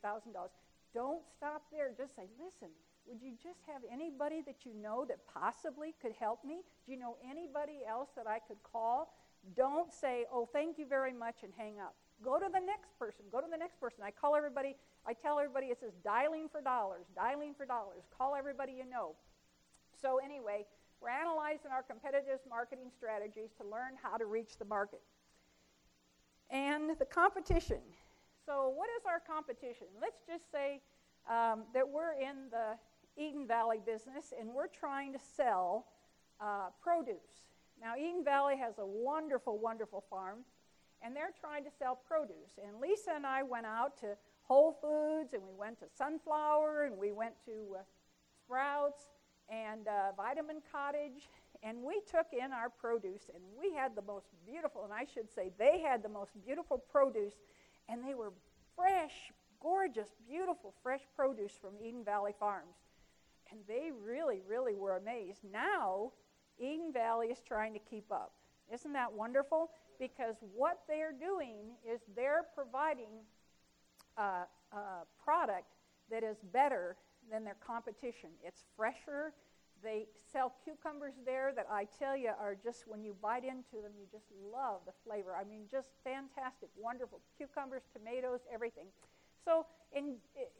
don't 0.93 1.21
stop 1.37 1.63
there. 1.71 1.91
Just 1.95 2.15
say, 2.15 2.27
listen, 2.35 2.69
would 3.09 3.21
you 3.21 3.31
just 3.41 3.59
have 3.65 3.81
anybody 3.91 4.41
that 4.45 4.65
you 4.65 4.73
know 4.73 5.03
that 5.05 5.17
possibly 5.33 5.95
could 6.01 6.13
help 6.19 6.45
me? 6.45 6.61
Do 6.85 6.91
you 6.91 6.99
know 6.99 7.17
anybody 7.27 7.81
else 7.87 8.09
that 8.15 8.27
I 8.27 8.37
could 8.39 8.61
call? 8.63 9.13
Don't 9.55 9.91
say, 9.91 10.25
oh, 10.31 10.47
thank 10.51 10.77
you 10.77 10.85
very 10.85 11.13
much, 11.13 11.37
and 11.43 11.51
hang 11.57 11.79
up. 11.79 11.95
Go 12.23 12.37
to 12.37 12.45
the 12.51 12.59
next 12.59 12.97
person. 12.99 13.25
Go 13.31 13.41
to 13.41 13.47
the 13.49 13.57
next 13.57 13.79
person. 13.79 13.99
I 14.03 14.11
call 14.11 14.35
everybody, 14.35 14.75
I 15.07 15.13
tell 15.13 15.39
everybody 15.39 15.67
it 15.67 15.79
says 15.79 15.93
dialing 16.03 16.49
for 16.51 16.61
dollars, 16.61 17.05
dialing 17.15 17.53
for 17.57 17.65
dollars. 17.65 18.03
Call 18.15 18.35
everybody 18.35 18.73
you 18.73 18.87
know. 18.89 19.15
So, 20.01 20.19
anyway, 20.23 20.65
we're 21.01 21.09
analyzing 21.09 21.71
our 21.71 21.81
competitive 21.81 22.39
marketing 22.47 22.91
strategies 22.95 23.49
to 23.57 23.67
learn 23.67 23.95
how 24.01 24.17
to 24.17 24.25
reach 24.25 24.57
the 24.59 24.65
market. 24.65 25.01
And 26.51 26.91
the 26.99 27.05
competition. 27.05 27.79
So, 28.45 28.73
what 28.75 28.89
is 28.97 29.05
our 29.07 29.19
competition? 29.19 29.87
Let's 30.01 30.19
just 30.27 30.51
say 30.51 30.81
um, 31.29 31.63
that 31.73 31.87
we're 31.87 32.13
in 32.13 32.49
the 32.51 32.75
Eden 33.19 33.45
Valley 33.45 33.79
business 33.85 34.33
and 34.39 34.49
we're 34.53 34.67
trying 34.67 35.13
to 35.13 35.19
sell 35.35 35.85
uh, 36.39 36.69
produce. 36.81 37.49
Now, 37.81 37.95
Eden 37.95 38.23
Valley 38.23 38.57
has 38.57 38.77
a 38.77 38.85
wonderful, 38.85 39.57
wonderful 39.57 40.03
farm, 40.09 40.39
and 41.01 41.15
they're 41.15 41.33
trying 41.39 41.63
to 41.63 41.69
sell 41.71 41.95
produce. 41.95 42.59
And 42.65 42.79
Lisa 42.81 43.11
and 43.15 43.25
I 43.25 43.43
went 43.43 43.65
out 43.65 43.97
to 44.01 44.17
Whole 44.43 44.73
Foods, 44.81 45.33
and 45.33 45.41
we 45.43 45.53
went 45.57 45.79
to 45.79 45.85
Sunflower, 45.97 46.85
and 46.85 46.97
we 46.97 47.11
went 47.11 47.33
to 47.45 47.77
uh, 47.77 47.81
Sprouts, 48.43 49.07
and 49.49 49.87
uh, 49.87 50.11
Vitamin 50.15 50.57
Cottage, 50.71 51.29
and 51.63 51.81
we 51.81 52.01
took 52.09 52.27
in 52.33 52.51
our 52.51 52.69
produce, 52.69 53.29
and 53.33 53.43
we 53.59 53.73
had 53.73 53.95
the 53.95 54.01
most 54.01 54.27
beautiful, 54.45 54.83
and 54.83 54.93
I 54.93 55.05
should 55.11 55.31
say 55.31 55.51
they 55.57 55.79
had 55.79 56.03
the 56.03 56.09
most 56.09 56.31
beautiful 56.45 56.77
produce, 56.77 57.33
and 57.87 58.03
they 58.03 58.13
were 58.13 58.31
fresh, 58.75 59.31
gorgeous, 59.59 60.09
beautiful, 60.27 60.73
fresh 60.83 61.01
produce 61.15 61.53
from 61.59 61.71
Eden 61.83 62.03
Valley 62.03 62.33
Farms. 62.39 62.75
And 63.51 63.59
they 63.67 63.89
really, 64.03 64.41
really 64.47 64.75
were 64.75 64.97
amazed. 64.97 65.41
Now, 65.51 66.11
Eden 66.59 66.91
Valley 66.93 67.27
is 67.27 67.41
trying 67.41 67.73
to 67.73 67.79
keep 67.79 68.11
up. 68.11 68.33
Isn't 68.71 68.93
that 68.93 69.11
wonderful? 69.11 69.71
Because 69.99 70.35
what 70.55 70.81
they're 70.87 71.13
doing 71.13 71.75
is 71.89 72.01
they're 72.15 72.45
providing 72.53 73.09
a, 74.17 74.45
a 74.71 75.05
product 75.23 75.73
that 76.11 76.23
is 76.23 76.37
better 76.53 76.95
than 77.31 77.43
their 77.43 77.57
competition. 77.65 78.29
It's 78.43 78.63
fresher. 78.75 79.33
They 79.81 80.07
sell 80.31 80.53
cucumbers 80.63 81.13
there 81.25 81.53
that 81.55 81.67
I 81.71 81.87
tell 81.97 82.15
you 82.15 82.31
are 82.39 82.55
just, 82.61 82.87
when 82.87 83.03
you 83.03 83.15
bite 83.21 83.43
into 83.43 83.81
them, 83.81 83.93
you 83.97 84.05
just 84.11 84.25
love 84.51 84.81
the 84.85 84.93
flavor. 85.05 85.35
I 85.39 85.43
mean, 85.43 85.61
just 85.71 85.89
fantastic, 86.03 86.69
wonderful. 86.77 87.21
Cucumbers, 87.37 87.83
tomatoes, 87.93 88.41
everything. 88.53 88.87
So, 89.49 89.65
in, 89.97 90.17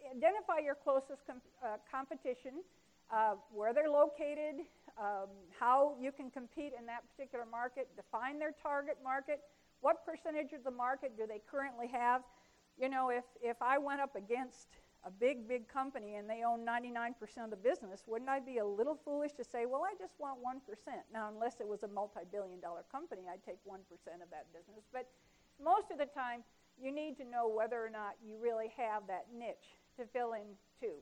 identify 0.10 0.66
your 0.66 0.74
closest 0.74 1.22
com- 1.28 1.46
uh, 1.64 1.78
competition, 1.92 2.66
uh, 3.14 3.36
where 3.54 3.72
they're 3.72 3.88
located, 3.88 4.66
um, 4.98 5.30
how 5.60 5.94
you 6.02 6.12
can 6.12 6.32
compete 6.32 6.74
in 6.74 6.88
that 6.88 7.04
particular 7.14 7.46
market, 7.46 7.88
define 7.96 8.40
their 8.40 8.50
target 8.50 8.98
market, 9.04 9.42
what 9.82 10.04
percentage 10.04 10.54
of 10.54 10.64
the 10.64 10.72
market 10.72 11.16
do 11.16 11.28
they 11.28 11.40
currently 11.46 11.86
have. 11.86 12.24
You 12.82 12.90
know, 12.90 13.10
if, 13.10 13.26
if 13.44 13.62
I 13.62 13.78
went 13.78 14.02
up 14.02 14.16
against 14.16 14.82
a 15.06 15.12
big, 15.12 15.48
big 15.48 15.68
company 15.68 16.16
and 16.16 16.28
they 16.28 16.42
own 16.42 16.66
99% 16.66 17.14
of 17.44 17.52
the 17.52 17.62
business, 17.62 18.02
wouldn't 18.08 18.30
I 18.30 18.40
be 18.40 18.58
a 18.58 18.66
little 18.66 18.98
foolish 19.06 19.34
to 19.34 19.44
say, 19.44 19.68
well, 19.68 19.84
I 19.86 19.94
just 20.00 20.16
want 20.18 20.40
1%? 20.42 20.66
Now, 21.14 21.30
unless 21.32 21.60
it 21.60 21.68
was 21.68 21.84
a 21.84 21.88
multi 21.88 22.22
billion 22.32 22.60
dollar 22.60 22.86
company, 22.92 23.22
I'd 23.32 23.44
take 23.46 23.62
1% 23.70 23.78
of 24.18 24.30
that 24.32 24.48
business. 24.52 24.90
But 24.92 25.06
most 25.64 25.92
of 25.92 26.00
the 26.00 26.08
time, 26.08 26.42
you 26.82 26.92
need 26.92 27.18
to 27.18 27.26
know 27.26 27.48
whether 27.48 27.84
or 27.84 27.90
not 27.90 28.16
you 28.26 28.38
really 28.42 28.72
have 28.78 29.04
that 29.08 29.26
niche 29.38 29.78
to 29.98 30.06
fill 30.06 30.34
in 30.34 30.56
to. 30.80 30.94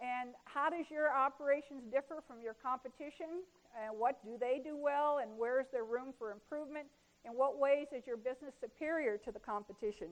And 0.00 0.30
how 0.44 0.70
does 0.70 0.86
your 0.90 1.14
operations 1.14 1.84
differ 1.92 2.22
from 2.26 2.40
your 2.42 2.54
competition? 2.54 3.44
And 3.76 3.98
what 3.98 4.24
do 4.24 4.38
they 4.40 4.60
do 4.64 4.76
well? 4.76 5.18
And 5.18 5.36
where 5.36 5.60
is 5.60 5.66
there 5.70 5.84
room 5.84 6.14
for 6.18 6.32
improvement? 6.32 6.86
In 7.24 7.32
what 7.32 7.58
ways 7.58 7.88
is 7.94 8.06
your 8.06 8.16
business 8.16 8.54
superior 8.58 9.18
to 9.18 9.30
the 9.30 9.38
competition? 9.38 10.08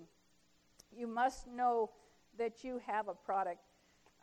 You 0.94 1.06
must 1.06 1.46
know 1.46 1.90
that 2.38 2.62
you 2.62 2.80
have 2.86 3.08
a 3.08 3.14
product. 3.14 3.60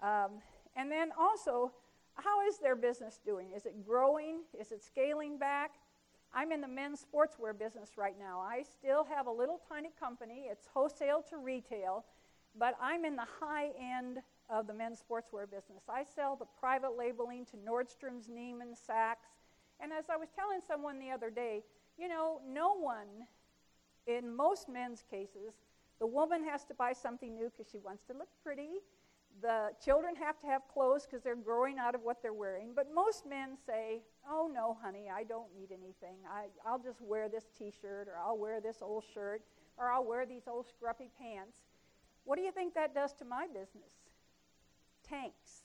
Um, 0.03 0.41
and 0.75 0.91
then 0.91 1.09
also, 1.17 1.71
how 2.13 2.47
is 2.47 2.59
their 2.59 2.75
business 2.75 3.19
doing? 3.25 3.47
Is 3.55 3.65
it 3.65 3.86
growing? 3.86 4.41
Is 4.59 4.71
it 4.71 4.83
scaling 4.83 5.38
back? 5.38 5.71
I'm 6.38 6.51
in 6.51 6.59
the 6.59 6.67
men's 6.67 7.05
sportswear 7.05 7.57
business 7.57 7.91
right 7.95 8.15
now. 8.19 8.41
I 8.41 8.63
still 8.63 9.05
have 9.05 9.27
a 9.27 9.31
little 9.31 9.61
tiny 9.69 9.91
company. 9.97 10.47
It's 10.51 10.67
wholesale 10.73 11.23
to 11.29 11.38
retail, 11.38 12.03
but 12.59 12.75
I'm 12.81 13.05
in 13.05 13.15
the 13.15 13.25
high 13.39 13.69
end 13.79 14.17
of 14.49 14.67
the 14.67 14.73
men's 14.73 15.01
sportswear 15.01 15.49
business. 15.49 15.83
I 15.88 16.03
sell 16.03 16.36
the 16.36 16.45
private 16.59 16.97
labeling 16.97 17.45
to 17.45 17.57
Nordstrom's, 17.57 18.27
Neiman, 18.27 18.73
Saks. 18.73 19.31
And 19.79 19.93
as 19.93 20.05
I 20.09 20.17
was 20.17 20.27
telling 20.36 20.59
someone 20.67 20.99
the 20.99 21.09
other 21.09 21.29
day, 21.29 21.63
you 21.97 22.09
know, 22.09 22.41
no 22.45 22.73
one, 22.73 23.27
in 24.05 24.36
most 24.36 24.67
men's 24.67 25.05
cases, 25.09 25.53
the 25.99 26.05
woman 26.05 26.43
has 26.43 26.65
to 26.65 26.73
buy 26.73 26.91
something 26.91 27.33
new 27.33 27.49
because 27.49 27.71
she 27.71 27.79
wants 27.79 28.03
to 28.05 28.13
look 28.13 28.27
pretty. 28.43 28.81
The 29.41 29.69
children 29.83 30.15
have 30.17 30.38
to 30.41 30.47
have 30.47 30.63
clothes 30.73 31.07
because 31.09 31.23
they're 31.23 31.36
growing 31.38 31.77
out 31.79 31.95
of 31.95 32.01
what 32.01 32.21
they're 32.21 32.33
wearing. 32.33 32.73
But 32.75 32.93
most 32.93 33.25
men 33.25 33.57
say, 33.65 34.01
Oh, 34.28 34.49
no, 34.51 34.78
honey, 34.82 35.09
I 35.13 35.23
don't 35.23 35.53
need 35.55 35.69
anything. 35.71 36.17
I, 36.30 36.45
I'll 36.65 36.80
just 36.80 37.01
wear 37.01 37.30
this 37.30 37.45
t 37.57 37.71
shirt, 37.82 38.07
or 38.07 38.17
I'll 38.17 38.38
wear 38.38 38.59
this 38.59 38.78
old 38.82 39.03
shirt, 39.13 39.41
or 39.78 39.91
I'll 39.91 40.05
wear 40.05 40.26
these 40.26 40.47
old 40.47 40.65
scruffy 40.65 41.09
pants. 41.19 41.57
What 42.23 42.38
do 42.38 42.41
you 42.41 42.51
think 42.51 42.73
that 42.73 42.95
does 42.95 43.13
to 43.15 43.26
my 43.26 43.47
business? 43.47 43.93
Tanks. 45.07 45.63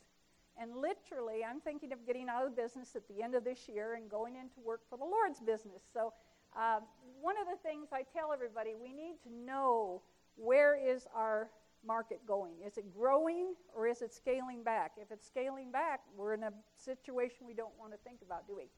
And 0.61 0.77
literally, 0.77 1.43
I'm 1.43 1.61
thinking 1.61 1.93
of 1.93 2.07
getting 2.07 2.29
out 2.29 2.47
of 2.47 2.55
business 2.55 2.95
at 2.95 3.09
the 3.09 3.23
end 3.23 3.35
of 3.35 3.45
this 3.45 3.67
year 3.67 3.95
and 3.95 4.11
going 4.11 4.37
into 4.37 4.61
work 4.63 4.83
for 4.91 4.99
the 4.99 5.05
Lord's 5.05 5.41
business. 5.41 5.83
So, 5.95 6.13
uh, 6.55 6.81
one 7.21 7.37
of 7.39 7.47
the 7.47 7.57
things 7.67 7.89
I 7.93 8.03
tell 8.03 8.33
everybody, 8.33 8.75
we 8.75 8.93
need 8.93 9.15
to 9.23 9.33
know 9.33 10.03
where 10.37 10.75
is 10.77 11.07
our 11.15 11.49
market 11.87 12.21
going? 12.27 12.55
Is 12.67 12.77
it 12.77 12.93
growing 12.95 13.55
or 13.75 13.87
is 13.87 14.03
it 14.03 14.13
scaling 14.13 14.63
back? 14.63 14.93
If 14.97 15.11
it's 15.11 15.27
scaling 15.27 15.71
back, 15.71 16.01
we're 16.17 16.35
in 16.35 16.45
a 16.45 16.53
situation 16.77 17.47
we 17.47 17.55
don't 17.55 17.77
want 17.79 17.93
to 17.93 17.99
think 17.99 18.21
about, 18.25 18.47
do 18.47 18.57
we? 18.57 18.69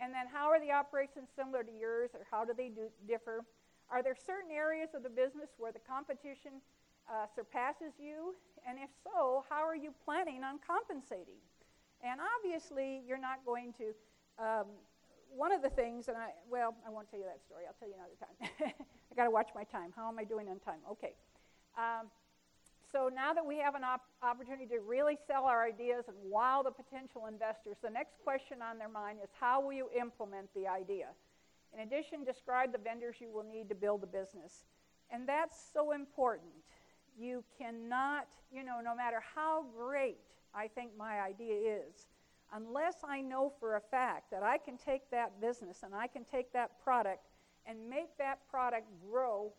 And 0.00 0.14
then 0.14 0.26
how 0.32 0.48
are 0.48 0.60
the 0.60 0.70
operations 0.70 1.28
similar 1.34 1.62
to 1.62 1.72
yours 1.72 2.10
or 2.14 2.20
how 2.30 2.44
do 2.44 2.52
they 2.56 2.68
do, 2.68 2.88
differ? 3.06 3.44
Are 3.90 4.02
there 4.02 4.14
certain 4.14 4.50
areas 4.50 4.90
of 4.94 5.02
the 5.02 5.10
business 5.10 5.50
where 5.58 5.72
the 5.72 5.80
competition 5.80 6.60
uh, 7.08 7.26
surpasses 7.34 7.94
you? 7.98 8.34
And 8.66 8.78
if 8.78 8.90
so, 9.02 9.44
how 9.48 9.66
are 9.66 9.76
you 9.76 9.92
planning 10.04 10.44
on 10.44 10.60
compensating? 10.64 11.40
And 12.02 12.20
obviously, 12.20 13.02
you're 13.06 13.18
not 13.18 13.44
going 13.44 13.72
to. 13.74 13.94
Um, 14.38 14.66
one 15.34 15.52
of 15.52 15.62
the 15.62 15.68
things, 15.68 16.08
and 16.08 16.16
I, 16.16 16.30
well, 16.50 16.74
I 16.86 16.90
won't 16.90 17.10
tell 17.10 17.18
you 17.18 17.26
that 17.26 17.42
story. 17.42 17.64
I'll 17.66 17.74
tell 17.78 17.88
you 17.88 17.94
another 17.94 18.16
time. 18.16 18.72
I 19.12 19.14
got 19.14 19.24
to 19.24 19.30
watch 19.30 19.50
my 19.54 19.64
time. 19.64 19.92
How 19.94 20.08
am 20.08 20.18
I 20.18 20.24
doing 20.24 20.48
on 20.48 20.58
time? 20.60 20.80
Okay. 20.92 21.14
Um, 21.76 22.08
so 22.90 23.10
now 23.14 23.34
that 23.34 23.44
we 23.44 23.58
have 23.58 23.74
an 23.74 23.84
op- 23.84 24.08
opportunity 24.22 24.66
to 24.66 24.80
really 24.80 25.18
sell 25.26 25.44
our 25.44 25.64
ideas 25.64 26.04
and 26.08 26.16
wow 26.22 26.62
the 26.64 26.70
potential 26.70 27.26
investors, 27.26 27.76
the 27.82 27.90
next 27.90 28.16
question 28.24 28.58
on 28.62 28.78
their 28.78 28.88
mind 28.88 29.18
is 29.22 29.28
how 29.38 29.60
will 29.60 29.72
you 29.72 29.88
implement 29.98 30.48
the 30.54 30.66
idea? 30.66 31.08
In 31.74 31.80
addition, 31.80 32.24
describe 32.24 32.72
the 32.72 32.78
vendors 32.78 33.16
you 33.20 33.30
will 33.30 33.44
need 33.44 33.68
to 33.68 33.74
build 33.74 34.00
the 34.00 34.06
business. 34.06 34.64
And 35.10 35.28
that's 35.28 35.58
so 35.72 35.92
important. 35.92 36.50
You 37.18 37.44
cannot, 37.58 38.28
you 38.50 38.62
know, 38.62 38.80
no 38.82 38.94
matter 38.94 39.22
how 39.34 39.66
great 39.76 40.18
I 40.54 40.68
think 40.68 40.92
my 40.96 41.20
idea 41.20 41.82
is, 41.88 42.06
unless 42.54 42.96
I 43.06 43.20
know 43.20 43.52
for 43.60 43.76
a 43.76 43.80
fact 43.80 44.30
that 44.30 44.42
I 44.42 44.56
can 44.56 44.78
take 44.78 45.10
that 45.10 45.40
business 45.40 45.82
and 45.82 45.94
I 45.94 46.06
can 46.06 46.24
take 46.24 46.52
that 46.52 46.82
product 46.82 47.26
and 47.66 47.78
make 47.88 48.16
that 48.16 48.38
product 48.50 48.86
grow, 49.10 49.52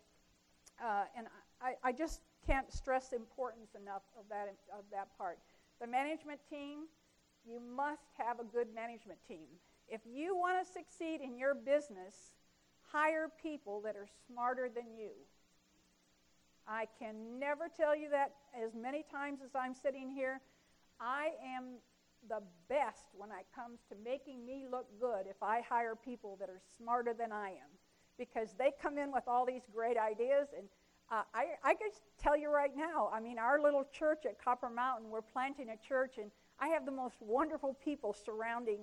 uh, 0.84 1.04
and 1.16 1.28
I, 1.62 1.74
I 1.84 1.92
just 1.92 2.22
can't 2.50 2.74
stress 2.74 3.14
importance 3.14 3.76
enough 3.80 4.02
of 4.18 4.26
that, 4.30 4.48
of 4.74 4.84
that 4.92 5.08
part. 5.18 5.38
The 5.80 5.86
management 5.86 6.40
team, 6.50 6.90
you 7.46 7.60
must 7.60 8.10
have 8.18 8.40
a 8.40 8.44
good 8.44 8.74
management 8.74 9.20
team. 9.28 9.46
If 9.88 10.02
you 10.06 10.36
want 10.36 10.58
to 10.66 10.74
succeed 10.74 11.22
in 11.22 11.38
your 11.38 11.54
business, 11.54 12.34
hire 12.82 13.30
people 13.42 13.82
that 13.82 13.96
are 13.96 14.08
smarter 14.28 14.68
than 14.74 14.98
you. 14.98 15.12
I 16.68 16.86
can 16.98 17.40
never 17.40 17.68
tell 17.76 17.96
you 17.96 18.10
that 18.10 18.34
as 18.60 18.74
many 18.76 19.04
times 19.12 19.40
as 19.44 19.52
I'm 19.56 19.76
sitting 19.76 20.10
here. 20.10 20.42
I 21.00 21.30
am 21.56 21.78
the 22.28 22.42
best 22.68 23.06
when 23.14 23.30
it 23.30 23.46
comes 23.56 23.80
to 23.90 23.96
making 24.04 24.46
me 24.46 24.66
look 24.70 24.88
good 25.00 25.26
if 25.30 25.42
I 25.42 25.62
hire 25.62 25.96
people 25.96 26.36
that 26.40 26.50
are 26.50 26.62
smarter 26.78 27.14
than 27.14 27.32
I 27.32 27.50
am 27.50 27.72
because 28.18 28.50
they 28.58 28.72
come 28.82 28.98
in 28.98 29.12
with 29.12 29.24
all 29.28 29.46
these 29.46 29.62
great 29.74 29.98
ideas 29.98 30.50
and 30.58 30.68
uh, 31.12 31.24
I, 31.34 31.46
I 31.64 31.74
can 31.74 31.90
tell 32.22 32.38
you 32.38 32.52
right 32.54 32.76
now, 32.76 33.10
I 33.14 33.20
mean, 33.20 33.40
our 33.40 33.62
little 33.62 33.86
church 33.92 34.26
at 34.26 34.44
Copper 34.44 34.70
Mountain, 34.70 35.10
we're 35.10 35.22
planting 35.22 35.70
a 35.70 35.78
church, 35.78 36.18
and 36.18 36.30
I 36.60 36.68
have 36.68 36.86
the 36.86 36.92
most 36.92 37.16
wonderful 37.20 37.76
people 37.84 38.14
surrounding 38.14 38.82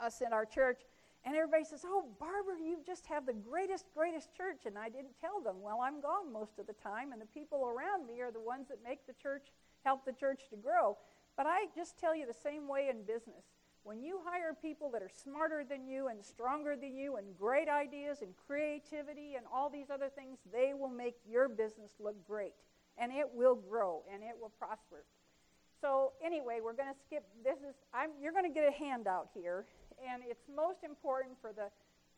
us 0.00 0.20
in 0.24 0.32
our 0.32 0.44
church. 0.44 0.82
And 1.24 1.36
everybody 1.36 1.64
says, 1.64 1.84
Oh, 1.84 2.04
Barbara, 2.18 2.56
you 2.64 2.78
just 2.84 3.06
have 3.06 3.26
the 3.26 3.32
greatest, 3.32 3.86
greatest 3.94 4.34
church. 4.36 4.66
And 4.66 4.76
I 4.76 4.88
didn't 4.88 5.18
tell 5.20 5.40
them, 5.40 5.56
Well, 5.60 5.80
I'm 5.82 6.00
gone 6.00 6.32
most 6.32 6.58
of 6.58 6.66
the 6.66 6.74
time, 6.74 7.12
and 7.12 7.20
the 7.20 7.26
people 7.26 7.66
around 7.66 8.06
me 8.06 8.20
are 8.20 8.32
the 8.32 8.40
ones 8.40 8.68
that 8.68 8.78
make 8.84 9.06
the 9.06 9.14
church, 9.14 9.48
help 9.84 10.04
the 10.04 10.12
church 10.12 10.42
to 10.50 10.56
grow. 10.56 10.96
But 11.36 11.46
I 11.46 11.66
just 11.74 11.98
tell 11.98 12.14
you 12.14 12.26
the 12.26 12.34
same 12.34 12.68
way 12.68 12.88
in 12.88 13.02
business. 13.04 13.44
When 13.84 14.00
you 14.00 14.20
hire 14.24 14.54
people 14.54 14.90
that 14.92 15.02
are 15.02 15.10
smarter 15.10 15.64
than 15.68 15.88
you 15.88 16.06
and 16.06 16.24
stronger 16.24 16.76
than 16.76 16.96
you 16.96 17.16
and 17.16 17.26
great 17.36 17.68
ideas 17.68 18.22
and 18.22 18.30
creativity 18.46 19.34
and 19.34 19.44
all 19.52 19.68
these 19.68 19.90
other 19.90 20.08
things, 20.08 20.38
they 20.52 20.72
will 20.72 20.90
make 20.90 21.16
your 21.28 21.48
business 21.48 21.90
look 21.98 22.14
great. 22.26 22.54
And 22.96 23.10
it 23.10 23.26
will 23.34 23.56
grow 23.56 24.02
and 24.12 24.22
it 24.22 24.38
will 24.40 24.52
prosper. 24.58 25.02
So, 25.80 26.12
anyway, 26.22 26.62
we're 26.62 26.78
going 26.78 26.94
to 26.94 27.00
skip. 27.02 27.26
This 27.42 27.58
is, 27.58 27.74
I'm, 27.90 28.14
you're 28.22 28.30
going 28.30 28.46
to 28.46 28.54
get 28.54 28.70
a 28.70 28.76
handout 28.78 29.34
here. 29.34 29.66
And 29.98 30.22
it's 30.22 30.46
most 30.46 30.86
important 30.86 31.34
for 31.42 31.50
the 31.50 31.66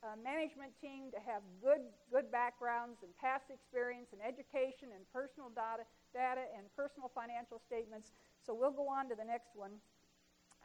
uh, 0.05 0.21
management 0.21 0.77
team 0.85 1.09
to 1.17 1.21
have 1.25 1.41
good, 1.65 1.81
good 2.13 2.29
backgrounds 2.29 3.01
and 3.01 3.09
past 3.17 3.49
experience 3.49 4.13
and 4.13 4.21
education 4.21 4.93
and 4.93 5.01
personal 5.17 5.49
data, 5.49 5.89
data 6.13 6.45
and 6.53 6.69
personal 6.77 7.09
financial 7.17 7.57
statements. 7.57 8.13
So, 8.45 8.53
we'll 8.53 8.77
go 8.77 8.85
on 8.85 9.09
to 9.09 9.17
the 9.17 9.25
next 9.25 9.57
one. 9.57 9.81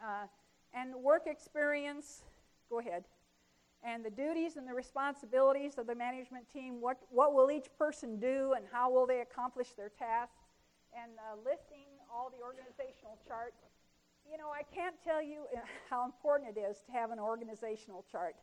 Uh, 0.03 0.27
and 0.73 0.95
work 0.95 1.23
experience, 1.25 2.23
go 2.69 2.79
ahead. 2.79 3.05
And 3.83 4.03
the 4.03 4.09
duties 4.09 4.57
and 4.57 4.67
the 4.67 4.73
responsibilities 4.73 5.77
of 5.77 5.87
the 5.87 5.95
management 5.95 6.51
team. 6.51 6.81
What, 6.81 6.97
what 7.09 7.33
will 7.33 7.49
each 7.49 7.67
person 7.77 8.19
do 8.19 8.53
and 8.55 8.65
how 8.71 8.91
will 8.91 9.07
they 9.07 9.21
accomplish 9.21 9.69
their 9.73 9.89
tasks? 9.89 10.35
And 10.93 11.11
uh, 11.17 11.37
listing 11.37 11.87
all 12.13 12.29
the 12.29 12.43
organizational 12.43 13.17
chart. 13.27 13.53
You 14.29 14.37
know, 14.37 14.49
I 14.51 14.63
can't 14.63 14.95
tell 15.03 15.21
you 15.21 15.45
how 15.89 16.05
important 16.05 16.57
it 16.57 16.59
is 16.59 16.81
to 16.87 16.91
have 16.91 17.11
an 17.11 17.19
organizational 17.19 18.05
chart. 18.11 18.35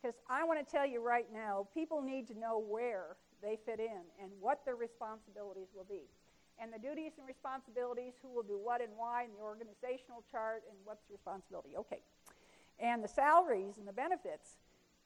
Because 0.00 0.16
I 0.30 0.44
want 0.44 0.64
to 0.64 0.70
tell 0.70 0.86
you 0.86 1.02
right 1.02 1.26
now, 1.32 1.66
people 1.74 2.00
need 2.00 2.28
to 2.28 2.38
know 2.38 2.58
where 2.58 3.16
they 3.42 3.58
fit 3.66 3.80
in 3.80 4.02
and 4.22 4.30
what 4.40 4.64
their 4.64 4.76
responsibilities 4.76 5.68
will 5.74 5.86
be 5.88 6.02
and 6.58 6.72
the 6.72 6.78
duties 6.78 7.12
and 7.18 7.26
responsibilities, 7.26 8.14
who 8.22 8.28
will 8.28 8.42
do 8.42 8.58
what 8.58 8.80
and 8.80 8.90
why, 8.96 9.24
and 9.24 9.32
the 9.34 9.42
organizational 9.42 10.24
chart, 10.30 10.62
and 10.68 10.76
what's 10.84 11.04
responsibility. 11.10 11.76
Okay. 11.76 12.00
And 12.78 13.02
the 13.02 13.08
salaries 13.08 13.78
and 13.78 13.86
the 13.86 13.92
benefits. 13.92 14.56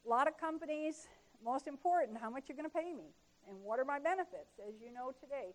A 0.06 0.08
lot 0.08 0.26
of 0.28 0.38
companies, 0.38 1.08
most 1.44 1.66
important, 1.66 2.18
how 2.18 2.30
much 2.30 2.44
you're 2.48 2.56
going 2.56 2.70
to 2.70 2.74
pay 2.74 2.92
me, 2.94 3.10
and 3.48 3.58
what 3.62 3.78
are 3.78 3.84
my 3.84 3.98
benefits, 3.98 4.58
as 4.62 4.74
you 4.80 4.92
know 4.92 5.12
today. 5.20 5.52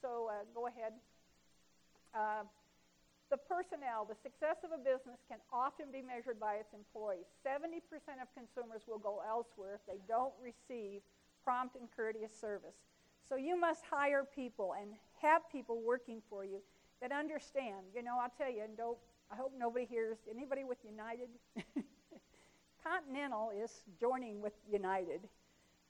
So 0.00 0.30
uh, 0.30 0.44
go 0.54 0.66
ahead. 0.66 0.92
Uh, 2.14 2.44
the 3.30 3.36
personnel, 3.36 4.04
the 4.04 4.14
success 4.14 4.62
of 4.62 4.70
a 4.70 4.78
business 4.78 5.18
can 5.26 5.38
often 5.52 5.90
be 5.90 6.02
measured 6.02 6.38
by 6.38 6.60
its 6.60 6.72
employees. 6.72 7.26
70% 7.40 7.80
of 8.20 8.28
consumers 8.36 8.82
will 8.86 9.00
go 9.00 9.24
elsewhere 9.26 9.80
if 9.80 9.84
they 9.88 9.98
don't 10.06 10.34
receive 10.38 11.00
prompt 11.42 11.76
and 11.76 11.88
courteous 11.96 12.32
service. 12.32 12.76
So 13.28 13.36
you 13.36 13.58
must 13.58 13.84
hire 13.90 14.24
people 14.24 14.74
and 14.80 14.90
have 15.22 15.42
people 15.50 15.80
working 15.80 16.20
for 16.28 16.44
you 16.44 16.60
that 17.00 17.12
understand. 17.12 17.86
You 17.94 18.02
know, 18.02 18.18
I'll 18.20 18.32
tell 18.36 18.50
you, 18.50 18.62
and 18.62 18.76
don't, 18.76 18.98
I 19.30 19.36
hope 19.36 19.52
nobody 19.58 19.86
hears 19.86 20.18
anybody 20.30 20.64
with 20.64 20.78
United. 20.84 21.28
Continental 22.84 23.50
is 23.50 23.82
joining 23.98 24.42
with 24.42 24.52
United. 24.70 25.20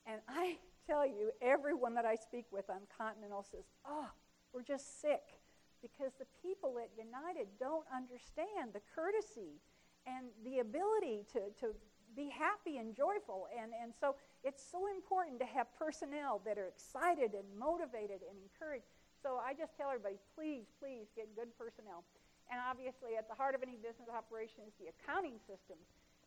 And 0.06 0.20
I 0.28 0.58
tell 0.86 1.06
you, 1.06 1.30
everyone 1.42 1.94
that 1.94 2.04
I 2.04 2.14
speak 2.14 2.46
with 2.52 2.70
on 2.70 2.80
Continental 2.96 3.42
says, 3.42 3.64
oh, 3.86 4.08
we're 4.52 4.62
just 4.62 5.00
sick 5.00 5.22
because 5.82 6.12
the 6.18 6.26
people 6.40 6.76
at 6.78 6.90
United 6.96 7.48
don't 7.58 7.84
understand 7.94 8.72
the 8.72 8.80
courtesy 8.94 9.60
and 10.06 10.26
the 10.44 10.60
ability 10.60 11.24
to, 11.32 11.40
to 11.60 11.74
be 12.14 12.30
happy 12.30 12.78
and 12.78 12.94
joyful. 12.94 13.46
And, 13.50 13.74
and 13.74 13.92
so 13.92 14.16
it's 14.42 14.62
so 14.62 14.86
important 14.88 15.38
to 15.40 15.46
have 15.46 15.66
personnel 15.78 16.40
that 16.46 16.58
are 16.58 16.70
excited 16.70 17.34
and 17.34 17.46
motivated 17.58 18.22
and 18.24 18.36
encouraged. 18.38 18.88
So 19.22 19.40
I 19.40 19.54
just 19.54 19.76
tell 19.76 19.90
everybody, 19.90 20.16
please, 20.36 20.68
please 20.78 21.10
get 21.16 21.28
good 21.34 21.50
personnel. 21.58 22.04
And 22.52 22.60
obviously, 22.60 23.16
at 23.16 23.24
the 23.24 23.34
heart 23.34 23.56
of 23.56 23.64
any 23.64 23.80
business 23.80 24.12
operation 24.12 24.68
is 24.68 24.74
the 24.76 24.92
accounting 24.92 25.40
system. 25.48 25.80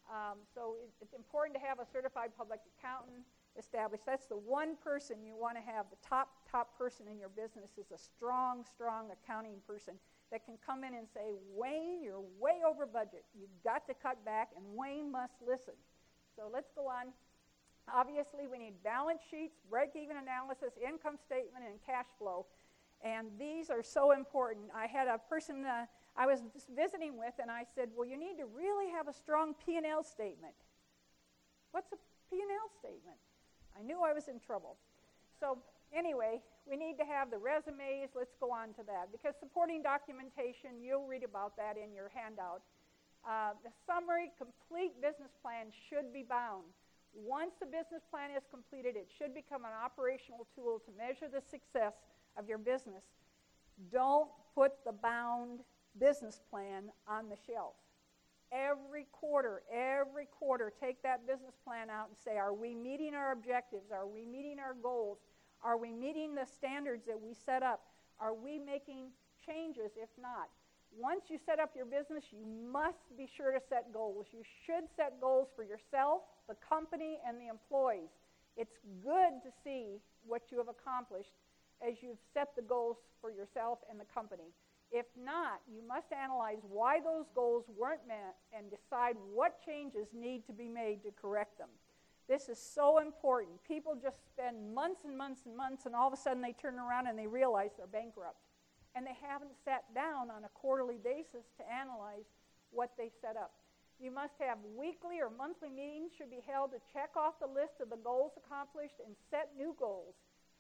Um, 0.10 0.42
so 0.56 0.80
it, 0.82 0.90
it's 1.04 1.14
important 1.14 1.54
to 1.60 1.62
have 1.62 1.78
a 1.78 1.88
certified 1.94 2.34
public 2.34 2.64
accountant 2.74 3.22
established. 3.58 4.06
That's 4.06 4.26
the 4.26 4.38
one 4.38 4.76
person 4.84 5.24
you 5.24 5.36
want 5.36 5.58
to 5.58 5.62
have. 5.62 5.86
The 5.90 5.98
top, 6.08 6.30
top 6.50 6.78
person 6.78 7.08
in 7.10 7.20
your 7.20 7.30
business 7.30 7.72
is 7.78 7.92
a 7.92 7.98
strong, 7.98 8.64
strong 8.64 9.10
accounting 9.12 9.58
person 9.68 9.96
that 10.32 10.46
can 10.46 10.56
come 10.66 10.84
in 10.84 10.94
and 10.94 11.08
say, 11.14 11.34
Wayne, 11.56 12.04
you're 12.04 12.24
way 12.40 12.62
over 12.68 12.86
budget. 12.86 13.24
You've 13.34 13.64
got 13.64 13.88
to 13.88 13.94
cut 13.94 14.24
back, 14.26 14.50
and 14.56 14.66
Wayne 14.76 15.12
must 15.12 15.36
listen. 15.46 15.74
So 16.36 16.50
let's 16.52 16.70
go 16.76 16.88
on. 16.88 17.14
Obviously, 17.94 18.48
we 18.52 18.58
need 18.60 18.74
balance 18.84 19.22
sheets, 19.32 19.56
break 19.70 19.96
even 19.96 20.18
analysis, 20.18 20.74
income 20.78 21.16
statement, 21.16 21.64
and 21.66 21.80
cash 21.86 22.08
flow. 22.20 22.46
And 23.02 23.28
these 23.40 23.70
are 23.70 23.84
so 23.84 24.12
important. 24.12 24.68
I 24.76 24.88
had 24.88 25.08
a 25.08 25.18
person 25.30 25.66
uh, 25.66 25.86
I 26.18 26.26
was 26.26 26.42
visiting 26.76 27.18
with, 27.18 27.34
and 27.40 27.52
I 27.52 27.64
said, 27.76 27.90
Well, 27.96 28.08
you 28.08 28.18
need 28.18 28.38
to 28.40 28.46
really 28.46 28.92
have 28.92 29.08
a 29.08 29.14
strong 29.14 29.54
P&L 29.66 30.04
statement. 30.04 30.56
What's 31.72 31.92
a 31.92 31.98
P&L 32.30 32.70
statement? 32.80 33.18
I 33.78 33.84
knew 33.84 34.02
I 34.02 34.14
was 34.14 34.28
in 34.28 34.40
trouble. 34.40 34.78
So, 35.40 35.60
anyway, 35.94 36.42
we 36.66 36.76
need 36.76 36.98
to 36.98 37.06
have 37.06 37.30
the 37.30 37.38
resumes. 37.38 38.10
Let's 38.16 38.34
go 38.40 38.52
on 38.52 38.74
to 38.74 38.84
that. 38.90 39.12
Because 39.12 39.36
supporting 39.40 39.84
documentation, 39.84 40.82
you'll 40.82 41.06
read 41.06 41.24
about 41.24 41.56
that 41.58 41.78
in 41.78 41.94
your 41.94 42.10
handout. 42.14 42.62
Uh, 43.22 43.54
the 43.64 43.70
summary, 43.86 44.32
complete 44.38 44.98
business 45.02 45.32
plan 45.42 45.68
should 45.90 46.12
be 46.14 46.24
bound. 46.24 46.66
Once 47.14 47.54
the 47.60 47.66
business 47.66 48.02
plan 48.10 48.30
is 48.32 48.44
completed, 48.50 48.96
it 48.96 49.10
should 49.10 49.34
become 49.34 49.66
an 49.66 49.74
operational 49.74 50.48
tool 50.56 50.82
to 50.86 50.92
measure 50.98 51.28
the 51.30 51.42
success 51.42 51.94
of 52.38 52.48
your 52.48 52.58
business, 52.58 53.04
don't 53.92 54.30
put 54.56 54.84
the 54.86 54.92
bound 54.92 55.60
business 56.00 56.42
plan 56.50 56.84
on 57.08 57.30
the 57.30 57.38
shelf. 57.48 57.74
Every 58.52 59.06
quarter, 59.12 59.62
every 59.72 60.26
quarter, 60.26 60.72
take 60.80 61.04
that 61.04 61.28
business 61.28 61.56
plan 61.66 61.90
out 61.90 62.08
and 62.08 62.18
say, 62.24 62.38
are 62.38 62.54
we 62.54 62.74
meeting 62.74 63.14
our 63.14 63.32
objectives? 63.32 63.92
Are 63.92 64.08
we 64.08 64.26
meeting 64.26 64.58
our 64.60 64.74
goals? 64.74 65.18
Are 65.64 65.78
we 65.78 65.92
meeting 65.92 66.34
the 66.34 66.46
standards 66.46 67.06
that 67.08 67.20
we 67.20 67.34
set 67.34 67.62
up? 67.64 67.82
Are 68.20 68.34
we 68.34 68.58
making 68.58 69.10
changes 69.46 69.92
if 69.98 70.10
not? 70.22 70.50
Once 70.96 71.26
you 71.30 71.38
set 71.38 71.60
up 71.60 71.72
your 71.76 71.86
business, 71.86 72.24
you 72.32 72.46
must 72.72 73.16
be 73.18 73.28
sure 73.28 73.52
to 73.52 73.60
set 73.68 73.92
goals. 73.92 74.28
You 74.32 74.42
should 74.66 74.86
set 74.96 75.20
goals 75.20 75.50
for 75.56 75.64
yourself, 75.64 76.22
the 76.48 76.56
company, 76.56 77.20
and 77.28 77.38
the 77.40 77.48
employees. 77.48 78.10
It's 78.56 78.78
good 79.04 79.44
to 79.44 79.52
see 79.64 80.00
what 80.26 80.44
you 80.52 80.58
have 80.58 80.70
accomplished 80.70 81.34
as 81.86 82.02
you've 82.02 82.18
set 82.34 82.56
the 82.56 82.62
goals 82.62 82.98
for 83.22 83.30
yourself 83.30 83.80
and 83.90 84.00
the 84.00 84.06
company. 84.06 84.50
If 84.92 85.06
not, 85.22 85.60
you 85.68 85.82
must 85.86 86.08
analyze 86.14 86.60
why 86.70 87.00
those 87.00 87.26
goals 87.36 87.66
weren't 87.78 88.08
met 88.08 88.36
and 88.56 88.72
decide 88.72 89.16
what 89.34 89.60
changes 89.66 90.08
need 90.14 90.46
to 90.48 90.54
be 90.54 90.70
made 90.70 91.04
to 91.04 91.12
correct 91.12 91.58
them. 91.58 91.70
This 92.28 92.50
is 92.50 92.60
so 92.60 93.00
important. 93.00 93.64
People 93.68 93.96
just 93.96 94.18
spend 94.28 94.74
months 94.74 95.02
and 95.06 95.18
months 95.18 95.42
and 95.46 95.56
months, 95.56 95.86
and 95.86 95.96
all 95.96 96.08
of 96.08 96.14
a 96.14 96.18
sudden 96.18 96.42
they 96.42 96.54
turn 96.54 96.76
around 96.76 97.08
and 97.08 97.18
they 97.18 97.28
realize 97.28 97.72
they're 97.78 97.88
bankrupt. 97.88 98.40
And 98.96 99.06
they 99.06 99.16
haven't 99.22 99.52
sat 99.64 99.84
down 99.94 100.32
on 100.32 100.44
a 100.44 100.50
quarterly 100.54 100.98
basis 101.04 101.48
to 101.58 101.64
analyze 101.72 102.28
what 102.72 102.92
they 102.98 103.12
set 103.22 103.38
up. 103.38 103.54
You 104.00 104.12
must 104.12 104.34
have 104.40 104.58
weekly 104.78 105.20
or 105.20 105.30
monthly 105.30 105.70
meetings 105.70 106.12
should 106.18 106.30
be 106.30 106.44
held 106.46 106.72
to 106.72 106.80
check 106.94 107.12
off 107.16 107.40
the 107.40 107.48
list 107.48 107.82
of 107.82 107.90
the 107.90 107.98
goals 107.98 108.34
accomplished 108.38 109.00
and 109.06 109.16
set 109.32 109.52
new 109.58 109.76
goals. 109.80 110.16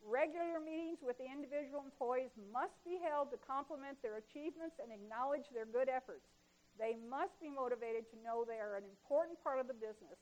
Regular 0.07 0.63
meetings 0.63 1.03
with 1.03 1.19
the 1.19 1.27
individual 1.27 1.83
employees 1.83 2.31
must 2.47 2.79
be 2.87 2.95
held 3.03 3.27
to 3.35 3.37
compliment 3.43 3.99
their 3.99 4.23
achievements 4.23 4.79
and 4.79 4.87
acknowledge 4.87 5.51
their 5.51 5.67
good 5.67 5.91
efforts. 5.91 6.31
They 6.79 6.95
must 6.95 7.35
be 7.43 7.51
motivated 7.51 8.07
to 8.15 8.23
know 8.23 8.47
they 8.47 8.63
are 8.63 8.79
an 8.79 8.87
important 8.87 9.35
part 9.43 9.59
of 9.59 9.67
the 9.67 9.75
business. 9.75 10.15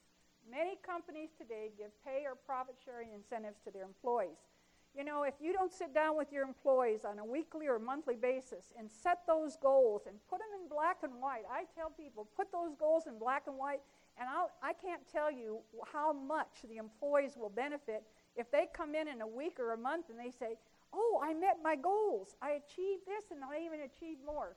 Many 0.49 0.81
companies 0.81 1.38
today 1.38 1.69
give 1.77 1.93
pay 2.01 2.25
or 2.25 2.33
profit 2.33 2.81
sharing 2.81 3.13
incentives 3.13 3.61
to 3.61 3.69
their 3.69 3.86
employees. 3.86 4.41
You 4.97 5.03
know, 5.03 5.21
if 5.21 5.36
you 5.38 5.53
don't 5.53 5.73
sit 5.73 5.93
down 5.93 6.17
with 6.17 6.31
your 6.31 6.49
employees 6.49 7.05
on 7.05 7.19
a 7.19 7.25
weekly 7.25 7.67
or 7.67 7.77
monthly 7.77 8.15
basis 8.15 8.73
and 8.79 8.89
set 8.89 9.21
those 9.27 9.55
goals 9.57 10.07
and 10.07 10.17
put 10.29 10.39
them 10.39 10.49
in 10.57 10.67
black 10.67 11.03
and 11.03 11.21
white, 11.21 11.45
I 11.45 11.65
tell 11.77 11.91
people, 11.93 12.25
put 12.36 12.49
those 12.51 12.73
goals 12.79 13.05
in 13.05 13.19
black 13.19 13.43
and 13.45 13.57
white, 13.57 13.81
and 14.17 14.29
I'll, 14.29 14.49
I 14.63 14.73
can 14.73 14.97
not 14.97 15.05
tell 15.11 15.29
you 15.29 15.59
how 15.93 16.13
much 16.13 16.63
the 16.69 16.77
employees 16.77 17.38
will 17.38 17.49
benefit 17.49 18.01
if 18.36 18.51
they 18.51 18.67
come 18.73 18.95
in 18.95 19.07
in 19.07 19.21
a 19.21 19.27
week 19.27 19.59
or 19.59 19.73
a 19.73 19.77
month 19.77 20.09
and 20.09 20.19
they 20.19 20.31
say, 20.31 20.57
Oh, 20.93 21.19
I 21.21 21.33
met 21.33 21.59
my 21.61 21.75
goals, 21.75 22.36
I 22.41 22.61
achieved 22.63 23.03
this, 23.05 23.27
and 23.31 23.43
I 23.43 23.59
even 23.65 23.81
achieved 23.83 24.23
more. 24.25 24.55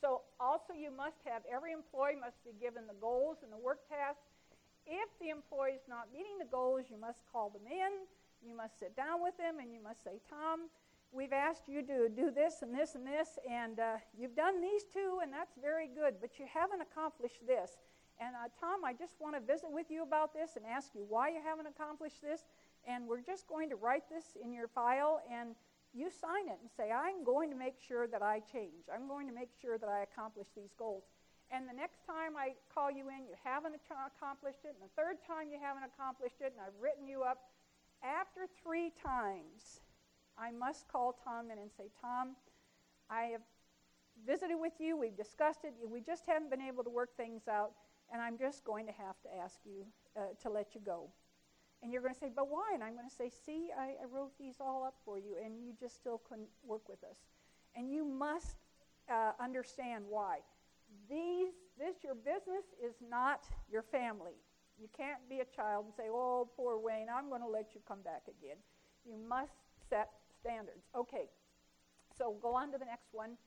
So, 0.00 0.20
also, 0.38 0.76
you 0.76 0.92
must 0.92 1.16
have 1.24 1.40
every 1.48 1.72
employee 1.72 2.20
must 2.20 2.36
be 2.44 2.52
given 2.60 2.84
the 2.86 2.98
goals 3.00 3.38
and 3.42 3.50
the 3.50 3.56
work 3.56 3.88
tasks. 3.88 4.28
If 4.84 5.08
the 5.18 5.30
employee 5.30 5.80
is 5.80 5.88
not 5.88 6.12
meeting 6.12 6.36
the 6.38 6.44
goals, 6.44 6.92
you 6.92 7.00
must 7.00 7.24
call 7.32 7.48
them 7.48 7.64
in, 7.64 8.04
you 8.44 8.54
must 8.54 8.78
sit 8.78 8.94
down 8.94 9.22
with 9.24 9.36
them, 9.38 9.56
and 9.58 9.72
you 9.72 9.80
must 9.80 10.04
say, 10.04 10.20
Tom, 10.28 10.68
we've 11.10 11.32
asked 11.32 11.64
you 11.66 11.80
to 11.80 12.12
do 12.12 12.30
this 12.30 12.60
and 12.60 12.76
this 12.76 12.94
and 12.94 13.06
this, 13.06 13.38
and 13.48 13.80
uh, 13.80 13.96
you've 14.12 14.36
done 14.36 14.60
these 14.60 14.84
two, 14.84 15.24
and 15.24 15.32
that's 15.32 15.56
very 15.56 15.88
good, 15.88 16.20
but 16.20 16.38
you 16.38 16.44
haven't 16.52 16.82
accomplished 16.82 17.40
this. 17.46 17.80
And 18.20 18.36
uh, 18.36 18.48
Tom, 18.60 18.84
I 18.84 18.92
just 18.92 19.16
want 19.20 19.34
to 19.36 19.40
visit 19.40 19.70
with 19.72 19.90
you 19.90 20.02
about 20.02 20.32
this 20.32 20.56
and 20.56 20.64
ask 20.64 20.92
you 20.94 21.04
why 21.08 21.28
you 21.28 21.40
haven't 21.42 21.66
accomplished 21.66 22.20
this 22.22 22.44
and 22.86 23.06
we're 23.06 23.20
just 23.20 23.46
going 23.46 23.68
to 23.70 23.76
write 23.76 24.08
this 24.08 24.36
in 24.42 24.52
your 24.52 24.68
file 24.68 25.20
and 25.30 25.54
you 25.92 26.10
sign 26.10 26.48
it 26.48 26.58
and 26.60 26.70
say, 26.76 26.92
I'm 26.92 27.24
going 27.24 27.50
to 27.50 27.56
make 27.56 27.76
sure 27.80 28.06
that 28.06 28.22
I 28.22 28.40
change. 28.40 28.86
I'm 28.92 29.08
going 29.08 29.26
to 29.28 29.34
make 29.34 29.48
sure 29.60 29.78
that 29.78 29.88
I 29.88 30.02
accomplish 30.02 30.48
these 30.54 30.72
goals. 30.78 31.04
and 31.50 31.68
the 31.68 31.72
next 31.72 32.04
time 32.06 32.36
I 32.36 32.54
call 32.74 32.90
you 32.90 33.08
in, 33.08 33.24
you 33.26 33.34
haven't 33.44 33.74
accomplished 33.76 34.64
it, 34.64 34.74
and 34.74 34.82
the 34.82 34.94
third 34.98 35.16
time 35.26 35.48
you 35.50 35.58
haven't 35.62 35.84
accomplished 35.84 36.40
it, 36.40 36.52
and 36.52 36.60
I've 36.60 36.74
written 36.80 37.06
you 37.06 37.22
up, 37.22 37.38
after 38.02 38.46
three 38.62 38.90
times, 38.90 39.80
I 40.36 40.50
must 40.50 40.88
call 40.88 41.16
Tom 41.24 41.50
in 41.50 41.58
and 41.58 41.70
say, 41.70 41.88
Tom, 42.00 42.36
I 43.08 43.30
have 43.32 43.42
visited 44.26 44.56
with 44.56 44.74
you, 44.80 44.96
we've 44.96 45.16
discussed 45.16 45.60
it, 45.64 45.72
we 45.88 46.00
just 46.00 46.24
haven't 46.26 46.50
been 46.50 46.60
able 46.60 46.82
to 46.84 46.90
work 46.90 47.16
things 47.16 47.48
out, 47.48 47.72
and 48.12 48.20
I'm 48.20 48.36
just 48.36 48.64
going 48.64 48.86
to 48.86 48.92
have 48.92 49.16
to 49.22 49.28
ask 49.42 49.58
you 49.64 49.86
uh, 50.16 50.34
to 50.42 50.50
let 50.50 50.74
you 50.74 50.80
go. 50.84 51.08
And 51.86 51.92
you're 51.92 52.02
going 52.02 52.14
to 52.14 52.18
say, 52.18 52.32
but 52.34 52.50
why? 52.50 52.72
And 52.74 52.82
I'm 52.82 52.94
going 52.94 53.08
to 53.08 53.14
say, 53.14 53.30
see, 53.30 53.70
I, 53.70 53.94
I, 54.02 54.06
wrote 54.10 54.36
these 54.40 54.56
all 54.58 54.82
up 54.82 54.96
for 55.04 55.20
you, 55.20 55.36
and 55.38 55.54
you 55.62 55.72
just 55.78 55.94
still 55.94 56.20
couldn't 56.28 56.48
work 56.66 56.88
with 56.88 56.98
us. 57.04 57.18
And 57.76 57.88
you 57.88 58.04
must 58.04 58.56
uh, 59.08 59.30
understand 59.38 60.02
why. 60.08 60.38
These, 61.08 61.54
this, 61.78 62.02
your 62.02 62.16
business 62.16 62.74
is 62.84 62.96
not 63.08 63.44
your 63.70 63.82
family. 63.82 64.34
You 64.80 64.88
can't 64.96 65.20
be 65.30 65.38
a 65.38 65.44
child 65.44 65.84
and 65.84 65.94
say, 65.94 66.08
oh, 66.10 66.48
poor 66.56 66.76
Wayne, 66.76 67.06
I'm 67.06 67.28
going 67.28 67.42
to 67.42 67.46
let 67.46 67.72
you 67.72 67.80
come 67.86 68.02
back 68.02 68.22
again. 68.26 68.56
You 69.04 69.14
must 69.28 69.54
set 69.88 70.10
standards. 70.40 70.90
Okay, 70.98 71.30
so 72.18 72.34
go 72.42 72.56
on 72.56 72.72
to 72.72 72.78
the 72.78 72.84
next 72.84 73.10
one. 73.12 73.38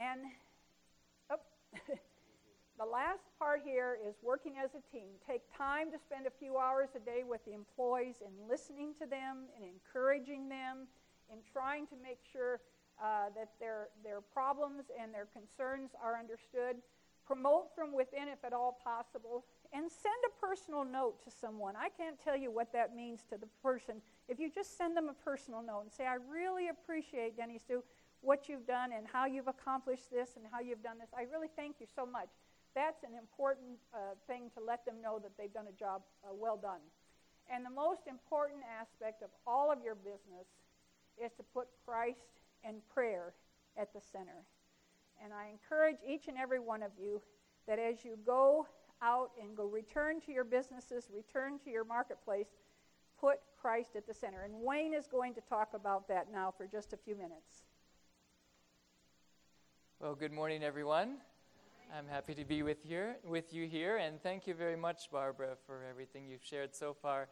And 0.00 0.20
oh, 1.30 1.36
the 2.78 2.84
last 2.84 3.24
part 3.38 3.62
here 3.64 3.98
is 4.06 4.16
working 4.22 4.54
as 4.62 4.70
a 4.74 4.82
team. 4.92 5.16
Take 5.26 5.42
time 5.56 5.90
to 5.92 5.98
spend 5.98 6.26
a 6.26 6.30
few 6.30 6.58
hours 6.58 6.90
a 6.94 7.00
day 7.00 7.22
with 7.26 7.44
the 7.44 7.52
employees 7.52 8.16
and 8.24 8.32
listening 8.48 8.92
to 9.00 9.06
them 9.06 9.48
and 9.56 9.64
encouraging 9.64 10.48
them 10.48 10.86
and 11.30 11.40
trying 11.52 11.86
to 11.88 11.94
make 12.02 12.18
sure 12.30 12.60
uh, 13.02 13.32
that 13.34 13.52
their, 13.60 13.88
their 14.04 14.20
problems 14.20 14.84
and 15.00 15.12
their 15.12 15.26
concerns 15.32 15.90
are 16.02 16.18
understood. 16.18 16.76
Promote 17.26 17.74
from 17.74 17.92
within 17.92 18.28
if 18.28 18.44
at 18.44 18.52
all 18.52 18.78
possible. 18.84 19.44
And 19.72 19.90
send 19.90 20.14
a 20.28 20.46
personal 20.46 20.84
note 20.84 21.24
to 21.24 21.30
someone. 21.30 21.74
I 21.76 21.88
can't 21.88 22.16
tell 22.22 22.36
you 22.36 22.50
what 22.52 22.72
that 22.72 22.94
means 22.94 23.24
to 23.30 23.38
the 23.38 23.48
person. 23.62 23.96
If 24.28 24.38
you 24.38 24.50
just 24.50 24.78
send 24.78 24.96
them 24.96 25.08
a 25.08 25.24
personal 25.24 25.62
note 25.62 25.80
and 25.82 25.92
say, 25.92 26.06
I 26.06 26.16
really 26.30 26.68
appreciate, 26.68 27.36
Denny 27.36 27.58
Sue, 27.58 27.82
what 28.20 28.48
you've 28.48 28.66
done 28.66 28.90
and 28.92 29.06
how 29.10 29.26
you've 29.26 29.48
accomplished 29.48 30.10
this 30.10 30.36
and 30.36 30.44
how 30.50 30.60
you've 30.60 30.82
done 30.82 30.98
this. 30.98 31.10
I 31.16 31.22
really 31.22 31.48
thank 31.56 31.76
you 31.80 31.86
so 31.94 32.06
much. 32.06 32.28
That's 32.76 33.02
an 33.04 33.16
important 33.18 33.80
uh, 33.94 34.20
thing 34.26 34.50
to 34.52 34.62
let 34.62 34.84
them 34.84 34.96
know 35.02 35.18
that 35.18 35.32
they've 35.38 35.52
done 35.52 35.64
a 35.66 35.78
job 35.80 36.02
uh, 36.22 36.28
well 36.32 36.58
done. 36.58 36.84
And 37.50 37.64
the 37.64 37.70
most 37.70 38.02
important 38.06 38.60
aspect 38.68 39.22
of 39.22 39.30
all 39.46 39.72
of 39.72 39.78
your 39.82 39.94
business 39.94 40.46
is 41.16 41.32
to 41.38 41.42
put 41.42 41.68
Christ 41.86 42.36
and 42.62 42.86
prayer 42.92 43.32
at 43.80 43.94
the 43.94 44.00
center. 44.00 44.44
And 45.24 45.32
I 45.32 45.48
encourage 45.48 45.96
each 46.06 46.28
and 46.28 46.36
every 46.36 46.60
one 46.60 46.82
of 46.82 46.90
you 47.00 47.22
that 47.66 47.78
as 47.78 48.04
you 48.04 48.18
go 48.26 48.66
out 49.00 49.30
and 49.40 49.56
go 49.56 49.64
return 49.64 50.20
to 50.26 50.32
your 50.32 50.44
businesses, 50.44 51.08
return 51.10 51.58
to 51.64 51.70
your 51.70 51.84
marketplace, 51.84 52.48
put 53.18 53.38
Christ 53.58 53.96
at 53.96 54.06
the 54.06 54.12
center. 54.12 54.42
And 54.42 54.52
Wayne 54.60 54.92
is 54.92 55.06
going 55.06 55.32
to 55.34 55.40
talk 55.40 55.70
about 55.72 56.08
that 56.08 56.26
now 56.30 56.52
for 56.54 56.66
just 56.66 56.92
a 56.92 56.96
few 56.98 57.16
minutes. 57.16 57.62
Well, 59.98 60.14
good 60.14 60.32
morning, 60.32 60.62
everyone. 60.62 61.16
I'm 61.94 62.08
happy 62.08 62.34
to 62.34 62.44
be 62.44 62.62
with 62.62 62.84
you, 62.84 63.12
with 63.24 63.52
you 63.52 63.66
here, 63.66 63.96
and 63.98 64.20
thank 64.22 64.46
you 64.46 64.54
very 64.54 64.76
much, 64.76 65.10
Barbara, 65.10 65.56
for 65.66 65.84
everything 65.88 66.26
you've 66.26 66.44
shared 66.44 66.74
so 66.74 66.94
far. 66.94 67.28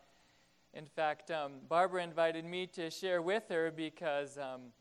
In 0.73 0.87
fact, 0.87 1.31
um, 1.31 1.55
Barbara 1.69 2.03
invited 2.03 2.45
me 2.45 2.67
to 2.69 2.89
share 2.89 3.21
with 3.21 3.45
her 3.49 3.73
because 3.75 4.39
um, 4.39 4.73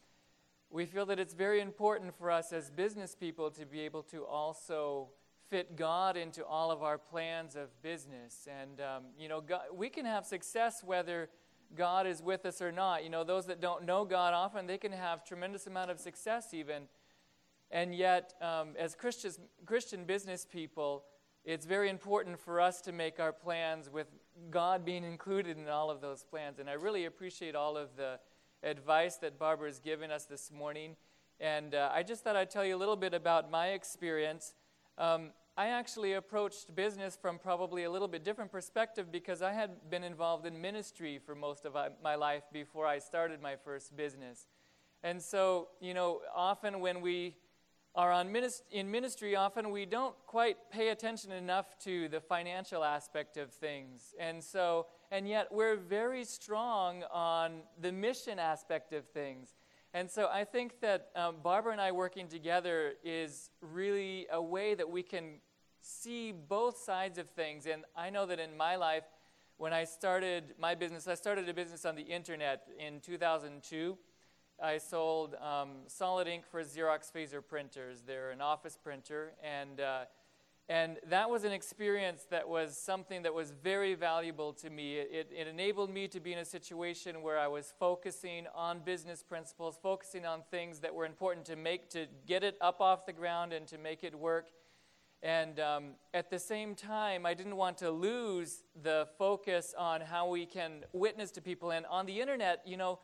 we 0.69 0.86
feel 0.86 1.05
that 1.07 1.19
it's 1.19 1.34
very 1.34 1.59
important 1.59 2.15
for 2.17 2.30
us 2.30 2.53
as 2.53 2.69
business 2.69 3.15
people 3.15 3.49
to 3.51 3.65
be 3.65 3.82
able 3.82 4.03
to 4.03 4.26
also 4.26 5.09
fit 5.49 5.76
God 5.76 6.17
into 6.17 6.45
all 6.45 6.71
of 6.71 6.84
our 6.84 6.97
plans 6.97 7.55
of 7.55 7.69
business. 7.82 8.47
And, 8.61 8.80
um, 8.80 9.03
you 9.17 9.28
know, 9.28 9.41
God, 9.41 9.63
we 9.74 9.89
can 9.89 10.05
have 10.05 10.26
success 10.26 10.84
whether 10.84 11.30
God 11.76 12.05
is 12.05 12.21
with 12.21 12.45
us 12.45 12.61
or 12.61 12.71
not. 12.71 13.03
You 13.03 13.09
know, 13.09 13.24
those 13.24 13.47
that 13.47 13.59
don't 13.59 13.86
know 13.86 14.05
God 14.05 14.34
often, 14.34 14.67
they 14.67 14.78
can 14.78 14.91
have 14.91 15.26
tremendous 15.26 15.67
amount 15.67 15.91
of 15.91 15.99
success 15.99 16.53
even. 16.53 16.84
And 17.74 17.95
yet, 17.95 18.36
um, 18.39 18.76
as 18.78 18.93
Christians, 18.93 19.39
Christian 19.65 20.05
business 20.05 20.45
people, 20.45 21.05
it's 21.43 21.65
very 21.65 21.89
important 21.89 22.39
for 22.39 22.61
us 22.61 22.80
to 22.82 22.91
make 22.91 23.19
our 23.19 23.34
plans 23.34 23.89
with 23.89 24.07
God 24.51 24.86
being 24.86 25.03
included 25.03 25.57
in 25.57 25.67
all 25.67 25.89
of 25.89 25.99
those 25.99 26.24
plans. 26.24 26.59
And 26.59 26.69
I 26.69 26.74
really 26.74 27.05
appreciate 27.05 27.55
all 27.55 27.76
of 27.76 27.95
the 27.97 28.19
advice 28.61 29.15
that 29.17 29.39
Barbara 29.39 29.69
has 29.69 29.80
given 29.80 30.11
us 30.11 30.26
this 30.26 30.51
morning. 30.51 30.95
And 31.39 31.74
uh, 31.74 31.89
I 31.91 32.03
just 32.03 32.24
thought 32.24 32.36
I'd 32.36 32.51
tell 32.51 32.63
you 32.63 32.76
a 32.76 32.78
little 32.78 32.95
bit 32.95 33.15
about 33.15 33.49
my 33.49 33.69
experience. 33.69 34.53
Um, 34.99 35.32
I 35.57 35.69
actually 35.69 36.13
approached 36.13 36.76
business 36.76 37.17
from 37.19 37.39
probably 37.39 37.86
a 37.86 37.91
little 37.91 38.07
bit 38.07 38.24
different 38.24 38.51
perspective 38.51 39.11
because 39.11 39.41
I 39.41 39.51
had 39.51 39.89
been 39.89 40.03
involved 40.03 40.45
in 40.45 40.61
ministry 40.61 41.19
for 41.26 41.34
most 41.34 41.65
of 41.65 41.76
my 42.03 42.13
life 42.13 42.43
before 42.53 42.86
I 42.86 42.99
started 42.99 43.41
my 43.41 43.55
first 43.55 43.97
business. 43.97 44.45
And 45.01 45.19
so, 45.19 45.69
you 45.82 45.95
know, 45.95 46.21
often 46.36 46.80
when 46.80 47.01
we 47.01 47.36
are 47.95 48.11
on 48.11 48.29
minist- 48.29 48.63
in 48.71 48.89
ministry, 48.89 49.35
often 49.35 49.69
we 49.69 49.85
don't 49.85 50.15
quite 50.25 50.57
pay 50.71 50.89
attention 50.89 51.31
enough 51.31 51.77
to 51.79 52.09
the 52.09 52.19
financial 52.19 52.83
aspect 52.83 53.37
of 53.37 53.51
things. 53.51 54.15
And 54.19 54.43
so, 54.43 54.87
and 55.11 55.27
yet 55.27 55.51
we're 55.51 55.75
very 55.75 56.25
strong 56.25 57.03
on 57.11 57.61
the 57.79 57.91
mission 57.91 58.39
aspect 58.39 58.93
of 58.93 59.05
things. 59.07 59.55
And 59.93 60.09
so 60.09 60.27
I 60.31 60.43
think 60.43 60.79
that 60.81 61.09
um, 61.15 61.35
Barbara 61.43 61.71
and 61.71 61.81
I 61.81 61.91
working 61.91 62.27
together 62.27 62.93
is 63.03 63.51
really 63.61 64.25
a 64.31 64.41
way 64.41 64.73
that 64.73 64.89
we 64.89 65.03
can 65.03 65.35
see 65.81 66.31
both 66.31 66.77
sides 66.77 67.19
of 67.19 67.29
things. 67.29 67.67
And 67.67 67.83
I 67.95 68.09
know 68.09 68.25
that 68.25 68.39
in 68.39 68.57
my 68.57 68.75
life, 68.75 69.03
when 69.57 69.71
I 69.71 69.83
started 69.83 70.55
my 70.57 70.73
business, 70.73 71.07
I 71.07 71.13
started 71.13 71.47
a 71.47 71.53
business 71.53 71.85
on 71.85 71.95
the 71.95 72.01
internet 72.01 72.67
in 72.79 73.01
2002. 73.01 73.97
I 74.64 74.78
sold 74.78 75.36
um, 75.36 75.72
solid 75.88 76.26
ink 76.26 76.45
for 76.49 76.64
Xerox 76.64 77.11
phaser 77.11 77.45
printers. 77.45 78.01
They're 78.07 78.32
an 78.32 78.39
office 78.39 78.78
printer, 78.82 79.34
and 79.43 79.82
uh, 79.82 80.05
and 80.70 80.99
that 81.09 81.30
was 81.30 81.43
an 81.43 81.51
experience 81.51 82.26
that 82.32 82.47
was 82.47 82.78
something 82.78 83.24
that 83.24 83.34
was 83.34 83.51
very 83.51 83.93
valuable 83.93 84.53
to 84.53 84.70
me. 84.70 84.95
It, 84.95 85.30
it, 85.36 85.47
enabled 85.47 85.93
me 85.93 86.07
to 86.07 86.22
be 86.22 86.32
in 86.32 86.39
a 86.39 86.45
situation 86.45 87.22
where 87.22 87.38
I 87.38 87.47
was 87.47 87.74
focusing 87.78 88.47
on 88.55 88.80
business 88.80 89.22
principles, 89.22 89.78
focusing 89.84 90.26
on 90.26 90.43
things 90.49 90.80
that 90.80 90.95
were 90.95 91.05
important 91.05 91.45
to 91.47 91.57
make, 91.57 91.89
to 91.89 92.07
get 92.26 92.45
it 92.45 92.55
up 92.61 92.80
off 92.80 93.05
the 93.05 93.11
ground 93.11 93.51
and 93.51 93.68
to 93.68 93.78
make 93.78 94.05
it 94.05 94.18
work. 94.18 94.47
And 95.22 95.59
um, 95.59 95.84
at 96.14 96.30
the 96.30 96.39
same 96.39 96.76
time, 96.76 97.26
I 97.26 97.34
didn't 97.34 97.57
want 97.57 97.78
to 97.80 97.91
lose 97.91 98.64
the 98.82 99.09
focus 99.18 99.76
on 99.78 99.99
how 99.99 100.30
we 100.30 100.45
can 100.45 100.86
witness 100.93 101.32
to 101.32 101.41
people. 101.41 101.72
And 101.72 101.86
on 101.88 102.05
the 102.05 102.22
internet, 102.22 102.61
you 102.66 102.78
know, 102.78 102.99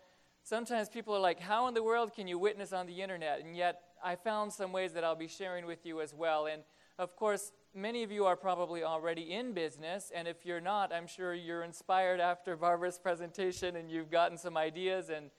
Sometimes 0.50 0.90
people 0.90 1.16
are 1.16 1.20
like, 1.20 1.40
How 1.40 1.68
in 1.68 1.76
the 1.76 1.84
world 1.84 2.12
can 2.16 2.28
you 2.28 2.40
witness 2.40 2.74
on 2.74 2.88
the 2.88 3.04
internet? 3.04 3.42
And 3.42 3.56
yet, 3.56 3.82
I 4.04 4.16
found 4.16 4.52
some 4.52 4.72
ways 4.72 4.94
that 4.94 5.04
I'll 5.04 5.16
be 5.16 5.28
sharing 5.28 5.68
with 5.68 5.86
you 5.86 6.02
as 6.02 6.12
well. 6.12 6.48
And 6.48 6.64
of 6.98 7.16
course, 7.16 7.52
many 7.76 8.02
of 8.02 8.12
you 8.12 8.26
are 8.26 8.36
probably 8.36 8.84
already 8.84 9.32
in 9.32 9.54
business. 9.54 10.12
And 10.12 10.28
if 10.28 10.48
you're 10.48 10.60
not, 10.60 10.92
I'm 10.92 11.06
sure 11.06 11.36
you're 11.36 11.62
inspired 11.62 12.20
after 12.20 12.58
Barbara's 12.58 12.98
presentation 13.04 13.76
and 13.76 13.92
you've 13.92 14.10
gotten 14.10 14.40
some 14.40 14.58
ideas 14.58 15.10
and, 15.10 15.30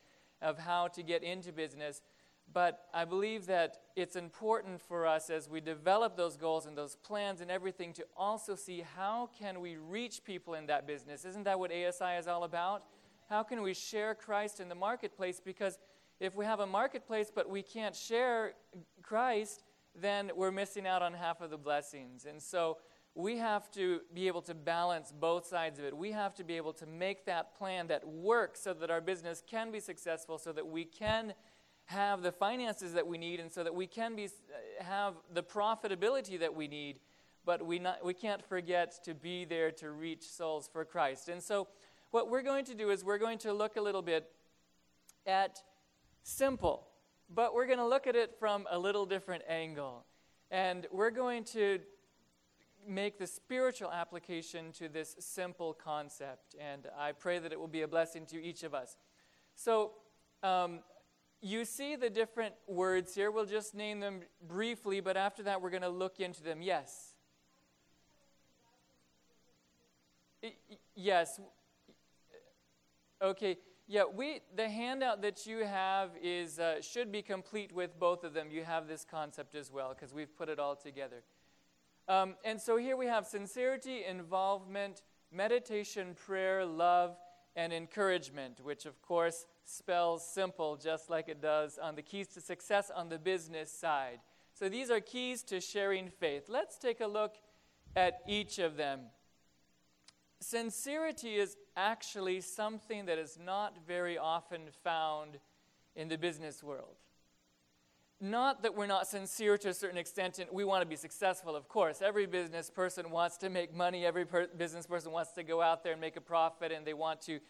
of 0.41 0.61
how 0.61 0.87
to 0.87 1.03
get 1.03 1.25
into 1.25 1.51
business. 1.51 2.03
But 2.53 2.85
I 2.95 3.05
believe 3.05 3.47
that 3.47 3.79
it's 3.97 4.15
important 4.15 4.81
for 4.81 5.09
us 5.09 5.29
as 5.29 5.51
we 5.51 5.61
develop 5.61 6.17
those 6.17 6.37
goals 6.37 6.67
and 6.67 6.79
those 6.79 6.95
plans 6.95 7.41
and 7.41 7.51
everything 7.51 7.93
to 7.95 8.07
also 8.17 8.55
see 8.55 8.85
how 8.97 9.29
can 9.37 9.61
we 9.61 9.77
reach 9.77 10.23
people 10.23 10.55
in 10.55 10.67
that 10.67 10.87
business. 10.87 11.25
Isn't 11.25 11.43
that 11.45 11.59
what 11.59 11.73
ASI 11.73 12.17
is 12.17 12.29
all 12.29 12.45
about? 12.45 12.85
How 13.31 13.45
can 13.45 13.63
we 13.63 13.75
share 13.75 14.17
Christ 14.17 14.59
in 14.59 14.69
the 14.69 14.75
marketplace? 14.75 15.41
Because 15.43 15.79
if 16.19 16.35
we 16.35 16.45
have 16.45 16.59
a 16.59 16.67
marketplace 16.67 17.31
but 17.33 17.49
we 17.49 17.63
can't 17.63 17.95
share 17.95 18.55
Christ, 19.03 19.63
then 19.95 20.33
we're 20.35 20.51
missing 20.51 20.85
out 20.85 21.01
on 21.01 21.15
half 21.15 21.41
of 21.41 21.51
the 21.51 21.57
blessings. 21.57 22.27
And 22.27 22.43
so 22.43 22.79
we 23.15 23.39
have 23.39 23.71
to 23.73 24.01
be 24.13 24.27
able 24.27 24.43
to 24.43 24.55
balance 24.55 25.13
both 25.13 25.47
sides 25.47 25.79
of 25.79 25.85
it. 25.85 25.97
We 25.97 26.11
have 26.11 26.35
to 26.37 26.45
be 26.45 26.57
able 26.57 26.73
to 26.75 26.87
make 26.87 27.25
that 27.27 27.57
plan 27.57 27.87
that 27.87 28.07
works 28.07 28.63
so 28.63 28.75
that 28.75 28.91
our 28.91 29.01
business 29.01 29.43
can 29.47 29.71
be 29.71 29.79
successful, 29.79 30.37
so 30.37 30.51
that 30.53 30.67
we 30.67 30.85
can 30.85 31.35
have 31.87 32.23
the 32.23 32.33
finances 32.33 32.93
that 32.95 33.07
we 33.07 33.17
need, 33.17 33.39
and 33.39 33.51
so 33.51 33.63
that 33.63 33.75
we 33.75 33.87
can 33.87 34.17
be, 34.17 34.29
have 34.81 35.15
the 35.33 35.43
profitability 35.43 36.39
that 36.41 36.55
we 36.55 36.67
need. 36.67 36.99
But 37.45 37.65
we, 37.65 37.79
not, 37.79 38.05
we 38.05 38.15
can't 38.15 38.45
forget 38.45 39.03
to 39.05 39.15
be 39.15 39.45
there 39.45 39.71
to 39.73 39.91
reach 39.91 40.23
souls 40.29 40.69
for 40.71 40.85
Christ. 40.85 41.29
And 41.29 41.43
so 41.43 41.69
what 42.11 42.29
we're 42.29 42.43
going 42.43 42.65
to 42.67 42.75
do 42.75 42.91
is 42.91 43.05
we're 43.05 43.19
going 43.19 43.39
to 43.39 43.53
look 43.53 43.77
a 43.77 43.81
little 43.81 44.03
bit 44.03 44.31
at 45.27 45.63
simple, 46.23 46.87
but 47.33 47.55
we're 47.55 47.67
going 47.67 47.79
to 47.79 47.87
look 47.87 48.07
at 48.07 48.17
it 48.17 48.37
from 48.39 48.67
a 48.71 48.79
little 48.79 49.07
different 49.07 49.45
angle. 49.49 50.05
And 50.51 50.87
we're 50.91 51.11
going 51.11 51.45
to 51.45 51.79
make 52.87 53.19
the 53.19 53.27
spiritual 53.27 53.93
application 53.93 54.73
to 54.73 54.89
this 54.89 55.15
simple 55.21 55.73
concept. 55.73 56.57
And 56.59 56.89
I 56.99 57.13
pray 57.13 57.39
that 57.39 57.53
it 57.53 57.61
will 57.61 57.69
be 57.69 57.83
a 57.83 57.89
blessing 57.89 58.27
to 58.27 58.43
each 58.43 58.63
of 58.63 58.75
us. 58.75 58.97
So, 59.55 59.93
um, 60.43 60.81
you 61.43 61.65
see 61.65 61.97
the 61.97 62.11
different 62.11 62.55
words 62.67 63.15
here. 63.15 63.31
We'll 63.31 63.47
just 63.47 63.75
name 63.75 64.01
them 64.01 64.21
briefly, 64.47 65.01
but 65.01 65.17
after 65.17 65.43
that, 65.45 65.63
we're 65.63 65.71
going 65.71 65.83
to 65.83 65.89
look 65.89 66.21
into 66.21 66.43
them. 66.43 66.61
Yes. 66.61 67.15
Yes. 70.95 71.41
Okay. 73.23 73.59
Yeah, 73.87 74.05
we 74.05 74.41
the 74.55 74.69
handout 74.69 75.21
that 75.23 75.47
you 75.47 75.65
have 75.65 76.11
is 76.23 76.61
uh, 76.61 76.81
should 76.81 77.11
be 77.11 77.23
complete 77.23 77.73
with 77.73 77.99
both 77.99 78.23
of 78.23 78.35
them. 78.35 78.49
You 78.51 78.63
have 78.63 78.87
this 78.87 79.05
concept 79.05 79.57
as 79.57 79.73
well 79.73 79.89
because 79.95 80.15
we've 80.15 80.35
put 80.37 80.49
it 80.49 80.61
all 80.61 80.77
together. 80.77 81.25
Um, 82.07 82.37
and 82.45 82.61
so 82.61 82.77
here 82.77 82.97
we 82.97 83.07
have 83.07 83.27
sincerity, 83.27 84.05
involvement, 84.05 85.03
meditation, 85.33 86.15
prayer, 86.15 86.65
love, 86.65 87.17
and 87.57 87.73
encouragement, 87.73 88.61
which 88.63 88.87
of 88.87 89.03
course 89.03 89.47
spells 89.65 90.25
simple 90.27 90.77
just 90.77 91.11
like 91.11 91.29
it 91.29 91.43
does 91.43 91.77
on 91.77 91.97
the 91.97 92.03
keys 92.03 92.29
to 92.29 92.41
success 92.41 92.91
on 92.95 93.09
the 93.09 93.19
business 93.19 93.73
side. 93.73 94.21
So 94.55 94.69
these 94.69 94.91
are 94.91 95.01
keys 95.01 95.43
to 95.45 95.61
sharing 95.61 96.09
faith. 96.09 96.45
Let's 96.49 96.79
take 96.79 97.01
a 97.01 97.07
look 97.07 97.37
at 97.97 98.21
each 98.27 98.59
of 98.59 98.77
them. 98.77 99.01
Sincerity 100.41 101.37
is 101.37 101.57
actually 101.77 102.41
something 102.41 103.07
that 103.07 103.19
is 103.19 103.39
not 103.39 103.77
very 103.87 104.17
often 104.17 104.63
found 104.83 105.39
in 105.95 106.09
the 106.09 106.17
business 106.17 106.63
world. 106.63 106.97
Not 108.23 108.63
that 108.63 108.75
we're 108.75 108.87
not 108.87 109.07
sincere 109.07 109.57
to 109.59 109.69
a 109.71 109.75
certain 109.75 109.97
extent, 109.97 110.39
and 110.39 110.49
we 110.53 110.65
want 110.65 110.83
to 110.83 110.87
be 110.87 110.97
successful, 110.97 111.57
of 111.57 111.69
course. 111.69 112.03
Every 112.03 112.27
business 112.27 112.71
person 112.71 113.11
wants 113.11 113.39
to 113.39 113.49
make 113.49 113.75
money, 113.75 114.05
every 114.05 114.27
per- 114.27 114.47
business 114.49 114.87
person 114.87 115.13
wants 115.13 115.33
to 115.33 115.43
go 115.43 115.63
out 115.63 115.83
there 115.83 115.93
and 115.93 116.01
make 116.01 116.17
a 116.17 116.21
profit, 116.21 116.71
and 116.73 116.87
they 116.87 116.93
want 116.95 117.23
to 117.23 117.41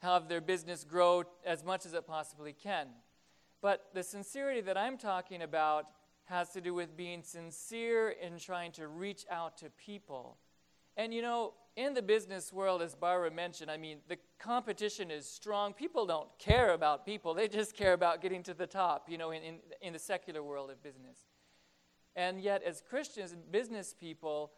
have 0.00 0.28
their 0.28 0.40
business 0.40 0.84
grow 0.84 1.24
as 1.44 1.64
much 1.64 1.86
as 1.86 1.94
it 1.94 2.06
possibly 2.06 2.52
can. 2.52 2.88
But 3.62 3.88
the 3.94 4.02
sincerity 4.02 4.60
that 4.62 4.76
I'm 4.76 4.98
talking 4.98 5.42
about 5.42 5.86
has 6.24 6.50
to 6.50 6.60
do 6.60 6.72
with 6.74 6.96
being 6.96 7.22
sincere 7.22 8.10
in 8.10 8.38
trying 8.38 8.72
to 8.72 8.88
reach 8.88 9.24
out 9.30 9.58
to 9.58 9.70
people. 9.70 10.36
And 11.00 11.14
you 11.14 11.22
know, 11.22 11.54
in 11.76 11.94
the 11.94 12.02
business 12.02 12.52
world, 12.52 12.82
as 12.82 12.94
Barbara 12.94 13.30
mentioned, 13.30 13.70
I 13.70 13.78
mean, 13.78 14.00
the 14.06 14.18
competition 14.38 15.10
is 15.10 15.26
strong. 15.26 15.72
People 15.72 16.04
don't 16.04 16.28
care 16.38 16.74
about 16.74 17.06
people, 17.06 17.32
they 17.32 17.48
just 17.48 17.74
care 17.74 17.94
about 17.94 18.20
getting 18.20 18.42
to 18.42 18.52
the 18.52 18.66
top, 18.66 19.08
you 19.08 19.16
know, 19.16 19.30
in, 19.30 19.42
in, 19.42 19.54
in 19.80 19.94
the 19.94 19.98
secular 19.98 20.42
world 20.42 20.70
of 20.70 20.82
business. 20.82 21.16
And 22.14 22.38
yet, 22.38 22.62
as 22.64 22.82
Christians 22.86 23.32
and 23.32 23.50
business 23.50 23.94
people, 23.98 24.52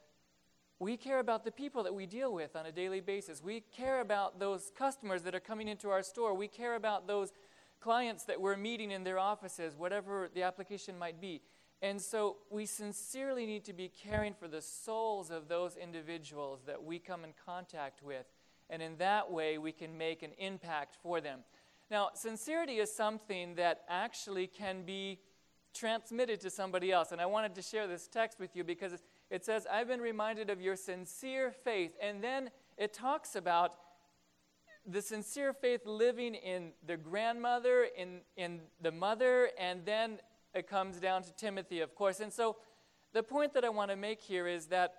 we 0.81 0.97
care 0.97 1.21
about 1.21 1.45
the 1.45 1.53
people 1.53 1.85
that 1.85 1.95
we 1.95 2.07
deal 2.07 2.35
with 2.35 2.57
on 2.57 2.67
a 2.67 2.73
daily 2.73 3.01
basis. 3.01 3.41
We 3.41 3.61
care 3.61 4.01
about 4.01 4.41
those 4.41 4.73
customers 4.77 5.23
that 5.23 5.37
are 5.37 5.41
coming 5.41 5.69
into 5.69 5.91
our 5.91 6.03
store. 6.03 6.35
We 6.35 6.49
care 6.49 6.75
about 6.75 7.07
those 7.07 7.31
clients 7.79 8.25
that 8.25 8.41
we're 8.41 8.57
meeting 8.57 8.91
in 8.91 9.05
their 9.05 9.21
offices, 9.21 9.77
whatever 9.77 10.29
the 10.35 10.43
application 10.43 10.99
might 10.99 11.21
be. 11.21 11.41
And 11.83 12.01
so 12.01 12.37
we 12.49 12.65
sincerely 12.65 13.45
need 13.45 13.65
to 13.65 13.73
be 13.73 13.89
caring 13.89 14.35
for 14.35 14.47
the 14.47 14.63
souls 14.63 15.33
of 15.33 15.49
those 15.49 15.77
individuals 15.77 16.61
that 16.67 16.83
we 16.83 17.01
come 17.01 17.25
in 17.25 17.33
contact 17.45 18.05
with. 18.05 18.25
And 18.71 18.81
in 18.81 18.97
that 18.99 19.31
way, 19.31 19.59
we 19.59 19.73
can 19.73 19.99
make 19.99 20.23
an 20.23 20.31
impact 20.39 20.97
for 21.03 21.21
them. 21.21 21.41
Now, 21.91 22.11
sincerity 22.15 22.79
is 22.79 22.91
something 22.91 23.57
that 23.57 23.83
actually 23.89 24.47
can 24.47 24.85
be 24.85 25.19
transmitted 25.75 26.41
to 26.43 26.51
somebody 26.51 26.93
else. 26.93 27.11
And 27.11 27.21
I 27.21 27.27
wanted 27.27 27.55
to 27.57 27.63
share 27.63 27.89
this 27.89 28.07
text 28.07 28.39
with 28.39 28.55
you 28.55 28.63
because 28.63 28.93
it 29.29 29.45
says, 29.45 29.67
I've 29.71 29.89
been 29.89 30.01
reminded 30.01 30.51
of 30.51 30.61
your 30.61 30.77
sincere 30.77 31.51
faith. 31.51 31.93
And 32.01 32.23
then 32.23 32.51
it 32.79 32.93
talks 32.93 33.35
about 33.35 33.75
the 34.87 35.03
sincere 35.03 35.53
faith 35.53 35.85
living 35.85 36.35
in 36.35 36.73
the 36.87 36.97
grandmother, 36.97 37.89
in, 37.97 38.21
in 38.37 38.61
the 38.81 38.93
mother, 38.93 39.51
and 39.59 39.85
then 39.85 40.19
it 40.55 40.69
comes 40.69 40.99
down 40.99 41.23
to 41.23 41.33
Timothy, 41.33 41.81
of 41.81 41.95
course. 41.95 42.21
And 42.21 42.33
so 42.33 42.57
the 43.13 43.23
point 43.23 43.55
that 43.55 43.65
I 43.65 43.69
want 43.69 43.91
to 43.91 43.97
make 43.97 44.21
here 44.21 44.47
is 44.47 44.67
that 44.67 44.95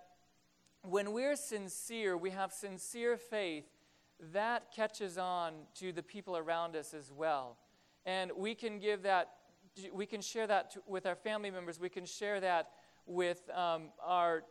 when 0.81 1.13
we're 1.13 1.35
sincere, 1.35 2.17
we 2.17 2.31
have 2.31 2.51
sincere 2.51 3.17
faith, 3.17 3.65
that 4.31 4.71
catches 4.71 5.17
on 5.17 5.53
to 5.75 5.91
the 5.91 6.03
people 6.03 6.37
around 6.37 6.75
us 6.75 6.93
as 6.93 7.11
well. 7.11 7.57
And 8.05 8.31
we 8.35 8.55
can 8.55 8.79
give 8.79 9.03
that, 9.03 9.29
we 9.93 10.05
can 10.05 10.21
share 10.21 10.47
that 10.47 10.71
to, 10.71 10.83
with 10.87 11.05
our 11.05 11.15
family 11.15 11.51
members, 11.51 11.79
we 11.79 11.89
can 11.89 12.05
share 12.05 12.39
that 12.41 12.71
with 13.05 13.49
um, 13.53 13.89
our 14.01 14.43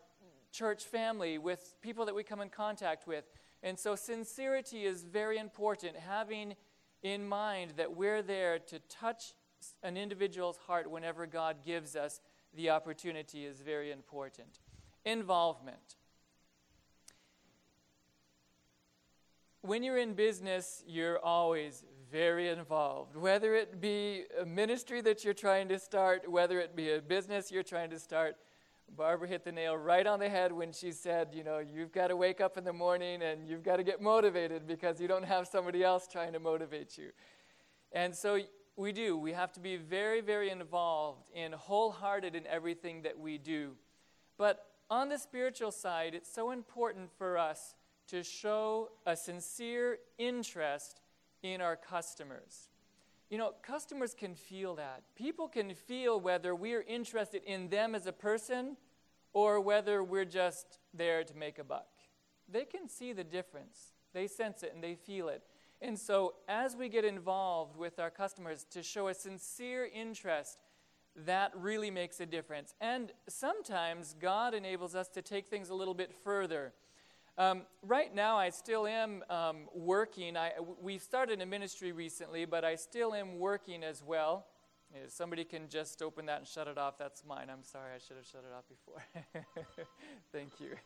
church 0.53 0.85
family, 0.85 1.39
with 1.39 1.75
people 1.81 2.05
that 2.07 2.15
we 2.15 2.23
come 2.23 2.41
in 2.41 2.49
contact 2.49 3.07
with. 3.07 3.25
And 3.63 3.79
so 3.79 3.95
sincerity 3.95 4.85
is 4.85 5.05
very 5.05 5.39
important, 5.39 5.97
having 5.97 6.55
in 7.03 7.27
mind 7.29 7.75
that 7.77 7.97
we're 7.97 8.23
there 8.23 8.59
to 8.59 8.79
touch 8.89 9.35
an 9.83 9.97
individual's 9.97 10.59
heart 10.67 10.91
whenever 10.91 11.27
God 11.27 11.57
gives 11.65 11.97
us 11.97 12.21
the 12.55 12.71
opportunity 12.71 13.45
is 13.45 13.61
very 13.61 13.91
important. 13.91 14.61
Involvement. 15.05 15.97
When 19.63 19.83
you're 19.83 19.99
in 19.99 20.15
business, 20.15 20.83
you're 20.87 21.19
always 21.21 21.85
very 22.11 22.49
involved. 22.49 23.17
Whether 23.17 23.55
it 23.55 23.81
be 23.81 24.25
a 24.41 24.45
ministry 24.45 25.01
that 25.03 25.25
you're 25.25 25.35
trying 25.35 25.69
to 25.69 25.79
start, 25.79 26.31
whether 26.31 26.59
it 26.61 26.77
be 26.77 26.93
a 26.93 27.01
business 27.01 27.51
you're 27.51 27.63
trying 27.63 27.91
to 27.91 27.99
start, 27.99 28.37
Barbara 28.97 29.29
hit 29.29 29.45
the 29.45 29.53
nail 29.53 29.77
right 29.77 30.07
on 30.07 30.19
the 30.19 30.29
head 30.29 30.53
when 30.53 30.73
she 30.73 30.93
said, 30.93 31.29
you 31.33 31.45
know, 31.45 31.59
you've 31.59 31.93
got 31.93 32.09
to 32.09 32.17
wake 32.17 32.41
up 32.41 32.59
in 32.59 32.65
the 32.65 32.73
morning 32.73 33.23
and 33.23 33.49
you've 33.49 33.63
got 33.63 33.77
to 33.77 33.83
get 33.83 34.03
motivated 34.03 34.67
because 34.67 35.01
you 35.01 35.09
don't 35.09 35.25
have 35.25 35.47
somebody 35.47 35.83
else 35.83 36.07
trying 36.07 36.33
to 36.35 36.41
motivate 36.41 36.99
you. 36.99 37.11
And 37.93 38.15
so 38.15 38.39
we 38.77 38.93
do. 38.93 39.17
We 39.17 39.33
have 39.33 39.53
to 39.53 39.61
be 39.61 39.77
very, 39.77 40.21
very 40.21 40.51
involved 40.51 41.25
and 41.35 41.55
wholehearted 41.55 42.35
in 42.35 42.47
everything 42.47 43.03
that 43.03 43.19
we 43.19 43.39
do. 43.39 43.73
But 44.39 44.67
on 44.91 45.09
the 45.09 45.19
spiritual 45.19 45.71
side, 45.71 46.15
it's 46.15 46.33
so 46.33 46.51
important 46.51 47.11
for 47.17 47.39
us 47.39 47.75
to 48.09 48.23
show 48.23 48.91
a 49.07 49.17
sincere 49.17 49.99
interest 50.19 51.01
in 51.43 51.61
our 51.61 51.77
customers. 51.77 52.69
You 53.31 53.39
know, 53.39 53.53
customers 53.63 54.15
can 54.15 54.35
feel 54.35 54.75
that. 54.77 55.03
People 55.17 55.49
can 55.49 55.75
feel 55.75 56.21
whether 56.21 56.55
we're 56.55 56.83
interested 56.83 57.43
in 57.45 57.69
them 57.69 57.95
as 57.95 58.07
a 58.07 58.13
person 58.13 58.77
or 59.33 59.61
whether 59.61 60.05
we're 60.05 60.27
just 60.27 60.79
there 60.93 61.25
to 61.25 61.35
make 61.35 61.59
a 61.59 61.65
buck. 61.65 61.89
They 62.47 62.65
can 62.65 62.89
see 62.89 63.13
the 63.13 63.25
difference. 63.25 63.95
They 64.13 64.27
sense 64.27 64.63
it 64.63 64.73
and 64.75 64.85
they 64.85 64.95
feel 64.95 65.29
it. 65.29 65.43
And 65.83 65.99
so, 65.99 66.35
as 66.49 66.77
we 66.77 66.89
get 66.89 67.05
involved 67.05 67.77
with 67.77 67.99
our 67.99 68.11
customers 68.11 68.65
to 68.71 68.85
show 68.85 69.09
a 69.09 69.15
sincere 69.15 69.89
interest, 69.93 70.59
that 71.27 71.51
really 71.57 71.91
makes 71.91 72.21
a 72.21 72.27
difference. 72.27 72.73
And 72.81 73.11
sometimes 73.29 74.15
God 74.21 74.55
enables 74.55 74.95
us 74.95 75.09
to 75.09 75.23
take 75.23 75.49
things 75.49 75.71
a 75.71 75.75
little 75.75 75.93
bit 75.93 76.13
further. 76.23 76.73
Um, 77.37 77.63
right 77.83 78.15
now, 78.15 78.37
I 78.37 78.51
still 78.51 78.87
am 78.87 79.25
um, 79.29 79.69
working. 79.75 80.37
I, 80.37 80.53
we've 80.81 81.03
started 81.03 81.41
a 81.43 81.47
ministry 81.47 81.91
recently, 81.91 82.45
but 82.45 82.65
I 82.65 82.77
still 82.77 83.13
am 83.13 83.41
working 83.41 83.83
as 83.83 84.05
well. 84.05 84.47
If 84.95 85.11
somebody 85.11 85.43
can 85.43 85.69
just 85.69 86.01
open 86.01 86.27
that 86.27 86.39
and 86.39 86.47
shut 86.47 86.69
it 86.69 86.79
off, 86.79 86.97
that's 86.97 87.25
mine. 87.27 87.49
I'm 87.51 87.65
sorry, 87.65 87.93
I 87.97 87.99
should 87.99 88.19
have 88.19 88.27
shut 88.27 88.45
it 88.49 88.55
off 88.55 88.65
before. 88.69 89.87
Thank 90.33 90.61
you. 90.61 90.77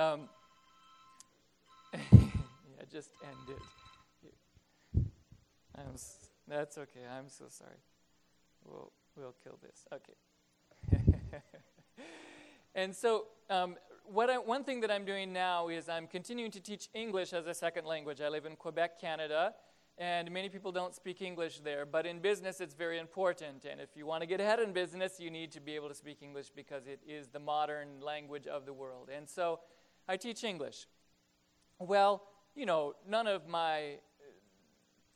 Um, 0.00 0.28
yeah, 2.12 2.84
just 2.90 3.10
end 3.22 3.56
it. 3.56 3.87
I'm, 5.78 5.94
that's 6.46 6.78
okay. 6.78 7.00
I'm 7.10 7.28
so 7.28 7.44
sorry. 7.48 7.78
We'll, 8.64 8.92
we'll 9.16 9.34
kill 9.42 9.58
this. 9.62 9.86
Okay. 9.92 11.02
and 12.74 12.94
so, 12.94 13.26
um, 13.50 13.76
what 14.04 14.30
I, 14.30 14.38
one 14.38 14.64
thing 14.64 14.80
that 14.80 14.90
I'm 14.90 15.04
doing 15.04 15.32
now 15.32 15.68
is 15.68 15.88
I'm 15.88 16.06
continuing 16.06 16.50
to 16.52 16.60
teach 16.60 16.88
English 16.94 17.32
as 17.32 17.46
a 17.46 17.54
second 17.54 17.86
language. 17.86 18.20
I 18.20 18.28
live 18.28 18.46
in 18.46 18.56
Quebec, 18.56 19.00
Canada, 19.00 19.54
and 19.98 20.30
many 20.30 20.48
people 20.48 20.72
don't 20.72 20.94
speak 20.94 21.20
English 21.20 21.60
there. 21.60 21.84
But 21.84 22.06
in 22.06 22.20
business, 22.20 22.60
it's 22.60 22.74
very 22.74 22.98
important. 22.98 23.66
And 23.70 23.80
if 23.80 23.90
you 23.96 24.06
want 24.06 24.22
to 24.22 24.26
get 24.26 24.40
ahead 24.40 24.60
in 24.60 24.72
business, 24.72 25.20
you 25.20 25.30
need 25.30 25.52
to 25.52 25.60
be 25.60 25.74
able 25.74 25.88
to 25.88 25.94
speak 25.94 26.22
English 26.22 26.50
because 26.54 26.86
it 26.86 27.00
is 27.06 27.28
the 27.28 27.38
modern 27.38 28.00
language 28.00 28.46
of 28.46 28.64
the 28.64 28.72
world. 28.72 29.10
And 29.14 29.28
so, 29.28 29.60
I 30.08 30.16
teach 30.16 30.42
English. 30.42 30.86
Well, 31.78 32.22
you 32.54 32.66
know, 32.66 32.94
none 33.06 33.26
of 33.26 33.46
my 33.46 33.98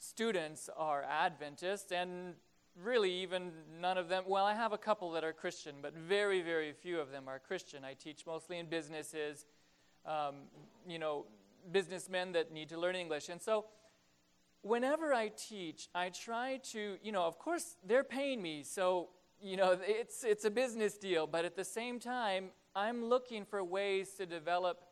students 0.03 0.68
are 0.76 1.05
Adventists, 1.05 1.92
and 1.92 2.34
really 2.82 3.12
even 3.12 3.53
none 3.80 3.96
of 3.96 4.09
them, 4.09 4.24
well, 4.26 4.44
I 4.44 4.55
have 4.55 4.72
a 4.72 4.78
couple 4.78 5.12
that 5.12 5.22
are 5.22 5.32
Christian, 5.32 5.76
but 5.80 5.94
very, 5.94 6.42
very 6.42 6.72
few 6.72 6.98
of 6.98 7.12
them 7.12 7.28
are 7.28 7.38
Christian. 7.38 7.84
I 7.84 7.94
teach 7.94 8.26
mostly 8.26 8.59
in 8.59 8.66
businesses, 8.66 9.46
um, 10.05 10.34
you 10.88 10.98
know, 10.98 11.26
businessmen 11.70 12.32
that 12.32 12.53
need 12.53 12.68
to 12.70 12.78
learn 12.78 12.96
English. 12.96 13.28
And 13.28 13.40
so, 13.40 13.66
whenever 14.62 15.14
I 15.14 15.28
teach, 15.28 15.88
I 15.94 16.09
try 16.09 16.61
to, 16.72 16.96
you 17.03 17.12
know, 17.12 17.22
of 17.22 17.38
course, 17.38 17.76
they're 17.86 18.05
paying 18.05 18.42
me, 18.42 18.64
so, 18.64 19.11
you 19.40 19.57
know, 19.57 19.78
it's, 19.82 20.24
it's 20.24 20.44
a 20.44 20.50
business 20.50 20.98
deal, 20.98 21.26
but 21.28 21.44
at 21.44 21.55
the 21.55 21.64
same 21.64 22.00
time, 22.00 22.50
I'm 22.74 23.05
looking 23.05 23.44
for 23.44 23.62
ways 23.62 24.14
to 24.14 24.26
develop 24.26 24.82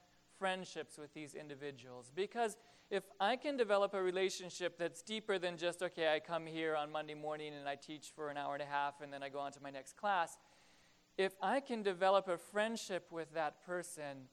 friendships 0.40 0.98
with 0.98 1.14
these 1.14 1.34
individuals. 1.34 2.10
Because 2.12 2.56
if 2.90 3.04
I 3.20 3.36
can 3.36 3.56
develop 3.56 3.94
a 3.94 4.02
relationship 4.02 4.76
that's 4.76 5.02
deeper 5.02 5.38
than 5.38 5.56
just, 5.56 5.82
okay, 5.82 6.12
I 6.12 6.18
come 6.18 6.46
here 6.46 6.74
on 6.74 6.90
Monday 6.90 7.14
morning 7.14 7.52
and 7.54 7.68
I 7.68 7.76
teach 7.76 8.10
for 8.16 8.30
an 8.30 8.36
hour 8.36 8.54
and 8.54 8.62
a 8.62 8.66
half 8.66 9.00
and 9.00 9.12
then 9.12 9.22
I 9.22 9.28
go 9.28 9.38
on 9.38 9.52
to 9.52 9.62
my 9.62 9.70
next 9.70 9.96
class, 9.96 10.38
if 11.16 11.34
I 11.42 11.60
can 11.60 11.82
develop 11.82 12.26
a 12.26 12.38
friendship 12.38 13.06
with 13.12 13.32
that 13.34 13.64
person, 13.64 14.28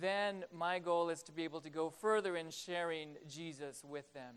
then 0.00 0.44
my 0.52 0.78
goal 0.78 1.08
is 1.08 1.22
to 1.22 1.32
be 1.32 1.44
able 1.44 1.60
to 1.60 1.70
go 1.70 1.88
further 1.88 2.36
in 2.36 2.50
sharing 2.50 3.16
Jesus 3.28 3.82
with 3.88 4.12
them. 4.12 4.36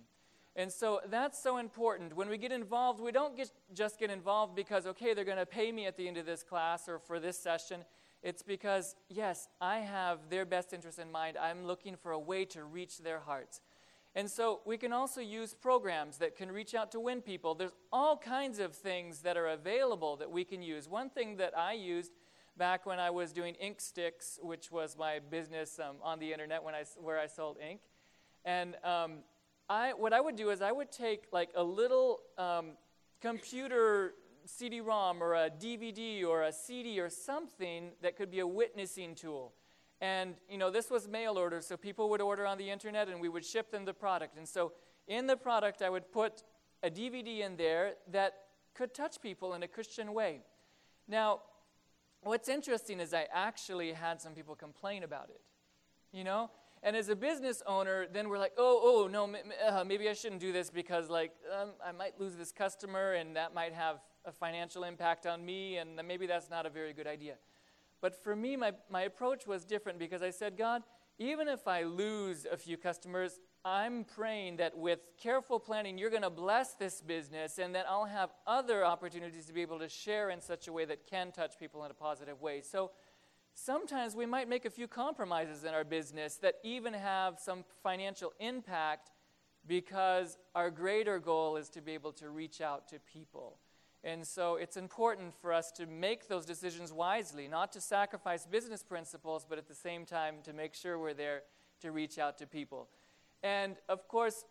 And 0.55 0.71
so 0.71 1.01
that's 1.09 1.41
so 1.41 1.57
important. 1.57 2.15
When 2.15 2.29
we 2.29 2.37
get 2.37 2.51
involved, 2.51 3.01
we 3.01 3.11
don't 3.11 3.35
get, 3.35 3.51
just 3.73 3.99
get 3.99 4.09
involved 4.09 4.55
because, 4.55 4.85
okay, 4.85 5.13
they're 5.13 5.25
going 5.25 5.37
to 5.37 5.45
pay 5.45 5.71
me 5.71 5.85
at 5.85 5.97
the 5.97 6.07
end 6.07 6.17
of 6.17 6.25
this 6.25 6.43
class 6.43 6.87
or 6.87 6.97
for 6.97 7.19
this 7.19 7.37
session. 7.37 7.83
It's 8.23 8.41
because, 8.41 8.95
yes, 9.09 9.47
I 9.61 9.77
have 9.79 10.29
their 10.29 10.45
best 10.45 10.73
interest 10.73 10.99
in 10.99 11.11
mind. 11.11 11.37
I'm 11.37 11.65
looking 11.65 11.95
for 11.95 12.11
a 12.11 12.19
way 12.19 12.45
to 12.45 12.63
reach 12.63 12.99
their 12.99 13.19
hearts. 13.19 13.61
And 14.15 14.31
so 14.31 14.61
we 14.65 14.77
can 14.77 14.93
also 14.93 15.19
use 15.19 15.53
programs 15.53 16.17
that 16.19 16.37
can 16.37 16.49
reach 16.49 16.73
out 16.73 16.91
to 16.93 16.99
win 16.99 17.21
people. 17.21 17.53
There's 17.53 17.75
all 17.91 18.17
kinds 18.17 18.59
of 18.59 18.73
things 18.73 19.19
that 19.21 19.35
are 19.35 19.47
available 19.47 20.15
that 20.17 20.31
we 20.31 20.45
can 20.45 20.61
use. 20.61 20.87
One 20.87 21.09
thing 21.09 21.37
that 21.37 21.55
I 21.57 21.73
used 21.73 22.13
back 22.57 22.85
when 22.85 22.97
I 22.97 23.09
was 23.09 23.33
doing 23.33 23.55
Ink 23.55 23.81
Sticks, 23.81 24.39
which 24.41 24.71
was 24.71 24.95
my 24.97 25.19
business 25.19 25.79
um, 25.79 25.97
on 26.01 26.19
the 26.19 26.31
internet 26.31 26.63
when 26.63 26.73
I, 26.73 26.85
where 27.01 27.19
I 27.19 27.27
sold 27.27 27.57
ink. 27.59 27.81
And 28.45 28.75
um, 28.85 29.17
I, 29.69 29.91
what 29.93 30.13
I 30.13 30.21
would 30.21 30.37
do 30.37 30.49
is 30.49 30.61
I 30.61 30.71
would 30.71 30.91
take 30.91 31.23
like 31.33 31.49
a 31.55 31.63
little 31.63 32.21
um, 32.37 32.71
computer 33.21 34.13
CD-ROM 34.45 35.21
or 35.21 35.33
a 35.33 35.49
DVD 35.49 36.25
or 36.25 36.43
a 36.43 36.51
CD 36.51 36.99
or 36.99 37.09
something 37.09 37.91
that 38.01 38.15
could 38.15 38.29
be 38.29 38.39
a 38.39 38.47
witnessing 38.47 39.15
tool. 39.15 39.53
And 40.01 40.35
you 40.49 40.57
know, 40.57 40.69
this 40.69 40.89
was 40.89 41.07
mail 41.07 41.37
order, 41.37 41.61
so 41.61 41.77
people 41.77 42.09
would 42.09 42.21
order 42.21 42.45
on 42.45 42.57
the 42.57 42.69
internet 42.69 43.07
and 43.07 43.19
we 43.19 43.29
would 43.29 43.45
ship 43.45 43.71
them 43.71 43.85
the 43.85 43.93
product. 43.93 44.37
And 44.37 44.47
so 44.47 44.73
in 45.07 45.27
the 45.27 45.37
product, 45.37 45.81
I 45.81 45.89
would 45.89 46.11
put 46.11 46.43
a 46.83 46.89
DVD 46.89 47.39
in 47.39 47.55
there 47.55 47.93
that 48.11 48.33
could 48.73 48.93
touch 48.93 49.21
people 49.21 49.53
in 49.53 49.63
a 49.63 49.67
Christian 49.67 50.13
way. 50.13 50.41
Now, 51.07 51.41
what's 52.21 52.49
interesting 52.49 52.99
is 52.99 53.13
I 53.13 53.27
actually 53.31 53.93
had 53.93 54.21
some 54.21 54.33
people 54.33 54.55
complain 54.55 55.03
about 55.03 55.29
it. 55.29 55.41
You 56.11 56.23
know, 56.23 56.49
and 56.85 56.95
as 56.95 57.09
a 57.09 57.15
business 57.15 57.63
owner, 57.65 58.05
then 58.11 58.29
we're 58.29 58.37
like, 58.37 58.53
oh, 58.57 58.79
oh, 58.83 59.07
no, 59.07 59.33
uh, 59.67 59.83
maybe 59.83 60.07
I 60.07 60.13
shouldn't 60.13 60.39
do 60.39 60.53
this 60.53 60.69
because, 60.69 61.09
like, 61.09 61.31
um, 61.59 61.71
I 61.83 61.91
might 61.91 62.19
lose 62.19 62.35
this 62.35 62.51
customer 62.51 63.13
and 63.13 63.35
that 63.35 63.55
might 63.55 63.73
have 63.73 63.97
a 64.25 64.31
financial 64.31 64.83
impact 64.83 65.25
on 65.25 65.45
me, 65.45 65.77
and 65.77 65.99
maybe 66.07 66.27
that's 66.27 66.49
not 66.49 66.65
a 66.65 66.69
very 66.69 66.93
good 66.93 67.07
idea. 67.07 67.35
But 68.01 68.15
for 68.15 68.35
me, 68.35 68.55
my, 68.55 68.73
my 68.89 69.03
approach 69.03 69.47
was 69.47 69.65
different 69.65 69.99
because 69.99 70.21
I 70.21 70.29
said, 70.29 70.57
God, 70.57 70.83
even 71.17 71.47
if 71.47 71.67
I 71.67 71.83
lose 71.83 72.45
a 72.51 72.57
few 72.57 72.77
customers, 72.77 73.39
I'm 73.63 74.03
praying 74.03 74.57
that 74.57 74.77
with 74.77 74.99
careful 75.17 75.59
planning, 75.59 75.97
you're 75.97 76.09
going 76.09 76.21
to 76.21 76.29
bless 76.29 76.73
this 76.73 77.01
business 77.01 77.57
and 77.57 77.73
that 77.73 77.85
I'll 77.89 78.05
have 78.05 78.31
other 78.45 78.85
opportunities 78.85 79.45
to 79.45 79.53
be 79.53 79.61
able 79.61 79.79
to 79.79 79.89
share 79.89 80.29
in 80.29 80.41
such 80.41 80.67
a 80.67 80.73
way 80.73 80.85
that 80.85 81.07
can 81.07 81.31
touch 81.31 81.57
people 81.57 81.83
in 81.85 81.91
a 81.91 81.95
positive 81.95 82.41
way. 82.41 82.61
So, 82.61 82.91
sometimes 83.55 84.15
we 84.15 84.25
might 84.25 84.49
make 84.49 84.65
a 84.65 84.69
few 84.69 84.87
compromises 84.87 85.63
in 85.63 85.73
our 85.73 85.85
business 85.85 86.35
that 86.35 86.55
even 86.63 86.93
have 86.93 87.39
some 87.39 87.63
financial 87.81 88.33
impact 88.39 89.11
because 89.65 90.37
our 90.53 90.69
greater 90.69 91.19
goal 91.19 91.55
is 91.55 91.69
to 91.69 91.81
be 91.81 91.93
able 91.93 92.11
to 92.13 92.29
reach 92.29 92.61
out 92.61 92.87
to 92.89 92.99
people. 92.99 93.57
And 94.05 94.25
so 94.25 94.55
it's 94.55 94.77
important 94.77 95.33
for 95.41 95.51
us 95.51 95.71
to 95.71 95.87
make 95.87 96.27
those 96.27 96.45
decisions 96.45 96.93
wisely, 96.93 97.47
not 97.47 97.71
to 97.71 97.81
sacrifice 97.81 98.45
business 98.45 98.83
principles, 98.83 99.47
but 99.49 99.57
at 99.57 99.67
the 99.67 99.73
same 99.73 100.05
time 100.05 100.35
to 100.43 100.53
make 100.53 100.75
sure 100.75 100.99
we're 100.99 101.15
there 101.15 101.41
to 101.81 101.91
reach 101.91 102.19
out 102.19 102.37
to 102.37 102.45
people. 102.45 102.87
And 103.41 103.77
of 103.89 104.07
course, 104.07 104.45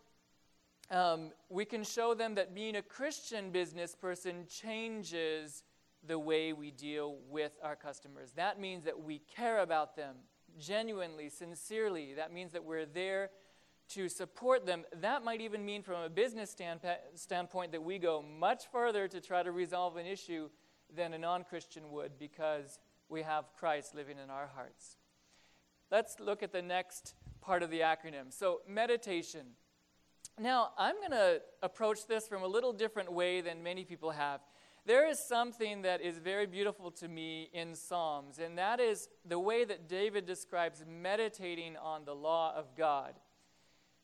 um, 0.90 1.30
we 1.48 1.64
can 1.64 1.84
show 1.84 2.14
them 2.14 2.34
that 2.34 2.52
being 2.52 2.74
a 2.74 2.82
Christian 2.82 3.50
business 3.50 3.94
person 3.94 4.46
changes 4.48 5.62
the 6.04 6.18
way 6.18 6.52
we 6.52 6.72
deal 6.72 7.16
with 7.30 7.52
our 7.62 7.76
customers. 7.76 8.32
That 8.32 8.60
means 8.60 8.84
that 8.84 9.00
we 9.00 9.20
care 9.20 9.60
about 9.60 9.94
them 9.94 10.16
genuinely, 10.58 11.28
sincerely. 11.28 12.12
That 12.14 12.32
means 12.32 12.52
that 12.52 12.64
we're 12.64 12.86
there 12.86 13.30
to 13.90 14.08
support 14.08 14.66
them. 14.66 14.84
That 15.00 15.24
might 15.24 15.40
even 15.40 15.64
mean, 15.64 15.82
from 15.82 16.02
a 16.02 16.08
business 16.08 16.50
stand- 16.50 16.80
standpoint, 17.14 17.72
that 17.72 17.82
we 17.82 17.98
go 17.98 18.22
much 18.22 18.64
further 18.72 19.08
to 19.08 19.20
try 19.20 19.42
to 19.42 19.52
resolve 19.52 19.96
an 19.96 20.06
issue 20.06 20.48
than 20.94 21.14
a 21.14 21.18
non 21.18 21.44
Christian 21.44 21.90
would 21.90 22.18
because 22.18 22.78
we 23.08 23.22
have 23.22 23.44
Christ 23.58 23.94
living 23.94 24.18
in 24.22 24.30
our 24.30 24.48
hearts. 24.54 24.96
Let's 25.90 26.18
look 26.18 26.42
at 26.42 26.52
the 26.52 26.62
next 26.62 27.14
part 27.40 27.62
of 27.62 27.70
the 27.70 27.80
acronym. 27.80 28.32
So, 28.32 28.60
meditation. 28.68 29.46
Now, 30.38 30.70
I'm 30.76 30.96
going 30.96 31.12
to 31.12 31.42
approach 31.62 32.06
this 32.08 32.26
from 32.26 32.42
a 32.42 32.46
little 32.46 32.72
different 32.72 33.12
way 33.12 33.40
than 33.40 33.62
many 33.62 33.84
people 33.84 34.10
have. 34.10 34.40
There 34.86 35.08
is 35.08 35.18
something 35.18 35.82
that 35.82 36.02
is 36.02 36.18
very 36.18 36.46
beautiful 36.46 36.90
to 36.92 37.08
me 37.08 37.48
in 37.52 37.74
Psalms, 37.74 38.38
and 38.38 38.58
that 38.58 38.80
is 38.80 39.08
the 39.24 39.38
way 39.38 39.64
that 39.64 39.88
David 39.88 40.26
describes 40.26 40.84
meditating 40.86 41.76
on 41.76 42.04
the 42.04 42.14
law 42.14 42.52
of 42.54 42.76
God. 42.76 43.14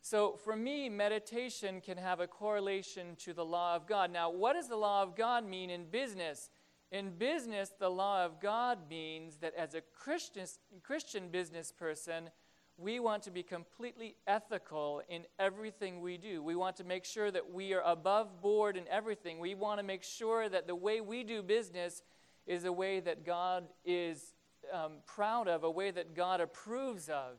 So, 0.03 0.39
for 0.43 0.57
me, 0.57 0.89
meditation 0.89 1.81
can 1.83 1.99
have 1.99 2.21
a 2.21 2.27
correlation 2.27 3.17
to 3.17 3.35
the 3.35 3.45
law 3.45 3.77
of 3.77 3.87
God. 3.87 4.11
Now, 4.11 4.31
what 4.31 4.55
does 4.55 4.69
the 4.69 4.77
law 4.77 5.03
of 5.03 5.15
God 5.15 5.45
mean 5.45 5.69
in 5.69 5.85
business? 5.85 6.49
In 6.91 7.11
business, 7.11 7.71
the 7.79 7.91
law 7.91 8.25
of 8.25 8.41
God 8.41 8.79
means 8.89 9.37
that 9.37 9.55
as 9.55 9.75
a 9.75 9.83
Christian, 9.83 10.47
Christian 10.83 11.29
business 11.29 11.71
person, 11.71 12.31
we 12.79 12.99
want 12.99 13.23
to 13.25 13.31
be 13.31 13.43
completely 13.43 14.17
ethical 14.27 15.03
in 15.11 15.25
everything 15.39 16.01
we 16.01 16.17
do. 16.17 16.43
We 16.43 16.57
want 16.57 16.77
to 16.77 16.85
make 16.85 17.05
sure 17.05 17.31
that 17.31 17.53
we 17.53 17.75
are 17.75 17.83
above 17.83 18.41
board 18.41 18.79
in 18.79 18.89
everything. 18.89 19.39
We 19.39 19.55
want 19.55 19.79
to 19.81 19.85
make 19.85 20.03
sure 20.03 20.49
that 20.49 20.67
the 20.67 20.75
way 20.75 21.03
we 21.03 21.23
do 21.23 21.43
business 21.43 22.03
is 22.47 22.65
a 22.65 22.73
way 22.73 23.01
that 23.01 23.27
God 23.27 23.65
is 23.85 24.33
um, 24.73 24.93
proud 25.05 25.47
of, 25.47 25.63
a 25.63 25.71
way 25.71 25.91
that 25.91 26.15
God 26.15 26.41
approves 26.41 27.11
of. 27.11 27.37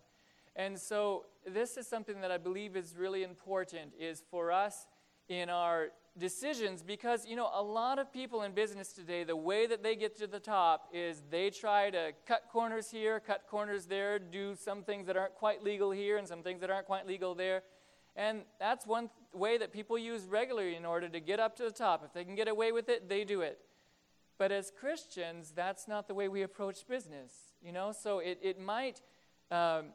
And 0.55 0.80
so 0.80 1.26
this 1.47 1.77
is 1.77 1.87
something 1.87 2.21
that 2.21 2.31
I 2.31 2.37
believe 2.37 2.75
is 2.75 2.95
really 2.97 3.23
important 3.23 3.93
is 3.99 4.23
for 4.29 4.51
us 4.51 4.87
in 5.27 5.49
our 5.49 5.89
decisions 6.17 6.83
because 6.83 7.25
you 7.25 7.37
know 7.37 7.49
a 7.53 7.63
lot 7.63 7.97
of 7.97 8.11
people 8.11 8.41
in 8.43 8.51
business 8.51 8.91
today 8.91 9.23
the 9.23 9.35
way 9.35 9.65
that 9.65 9.81
they 9.81 9.95
get 9.95 10.17
to 10.17 10.27
the 10.27 10.39
top 10.39 10.89
is 10.93 11.23
they 11.31 11.49
try 11.49 11.89
to 11.89 12.11
cut 12.27 12.43
corners 12.51 12.91
here 12.91 13.17
cut 13.19 13.45
corners 13.49 13.85
there 13.85 14.19
do 14.19 14.53
some 14.53 14.83
things 14.83 15.07
that 15.07 15.15
aren't 15.15 15.33
quite 15.35 15.63
legal 15.63 15.89
here 15.89 16.17
and 16.17 16.27
some 16.27 16.43
things 16.43 16.59
that 16.59 16.69
aren't 16.69 16.85
quite 16.85 17.07
legal 17.07 17.33
there. 17.33 17.63
And 18.13 18.41
that's 18.59 18.85
one 18.85 19.03
th- 19.03 19.11
way 19.33 19.57
that 19.57 19.71
people 19.71 19.97
use 19.97 20.25
regularly 20.25 20.75
in 20.75 20.83
order 20.83 21.07
to 21.07 21.19
get 21.21 21.39
up 21.39 21.55
to 21.55 21.63
the 21.63 21.71
top. 21.71 22.03
If 22.05 22.11
they 22.11 22.25
can 22.25 22.35
get 22.35 22.49
away 22.49 22.73
with 22.73 22.89
it 22.89 23.07
they 23.07 23.23
do 23.23 23.39
it. 23.39 23.59
But 24.37 24.51
as 24.51 24.71
christians 24.77 25.53
that's 25.55 25.87
not 25.87 26.09
the 26.09 26.13
way 26.13 26.27
we 26.27 26.41
approach 26.41 26.85
business 26.87 27.51
you 27.63 27.71
know? 27.71 27.91
So 27.91 28.19
it, 28.19 28.39
it 28.41 28.59
might 28.59 29.01
um, 29.49 29.87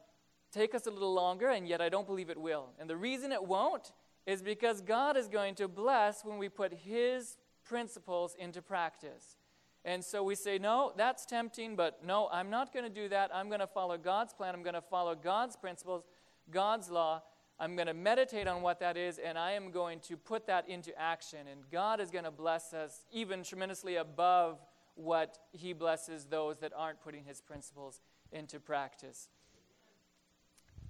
take 0.57 0.73
us 0.75 0.87
a 0.87 0.91
little 0.91 1.13
longer 1.13 1.49
and 1.49 1.67
yet 1.67 1.81
i 1.81 1.89
don't 1.89 2.07
believe 2.07 2.29
it 2.29 2.37
will 2.37 2.69
and 2.79 2.89
the 2.89 2.97
reason 2.97 3.31
it 3.31 3.43
won't 3.43 3.93
is 4.27 4.41
because 4.43 4.81
God 4.81 5.17
is 5.17 5.29
going 5.29 5.55
to 5.55 5.67
bless 5.67 6.23
when 6.23 6.37
we 6.37 6.49
put 6.49 6.73
His 6.73 7.37
principles 7.63 8.35
into 8.37 8.61
practice. 8.61 9.37
And 9.85 10.03
so 10.03 10.21
we 10.21 10.35
say, 10.35 10.59
no, 10.59 10.91
that's 10.97 11.25
tempting, 11.25 11.77
but 11.77 12.05
no, 12.05 12.27
I'm 12.31 12.49
not 12.49 12.73
going 12.73 12.83
to 12.83 12.91
do 12.91 13.07
that. 13.07 13.31
I'm 13.33 13.47
going 13.47 13.61
to 13.61 13.67
follow 13.67 13.97
God's 13.97 14.33
plan. 14.33 14.53
I'm 14.53 14.63
going 14.63 14.73
to 14.73 14.81
follow 14.81 15.15
God's 15.15 15.55
principles, 15.55 16.03
God's 16.51 16.89
law. 16.89 17.23
I'm 17.57 17.75
going 17.75 17.87
to 17.87 17.93
meditate 17.93 18.47
on 18.47 18.61
what 18.61 18.81
that 18.81 18.97
is, 18.97 19.17
and 19.17 19.37
I 19.37 19.53
am 19.53 19.71
going 19.71 20.01
to 20.01 20.17
put 20.17 20.45
that 20.47 20.67
into 20.67 20.97
action. 20.99 21.47
And 21.49 21.61
God 21.71 22.01
is 22.01 22.11
going 22.11 22.25
to 22.25 22.31
bless 22.31 22.73
us 22.73 23.05
even 23.11 23.43
tremendously 23.43 23.95
above 23.95 24.59
what 24.95 25.37
He 25.53 25.71
blesses 25.71 26.25
those 26.25 26.57
that 26.57 26.73
aren't 26.75 27.01
putting 27.01 27.23
His 27.23 27.39
principles 27.39 28.01
into 28.33 28.59
practice. 28.59 29.29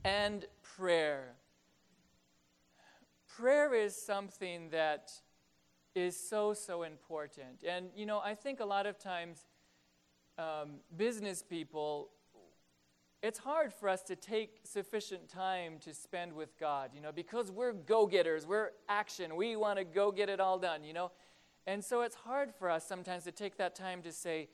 And 0.07 0.45
prayer 0.61 1.33
prayer 3.37 3.75
is 3.75 3.93
something 3.93 4.69
that 4.69 5.11
is 5.93 6.17
so, 6.17 6.53
so 6.53 6.83
important. 6.83 7.63
And, 7.67 7.89
you 7.95 8.05
know, 8.05 8.19
I 8.19 8.33
think 8.33 8.61
a 8.61 8.65
lot 8.65 8.85
of 8.87 8.97
times 8.97 9.45
um, 10.39 10.75
business 10.95 11.43
people, 11.43 12.09
it's 13.21 13.37
hard 13.37 13.73
for 13.73 13.89
us 13.89 14.01
to 14.03 14.15
take 14.15 14.61
sufficient 14.63 15.27
time 15.27 15.73
to 15.81 15.93
spend 15.93 16.33
with 16.33 16.57
God, 16.57 16.91
you 16.95 17.01
know, 17.01 17.11
because 17.11 17.51
we're 17.51 17.73
go 17.73 18.07
getters, 18.07 18.47
we're 18.47 18.69
action, 18.89 19.35
we 19.35 19.55
want 19.55 19.77
to 19.77 19.83
go 19.83 20.11
get 20.11 20.29
it 20.29 20.39
all 20.39 20.57
done, 20.57 20.83
you 20.83 20.93
know. 20.93 21.11
And 21.67 21.83
so 21.83 22.01
it's 22.01 22.15
hard 22.15 22.53
for 22.57 22.69
us 22.69 22.87
sometimes 22.87 23.25
to 23.25 23.31
take 23.31 23.57
that 23.57 23.75
time 23.75 24.01
to 24.03 24.11
say, 24.11 24.47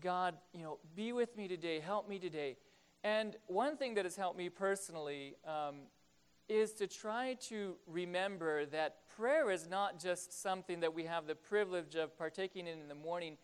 God, 0.00 0.34
you 0.52 0.62
know, 0.62 0.78
be 0.94 1.12
with 1.12 1.36
me 1.36 1.48
today, 1.48 1.80
help 1.80 2.08
me 2.08 2.18
today. 2.18 2.58
And 3.04 3.36
one 3.48 3.76
thing 3.76 3.94
that 3.94 4.06
has 4.06 4.16
helped 4.16 4.38
me 4.38 4.48
personally 4.48 5.36
um, 5.46 5.82
is 6.48 6.72
to 6.72 6.86
try 6.86 7.34
to 7.48 7.76
remember 7.86 8.64
that 8.66 9.06
prayer 9.14 9.50
is 9.50 9.68
not 9.68 10.00
just 10.00 10.42
something 10.42 10.80
that 10.80 10.94
we 10.94 11.04
have 11.04 11.26
the 11.26 11.34
privilege 11.34 11.96
of 11.96 12.16
partaking 12.16 12.66
in 12.66 12.80
in 12.80 12.88
the 12.88 12.94
morning, 12.94 13.36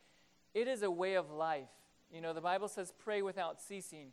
it 0.55 0.67
is 0.67 0.83
a 0.83 0.91
way 0.91 1.15
of 1.15 1.31
life. 1.31 1.69
You 2.11 2.23
know, 2.23 2.33
the 2.33 2.41
Bible 2.41 2.69
says, 2.69 2.93
pray 2.99 3.21
without 3.21 3.61
ceasing. 3.61 4.13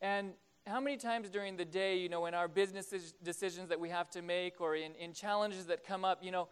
And 0.00 0.34
how 0.64 0.80
many 0.80 0.96
times 0.96 1.28
during 1.28 1.56
the 1.56 1.64
day, 1.64 1.98
you 1.98 2.08
know, 2.08 2.26
in 2.26 2.34
our 2.34 2.46
business 2.46 2.94
decisions 3.22 3.68
that 3.70 3.80
we 3.80 3.88
have 3.88 4.08
to 4.10 4.22
make 4.22 4.60
or 4.60 4.76
in, 4.76 4.94
in 4.94 5.12
challenges 5.12 5.66
that 5.66 5.84
come 5.84 6.04
up, 6.04 6.22
you 6.22 6.30
know, 6.30 6.48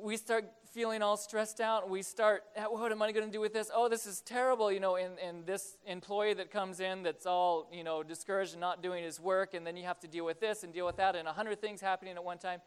we 0.00 0.16
start 0.16 0.44
feeling 0.72 1.02
all 1.02 1.16
stressed 1.16 1.60
out. 1.60 1.88
We 1.88 2.02
start, 2.02 2.44
what 2.68 2.92
am 2.92 3.02
I 3.02 3.12
going 3.12 3.26
to 3.26 3.32
do 3.32 3.40
with 3.40 3.52
this? 3.52 3.70
Oh, 3.74 3.88
this 3.88 4.06
is 4.06 4.20
terrible, 4.20 4.70
you 4.70 4.80
know, 4.80 4.96
and, 4.96 5.18
and 5.18 5.46
this 5.46 5.76
employee 5.86 6.34
that 6.34 6.50
comes 6.50 6.80
in 6.80 7.02
that's 7.02 7.26
all, 7.26 7.68
you 7.72 7.82
know, 7.82 8.02
discouraged 8.02 8.52
and 8.52 8.60
not 8.60 8.82
doing 8.82 9.02
his 9.02 9.18
work, 9.20 9.54
and 9.54 9.66
then 9.66 9.76
you 9.76 9.84
have 9.84 9.98
to 10.00 10.08
deal 10.08 10.24
with 10.24 10.40
this 10.40 10.62
and 10.62 10.72
deal 10.72 10.86
with 10.86 10.96
that, 10.96 11.16
and 11.16 11.26
a 11.26 11.32
hundred 11.32 11.60
things 11.60 11.80
happening 11.80 12.14
at 12.14 12.22
one 12.22 12.38
time. 12.38 12.60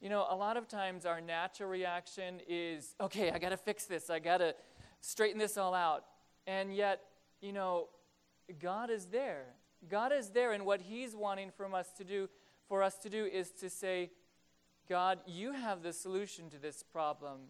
You 0.00 0.10
know, 0.10 0.26
a 0.28 0.36
lot 0.36 0.56
of 0.56 0.68
times 0.68 1.06
our 1.06 1.20
natural 1.20 1.70
reaction 1.70 2.40
is, 2.48 2.94
okay, 3.00 3.30
I 3.30 3.38
got 3.38 3.50
to 3.50 3.56
fix 3.56 3.84
this. 3.84 4.10
I 4.10 4.18
got 4.18 4.38
to 4.38 4.54
straighten 5.00 5.38
this 5.38 5.56
all 5.56 5.72
out. 5.72 6.04
And 6.46 6.74
yet, 6.74 7.00
you 7.40 7.52
know, 7.52 7.88
God 8.60 8.90
is 8.90 9.06
there. 9.06 9.46
God 9.88 10.12
is 10.12 10.30
there, 10.30 10.52
and 10.52 10.64
what 10.66 10.80
He's 10.80 11.14
wanting 11.14 11.50
from 11.50 11.74
us 11.74 11.92
to 11.98 12.04
do, 12.04 12.28
for 12.68 12.82
us 12.82 12.98
to 12.98 13.10
do, 13.10 13.24
is 13.24 13.50
to 13.52 13.70
say, 13.70 14.10
God, 14.88 15.18
you 15.26 15.52
have 15.52 15.82
the 15.82 15.92
solution 15.92 16.48
to 16.50 16.58
this 16.58 16.82
problem, 16.82 17.40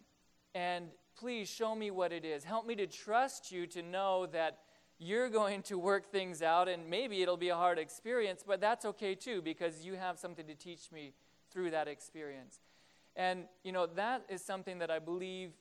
and 0.55 0.87
please 1.17 1.49
show 1.49 1.75
me 1.75 1.91
what 1.91 2.11
it 2.11 2.25
is. 2.25 2.43
Help 2.43 2.65
me 2.65 2.75
to 2.75 2.87
trust 2.87 3.51
you 3.51 3.67
to 3.67 3.81
know 3.81 4.25
that 4.27 4.59
you're 4.99 5.29
going 5.29 5.61
to 5.63 5.77
work 5.77 6.11
things 6.11 6.41
out, 6.41 6.67
and 6.67 6.89
maybe 6.89 7.21
it'll 7.21 7.37
be 7.37 7.49
a 7.49 7.55
hard 7.55 7.77
experience, 7.77 8.43
but 8.45 8.59
that's 8.59 8.85
okay 8.85 9.13
too, 9.13 9.41
because 9.41 9.85
you 9.85 9.93
have 9.93 10.17
something 10.17 10.47
to 10.47 10.55
teach 10.55 10.91
me 10.91 11.13
through 11.51 11.71
that 11.71 11.87
experience. 11.87 12.59
And, 13.15 13.45
you 13.63 13.71
know, 13.71 13.85
that 13.85 14.23
is 14.29 14.43
something 14.43 14.79
that 14.79 14.89
I 14.89 14.99
believe 14.99 15.51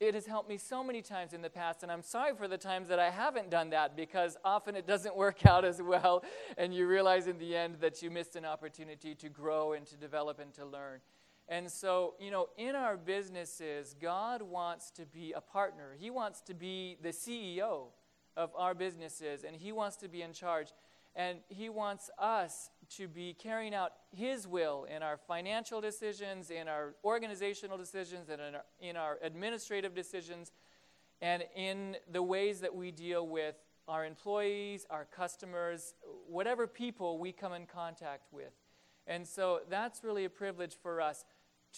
it 0.00 0.14
has 0.14 0.26
helped 0.26 0.48
me 0.48 0.56
so 0.56 0.84
many 0.84 1.02
times 1.02 1.32
in 1.32 1.42
the 1.42 1.50
past, 1.50 1.82
and 1.82 1.90
I'm 1.90 2.02
sorry 2.02 2.34
for 2.36 2.46
the 2.46 2.58
times 2.58 2.88
that 2.88 3.00
I 3.00 3.10
haven't 3.10 3.50
done 3.50 3.70
that 3.70 3.96
because 3.96 4.36
often 4.44 4.76
it 4.76 4.86
doesn't 4.86 5.16
work 5.24 5.44
out 5.44 5.64
as 5.64 5.82
well, 5.82 6.24
and 6.56 6.72
you 6.72 6.86
realize 6.86 7.26
in 7.26 7.38
the 7.38 7.56
end 7.56 7.76
that 7.80 8.00
you 8.02 8.10
missed 8.10 8.36
an 8.36 8.44
opportunity 8.44 9.14
to 9.16 9.28
grow 9.28 9.72
and 9.72 9.86
to 9.86 9.96
develop 9.96 10.38
and 10.38 10.52
to 10.54 10.64
learn. 10.64 11.00
And 11.48 11.70
so, 11.70 12.14
you 12.20 12.30
know, 12.30 12.48
in 12.58 12.76
our 12.76 12.96
businesses, 12.96 13.96
God 14.00 14.42
wants 14.42 14.90
to 14.92 15.06
be 15.06 15.32
a 15.32 15.40
partner. 15.40 15.96
He 15.98 16.10
wants 16.10 16.42
to 16.42 16.54
be 16.54 16.98
the 17.02 17.08
CEO 17.08 17.86
of 18.36 18.50
our 18.54 18.74
businesses, 18.74 19.44
and 19.44 19.56
He 19.56 19.72
wants 19.72 19.96
to 19.96 20.08
be 20.08 20.22
in 20.22 20.32
charge. 20.32 20.68
And 21.16 21.38
He 21.48 21.68
wants 21.70 22.10
us 22.18 22.70
to 22.96 23.08
be 23.08 23.34
carrying 23.34 23.74
out 23.74 23.92
His 24.10 24.46
will 24.46 24.84
in 24.84 25.02
our 25.02 25.16
financial 25.16 25.80
decisions, 25.80 26.50
in 26.50 26.68
our 26.68 26.94
organizational 27.04 27.76
decisions, 27.76 28.28
and 28.28 28.40
in 28.40 28.54
our, 28.54 28.64
in 28.80 28.96
our 28.96 29.18
administrative 29.22 29.94
decisions, 29.94 30.52
and 31.20 31.44
in 31.54 31.96
the 32.10 32.22
ways 32.22 32.60
that 32.60 32.74
we 32.74 32.90
deal 32.90 33.26
with 33.26 33.56
our 33.88 34.04
employees, 34.04 34.86
our 34.90 35.06
customers, 35.06 35.94
whatever 36.28 36.66
people 36.66 37.18
we 37.18 37.32
come 37.32 37.52
in 37.52 37.66
contact 37.66 38.32
with. 38.32 38.52
And 39.06 39.26
so 39.26 39.60
that's 39.70 40.04
really 40.04 40.26
a 40.26 40.30
privilege 40.30 40.76
for 40.82 41.00
us 41.00 41.24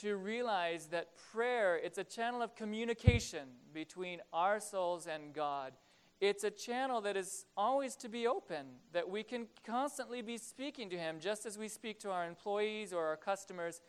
to 0.01 0.17
realize 0.17 0.87
that 0.87 1.09
prayer 1.33 1.77
it's 1.77 1.99
a 1.99 2.05
channel 2.05 2.43
of 2.43 2.55
communication 2.55 3.49
between 3.73 4.21
our 4.33 4.61
souls 4.61 5.07
and 5.07 5.33
God 5.33 5.73
it's 6.21 6.45
a 6.45 6.51
channel 6.51 7.01
that 7.01 7.17
is 7.17 7.47
always 7.57 7.97
to 7.97 8.09
be 8.09 8.27
open, 8.27 8.67
that 8.93 9.09
we 9.09 9.23
can 9.23 9.47
constantly 9.65 10.21
be 10.21 10.37
speaking 10.37 10.91
to 10.91 10.99
Him, 10.99 11.17
just 11.19 11.47
as 11.47 11.57
we 11.57 11.69
speak 11.69 11.99
to 12.01 12.11
our 12.11 12.27
employees 12.27 12.93
or 12.93 13.07
our 13.07 13.17
customers, 13.17 13.81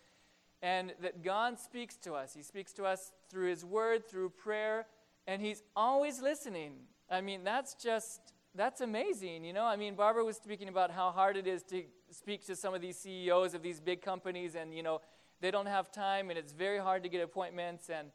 and 0.61 0.93
that 1.01 1.23
God 1.23 1.59
speaks 1.59 1.97
to 1.97 2.13
us. 2.13 2.33
He 2.33 2.41
speaks 2.41 2.71
to 2.73 2.85
us 2.85 3.11
through 3.29 3.49
His 3.49 3.65
Word, 3.65 4.07
through 4.07 4.29
prayer, 4.29 4.85
and 5.27 5.41
He's 5.41 5.61
always 5.75 6.21
listening. 6.21 6.73
I 7.09 7.19
mean, 7.19 7.43
that's 7.43 7.73
just, 7.73 8.21
that's 8.55 8.79
amazing, 8.79 9.43
you 9.43 9.51
know? 9.51 9.65
I 9.65 9.75
mean, 9.75 9.95
Barbara 9.95 10.23
was 10.23 10.37
speaking 10.37 10.69
about 10.69 10.91
how 10.91 11.11
hard 11.11 11.35
it 11.35 11.47
is 11.47 11.63
to 11.63 11.83
speak 12.11 12.45
to 12.45 12.55
some 12.55 12.73
of 12.73 12.81
these 12.81 12.97
CEOs 12.97 13.53
of 13.53 13.61
these 13.61 13.81
big 13.81 14.01
companies, 14.01 14.55
and, 14.55 14.73
you 14.73 14.83
know, 14.83 15.01
they 15.41 15.51
don't 15.51 15.65
have 15.65 15.91
time, 15.91 16.29
and 16.29 16.39
it's 16.39 16.53
very 16.53 16.77
hard 16.77 17.03
to 17.03 17.09
get 17.09 17.21
appointments, 17.21 17.89
and 17.89 18.11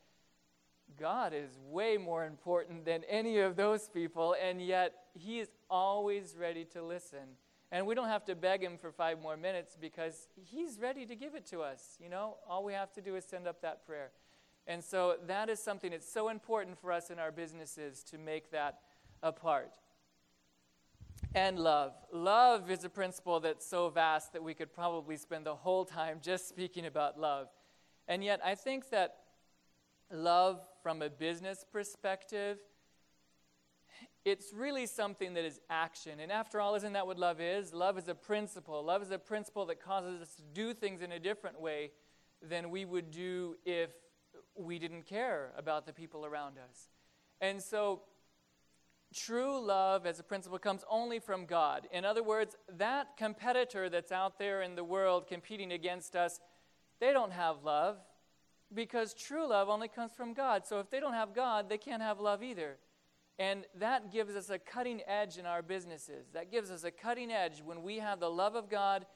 God 0.98 1.32
is 1.34 1.58
way 1.68 1.96
more 1.96 2.24
important 2.24 2.84
than 2.84 3.02
any 3.08 3.38
of 3.38 3.56
those 3.56 3.88
people, 3.88 4.34
and 4.42 4.60
yet 4.60 4.92
He 5.14 5.40
is 5.40 5.48
always 5.68 6.36
ready 6.38 6.64
to 6.72 6.82
listen. 6.82 7.36
And 7.72 7.86
we 7.86 7.94
don't 7.94 8.08
have 8.08 8.24
to 8.26 8.34
beg 8.34 8.62
Him 8.62 8.78
for 8.78 8.92
five 8.92 9.20
more 9.20 9.36
minutes 9.36 9.76
because 9.80 10.28
He's 10.36 10.78
ready 10.80 11.04
to 11.06 11.16
give 11.16 11.34
it 11.34 11.46
to 11.46 11.60
us. 11.60 11.96
You 12.00 12.08
know, 12.08 12.36
all 12.48 12.64
we 12.64 12.72
have 12.72 12.92
to 12.94 13.00
do 13.00 13.16
is 13.16 13.24
send 13.24 13.46
up 13.46 13.60
that 13.62 13.86
prayer. 13.86 14.10
And 14.66 14.82
so 14.82 15.16
that 15.26 15.48
is 15.48 15.60
something 15.60 15.90
that's 15.90 16.10
so 16.10 16.28
important 16.28 16.78
for 16.80 16.90
us 16.90 17.10
in 17.10 17.18
our 17.18 17.30
businesses 17.30 18.02
to 18.04 18.18
make 18.18 18.50
that 18.50 18.80
a 19.22 19.32
part. 19.32 19.78
And 21.34 21.58
love. 21.58 21.92
Love 22.12 22.70
is 22.70 22.84
a 22.84 22.88
principle 22.88 23.40
that's 23.40 23.66
so 23.66 23.90
vast 23.90 24.32
that 24.32 24.42
we 24.42 24.54
could 24.54 24.72
probably 24.72 25.16
spend 25.16 25.46
the 25.46 25.54
whole 25.54 25.84
time 25.84 26.18
just 26.22 26.48
speaking 26.48 26.86
about 26.86 27.18
love. 27.18 27.48
And 28.08 28.24
yet, 28.24 28.40
I 28.44 28.54
think 28.54 28.90
that 28.90 29.16
love 30.10 30.60
from 30.86 31.02
a 31.02 31.10
business 31.10 31.64
perspective, 31.72 32.58
it's 34.24 34.52
really 34.54 34.86
something 34.86 35.34
that 35.34 35.44
is 35.44 35.58
action. 35.68 36.20
And 36.20 36.30
after 36.30 36.60
all, 36.60 36.76
isn't 36.76 36.92
that 36.92 37.08
what 37.08 37.18
love 37.18 37.40
is? 37.40 37.74
Love 37.74 37.98
is 37.98 38.06
a 38.06 38.14
principle. 38.14 38.84
Love 38.84 39.02
is 39.02 39.10
a 39.10 39.18
principle 39.18 39.66
that 39.66 39.82
causes 39.82 40.22
us 40.22 40.36
to 40.36 40.42
do 40.54 40.72
things 40.72 41.02
in 41.02 41.10
a 41.10 41.18
different 41.18 41.60
way 41.60 41.90
than 42.40 42.70
we 42.70 42.84
would 42.84 43.10
do 43.10 43.56
if 43.64 43.90
we 44.54 44.78
didn't 44.78 45.06
care 45.06 45.50
about 45.58 45.86
the 45.86 45.92
people 45.92 46.24
around 46.24 46.56
us. 46.56 46.86
And 47.40 47.60
so, 47.60 48.02
true 49.12 49.58
love 49.58 50.06
as 50.06 50.20
a 50.20 50.22
principle 50.22 50.60
comes 50.60 50.84
only 50.88 51.18
from 51.18 51.46
God. 51.46 51.88
In 51.92 52.04
other 52.04 52.22
words, 52.22 52.54
that 52.78 53.16
competitor 53.16 53.88
that's 53.88 54.12
out 54.12 54.38
there 54.38 54.62
in 54.62 54.76
the 54.76 54.84
world 54.84 55.26
competing 55.26 55.72
against 55.72 56.14
us, 56.14 56.38
they 57.00 57.12
don't 57.12 57.32
have 57.32 57.64
love 57.64 57.96
because 58.74 59.14
true 59.14 59.48
love 59.48 59.68
only 59.68 59.88
comes 59.88 60.12
from 60.12 60.34
God. 60.34 60.66
So 60.66 60.80
if 60.80 60.90
they 60.90 61.00
don't 61.00 61.14
have 61.14 61.34
God, 61.34 61.68
they 61.68 61.78
can't 61.78 62.02
have 62.02 62.20
love 62.20 62.42
either. 62.42 62.76
And 63.38 63.64
that 63.78 64.10
gives 64.10 64.34
us 64.34 64.48
a 64.50 64.58
cutting 64.58 65.02
edge 65.06 65.36
in 65.36 65.46
our 65.46 65.62
businesses. 65.62 66.28
That 66.32 66.50
gives 66.50 66.70
us 66.70 66.84
a 66.84 66.90
cutting 66.90 67.30
edge. 67.30 67.62
When 67.62 67.82
we 67.82 67.98
have 67.98 68.18
the 68.18 68.30
love 68.30 68.54
of 68.54 68.70
God, 68.70 69.06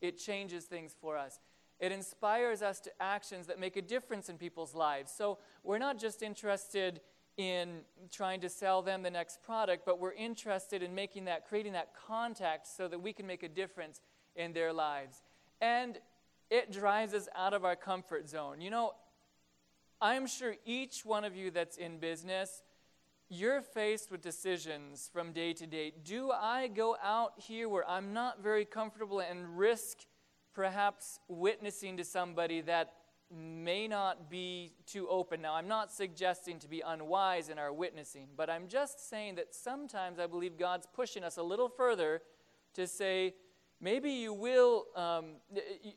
it 0.00 0.18
changes 0.18 0.64
things 0.64 0.94
for 1.00 1.16
us. 1.16 1.40
It 1.78 1.92
inspires 1.92 2.60
us 2.60 2.78
to 2.80 2.90
actions 3.00 3.46
that 3.46 3.58
make 3.58 3.76
a 3.76 3.82
difference 3.82 4.28
in 4.28 4.36
people's 4.36 4.74
lives. 4.74 5.12
So 5.16 5.38
we're 5.64 5.78
not 5.78 5.98
just 5.98 6.22
interested 6.22 7.00
in 7.38 7.80
trying 8.10 8.40
to 8.42 8.50
sell 8.50 8.82
them 8.82 9.02
the 9.02 9.10
next 9.10 9.42
product, 9.42 9.86
but 9.86 9.98
we're 9.98 10.12
interested 10.12 10.82
in 10.82 10.94
making 10.94 11.24
that, 11.24 11.48
creating 11.48 11.72
that 11.72 11.94
contact 12.06 12.66
so 12.66 12.86
that 12.86 13.00
we 13.00 13.14
can 13.14 13.26
make 13.26 13.42
a 13.42 13.48
difference 13.48 14.02
in 14.36 14.52
their 14.52 14.74
lives. 14.74 15.22
And 15.62 15.98
it 16.50 16.72
drives 16.72 17.14
us 17.14 17.28
out 17.36 17.54
of 17.54 17.64
our 17.64 17.76
comfort 17.76 18.28
zone. 18.28 18.60
You 18.60 18.70
know, 18.70 18.94
I'm 20.00 20.26
sure 20.26 20.56
each 20.64 21.04
one 21.04 21.24
of 21.24 21.36
you 21.36 21.50
that's 21.50 21.76
in 21.76 21.98
business, 21.98 22.62
you're 23.28 23.62
faced 23.62 24.10
with 24.10 24.22
decisions 24.22 25.08
from 25.12 25.32
day 25.32 25.52
to 25.52 25.66
day. 25.66 25.92
Do 26.04 26.32
I 26.32 26.66
go 26.66 26.96
out 27.02 27.34
here 27.36 27.68
where 27.68 27.88
I'm 27.88 28.12
not 28.12 28.42
very 28.42 28.64
comfortable 28.64 29.20
and 29.20 29.56
risk 29.56 29.98
perhaps 30.52 31.20
witnessing 31.28 31.96
to 31.98 32.04
somebody 32.04 32.60
that 32.62 32.94
may 33.32 33.86
not 33.86 34.28
be 34.28 34.72
too 34.86 35.06
open? 35.08 35.42
Now, 35.42 35.54
I'm 35.54 35.68
not 35.68 35.92
suggesting 35.92 36.58
to 36.58 36.68
be 36.68 36.82
unwise 36.84 37.48
in 37.48 37.58
our 37.58 37.72
witnessing, 37.72 38.26
but 38.36 38.50
I'm 38.50 38.66
just 38.66 39.08
saying 39.08 39.36
that 39.36 39.54
sometimes 39.54 40.18
I 40.18 40.26
believe 40.26 40.58
God's 40.58 40.88
pushing 40.92 41.22
us 41.22 41.36
a 41.36 41.42
little 41.42 41.68
further 41.68 42.22
to 42.74 42.86
say, 42.88 43.34
Maybe 43.80 44.10
you 44.10 44.34
will, 44.34 44.86
um, 44.94 45.36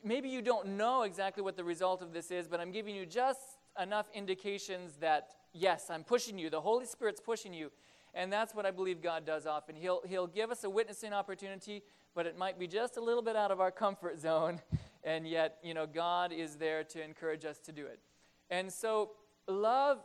maybe 0.02 0.30
you 0.30 0.40
don't 0.40 0.68
know 0.68 1.02
exactly 1.02 1.42
what 1.42 1.56
the 1.56 1.64
result 1.64 2.00
of 2.00 2.12
this 2.12 2.30
is, 2.30 2.48
but 2.48 2.58
I'm 2.58 2.72
giving 2.72 2.94
you 2.94 3.04
just 3.04 3.40
enough 3.80 4.06
indications 4.14 4.96
that, 5.00 5.30
yes, 5.52 5.90
I'm 5.90 6.02
pushing 6.02 6.38
you. 6.38 6.48
The 6.48 6.60
Holy 6.60 6.86
Spirit's 6.86 7.20
pushing 7.20 7.52
you. 7.52 7.70
And 8.14 8.32
that's 8.32 8.54
what 8.54 8.64
I 8.64 8.70
believe 8.70 9.02
God 9.02 9.26
does 9.26 9.44
often. 9.44 9.76
He'll, 9.76 10.00
he'll 10.06 10.28
give 10.28 10.50
us 10.50 10.64
a 10.64 10.70
witnessing 10.70 11.12
opportunity, 11.12 11.82
but 12.14 12.26
it 12.26 12.38
might 12.38 12.58
be 12.58 12.66
just 12.66 12.96
a 12.96 13.00
little 13.00 13.22
bit 13.22 13.36
out 13.36 13.50
of 13.50 13.60
our 13.60 13.70
comfort 13.70 14.18
zone. 14.18 14.60
And 15.06 15.28
yet, 15.28 15.58
you 15.62 15.74
know, 15.74 15.86
God 15.86 16.32
is 16.32 16.56
there 16.56 16.82
to 16.82 17.04
encourage 17.04 17.44
us 17.44 17.58
to 17.66 17.72
do 17.72 17.84
it. 17.84 18.00
And 18.48 18.72
so, 18.72 19.10
love 19.46 19.98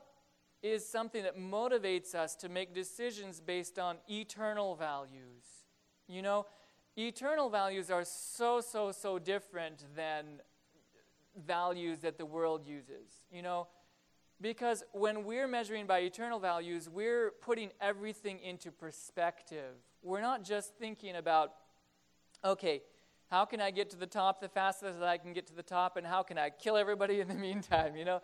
is 0.61 0.85
something 0.85 1.23
that 1.23 1.37
motivates 1.37 2.13
us 2.13 2.35
to 2.35 2.49
make 2.49 2.73
decisions 2.73 3.39
based 3.39 3.79
on 3.79 3.95
eternal 4.09 4.75
values. 4.75 5.45
You 6.09 6.21
know, 6.21 6.47
Eternal 6.97 7.49
values 7.49 7.89
are 7.89 8.03
so, 8.05 8.61
so, 8.61 8.91
so 8.91 9.19
different 9.19 9.85
than 9.95 10.41
values 11.45 11.99
that 11.99 12.17
the 12.17 12.25
world 12.25 12.65
uses. 12.65 13.25
You 13.31 13.41
know, 13.41 13.67
because 14.41 14.83
when 14.93 15.23
we're 15.23 15.47
measuring 15.47 15.85
by 15.85 15.99
eternal 15.99 16.39
values, 16.39 16.89
we're 16.89 17.31
putting 17.41 17.71
everything 17.81 18.39
into 18.39 18.71
perspective. 18.71 19.75
We're 20.01 20.21
not 20.21 20.43
just 20.43 20.75
thinking 20.77 21.15
about, 21.15 21.53
okay, 22.43 22.81
how 23.29 23.45
can 23.45 23.61
I 23.61 23.71
get 23.71 23.89
to 23.91 23.97
the 23.97 24.07
top 24.07 24.41
the 24.41 24.49
fastest 24.49 24.99
that 24.99 25.07
I 25.07 25.17
can 25.17 25.33
get 25.33 25.45
to 25.47 25.55
the 25.55 25.63
top, 25.63 25.97
and 25.97 26.07
how 26.07 26.23
can 26.23 26.37
I 26.37 26.49
kill 26.49 26.77
everybody 26.77 27.19
in 27.19 27.27
the 27.27 27.33
meantime? 27.47 27.95
You 27.95 28.05
know, 28.05 28.21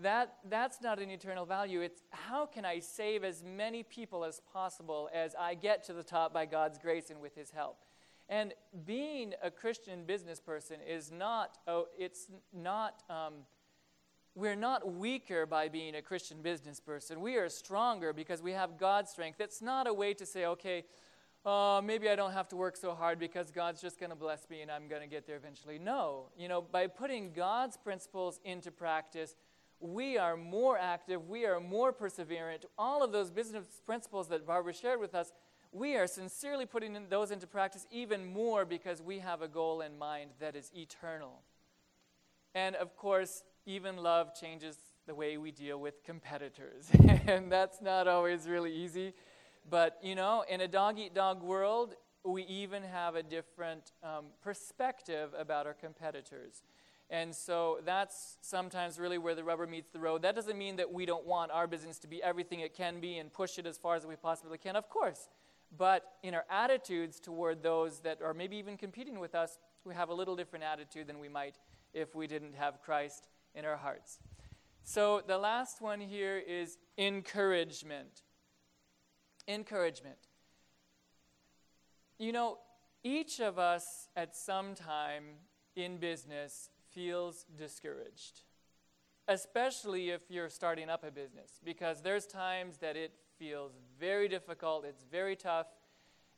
that, 0.00 0.36
that's 0.48 0.80
not 0.80 0.98
an 0.98 1.10
eternal 1.10 1.46
value. 1.46 1.80
It's 1.80 2.02
how 2.10 2.46
can 2.46 2.64
I 2.64 2.78
save 2.78 3.24
as 3.24 3.42
many 3.42 3.82
people 3.82 4.24
as 4.24 4.40
possible 4.52 5.08
as 5.12 5.34
I 5.38 5.54
get 5.54 5.84
to 5.84 5.92
the 5.92 6.02
top 6.02 6.32
by 6.32 6.46
God's 6.46 6.78
grace 6.78 7.10
and 7.10 7.20
with 7.20 7.34
His 7.34 7.50
help. 7.50 7.78
And 8.28 8.54
being 8.84 9.34
a 9.42 9.50
Christian 9.50 10.04
business 10.04 10.40
person 10.40 10.76
is 10.86 11.12
not, 11.12 11.58
oh, 11.68 11.86
it's 11.96 12.26
not, 12.52 13.02
um, 13.08 13.34
we're 14.34 14.56
not 14.56 14.92
weaker 14.92 15.46
by 15.46 15.68
being 15.68 15.94
a 15.94 16.02
Christian 16.02 16.42
business 16.42 16.80
person. 16.80 17.20
We 17.20 17.36
are 17.36 17.48
stronger 17.48 18.12
because 18.12 18.42
we 18.42 18.52
have 18.52 18.78
God's 18.78 19.10
strength. 19.10 19.40
It's 19.40 19.62
not 19.62 19.86
a 19.86 19.94
way 19.94 20.12
to 20.14 20.26
say, 20.26 20.46
okay, 20.46 20.84
uh, 21.44 21.80
maybe 21.82 22.08
I 22.08 22.16
don't 22.16 22.32
have 22.32 22.48
to 22.48 22.56
work 22.56 22.76
so 22.76 22.92
hard 22.92 23.20
because 23.20 23.52
God's 23.52 23.80
just 23.80 24.00
going 24.00 24.10
to 24.10 24.16
bless 24.16 24.50
me 24.50 24.62
and 24.62 24.70
I'm 24.70 24.88
going 24.88 25.02
to 25.02 25.06
get 25.06 25.28
there 25.28 25.36
eventually. 25.36 25.78
No. 25.78 26.30
You 26.36 26.48
know, 26.48 26.60
by 26.60 26.88
putting 26.88 27.32
God's 27.32 27.76
principles 27.76 28.40
into 28.44 28.72
practice, 28.72 29.36
we 29.78 30.18
are 30.18 30.36
more 30.36 30.76
active, 30.76 31.28
we 31.28 31.46
are 31.46 31.60
more 31.60 31.92
perseverant. 31.92 32.64
All 32.76 33.04
of 33.04 33.12
those 33.12 33.30
business 33.30 33.64
principles 33.84 34.28
that 34.28 34.44
Barbara 34.44 34.72
shared 34.72 34.98
with 34.98 35.14
us, 35.14 35.32
we 35.72 35.96
are 35.96 36.06
sincerely 36.06 36.66
putting 36.66 36.96
in 36.96 37.08
those 37.08 37.30
into 37.30 37.46
practice 37.46 37.86
even 37.90 38.32
more 38.32 38.64
because 38.64 39.02
we 39.02 39.18
have 39.18 39.42
a 39.42 39.48
goal 39.48 39.80
in 39.80 39.98
mind 39.98 40.30
that 40.40 40.56
is 40.56 40.70
eternal. 40.74 41.42
And 42.54 42.76
of 42.76 42.96
course, 42.96 43.44
even 43.66 43.98
love 43.98 44.34
changes 44.34 44.76
the 45.06 45.14
way 45.14 45.36
we 45.36 45.50
deal 45.50 45.78
with 45.78 46.02
competitors. 46.04 46.88
and 47.26 47.50
that's 47.50 47.80
not 47.80 48.08
always 48.08 48.48
really 48.48 48.72
easy. 48.72 49.12
But, 49.68 49.98
you 50.02 50.14
know, 50.14 50.44
in 50.48 50.60
a 50.60 50.68
dog 50.68 50.98
eat 50.98 51.14
dog 51.14 51.42
world, 51.42 51.94
we 52.24 52.42
even 52.44 52.82
have 52.82 53.14
a 53.14 53.22
different 53.22 53.92
um, 54.02 54.26
perspective 54.42 55.30
about 55.38 55.66
our 55.66 55.74
competitors. 55.74 56.62
And 57.08 57.34
so 57.34 57.78
that's 57.84 58.36
sometimes 58.40 58.98
really 58.98 59.18
where 59.18 59.34
the 59.34 59.44
rubber 59.44 59.66
meets 59.66 59.90
the 59.90 60.00
road. 60.00 60.22
That 60.22 60.34
doesn't 60.34 60.58
mean 60.58 60.76
that 60.76 60.92
we 60.92 61.06
don't 61.06 61.24
want 61.24 61.52
our 61.52 61.66
business 61.66 61.98
to 62.00 62.08
be 62.08 62.22
everything 62.22 62.60
it 62.60 62.74
can 62.74 63.00
be 63.00 63.18
and 63.18 63.32
push 63.32 63.58
it 63.58 63.66
as 63.66 63.78
far 63.78 63.94
as 63.94 64.04
we 64.04 64.16
possibly 64.16 64.58
can, 64.58 64.74
of 64.74 64.88
course. 64.88 65.28
But 65.76 66.04
in 66.22 66.34
our 66.34 66.44
attitudes 66.50 67.20
toward 67.20 67.62
those 67.62 68.00
that 68.00 68.22
are 68.22 68.34
maybe 68.34 68.56
even 68.56 68.76
competing 68.76 69.18
with 69.18 69.34
us, 69.34 69.58
we 69.84 69.94
have 69.94 70.08
a 70.08 70.14
little 70.14 70.36
different 70.36 70.64
attitude 70.64 71.06
than 71.06 71.18
we 71.18 71.28
might 71.28 71.56
if 71.94 72.14
we 72.14 72.26
didn't 72.26 72.54
have 72.54 72.82
Christ 72.82 73.28
in 73.54 73.64
our 73.64 73.76
hearts. 73.76 74.18
So 74.84 75.22
the 75.26 75.38
last 75.38 75.80
one 75.80 76.00
here 76.00 76.38
is 76.38 76.78
encouragement 76.98 78.22
encouragement. 79.48 80.18
You 82.18 82.32
know, 82.32 82.58
each 83.04 83.40
of 83.40 83.58
us 83.58 84.08
at 84.16 84.34
some 84.34 84.74
time 84.74 85.24
in 85.74 85.98
business 85.98 86.70
feels 86.90 87.44
discouraged, 87.56 88.42
especially 89.28 90.10
if 90.10 90.22
you're 90.28 90.48
starting 90.48 90.88
up 90.88 91.04
a 91.04 91.10
business, 91.10 91.60
because 91.62 92.02
there's 92.02 92.26
times 92.26 92.78
that 92.78 92.96
it 92.96 93.12
feels 93.38 93.72
very 93.98 94.28
difficult, 94.28 94.84
it's 94.84 95.04
very 95.10 95.36
tough, 95.36 95.66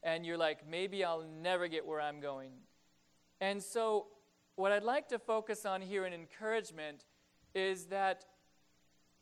and 0.03 0.25
you're 0.25 0.37
like, 0.37 0.69
maybe 0.69 1.05
I'll 1.05 1.25
never 1.43 1.69
get 1.69 1.87
where 1.87 2.01
I'm 2.01 2.21
going. 2.21 2.51
And 3.41 3.63
so, 3.63 4.07
what 4.57 4.73
I'd 4.73 4.83
like 4.83 5.09
to 5.09 5.19
focus 5.19 5.65
on 5.65 5.81
here 5.81 6.05
in 6.05 6.13
encouragement 6.13 7.05
is 7.55 7.87
that 7.87 8.25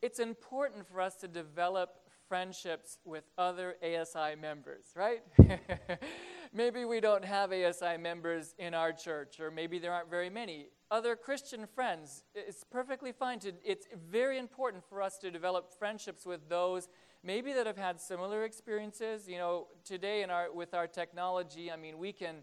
it's 0.02 0.18
important 0.18 0.86
for 0.86 1.00
us 1.00 1.16
to 1.16 1.28
develop 1.28 1.96
friendships 2.28 2.98
with 3.04 3.24
other 3.38 3.76
ASI 3.82 4.36
members, 4.40 4.86
right? 4.94 5.22
maybe 6.52 6.84
we 6.84 7.00
don't 7.00 7.24
have 7.24 7.52
ASI 7.52 7.96
members 7.98 8.54
in 8.58 8.74
our 8.74 8.92
church, 8.92 9.40
or 9.40 9.50
maybe 9.50 9.78
there 9.78 9.92
aren't 9.92 10.10
very 10.10 10.30
many. 10.30 10.68
Other 10.90 11.16
Christian 11.16 11.66
friends, 11.66 12.24
it's 12.34 12.64
perfectly 12.64 13.12
fine 13.12 13.38
to, 13.40 13.52
it's 13.64 13.86
very 14.10 14.38
important 14.38 14.84
for 14.88 15.02
us 15.02 15.18
to 15.18 15.30
develop 15.30 15.72
friendships 15.78 16.26
with 16.26 16.48
those 16.48 16.88
maybe 17.26 17.52
that 17.52 17.66
have 17.66 17.76
had 17.76 18.00
similar 18.00 18.44
experiences. 18.44 19.28
You 19.28 19.38
know, 19.38 19.66
today 19.84 20.22
in 20.22 20.30
our, 20.30 20.52
with 20.52 20.72
our 20.72 20.86
technology, 20.86 21.70
I 21.70 21.76
mean, 21.76 21.98
we 21.98 22.12
can 22.12 22.36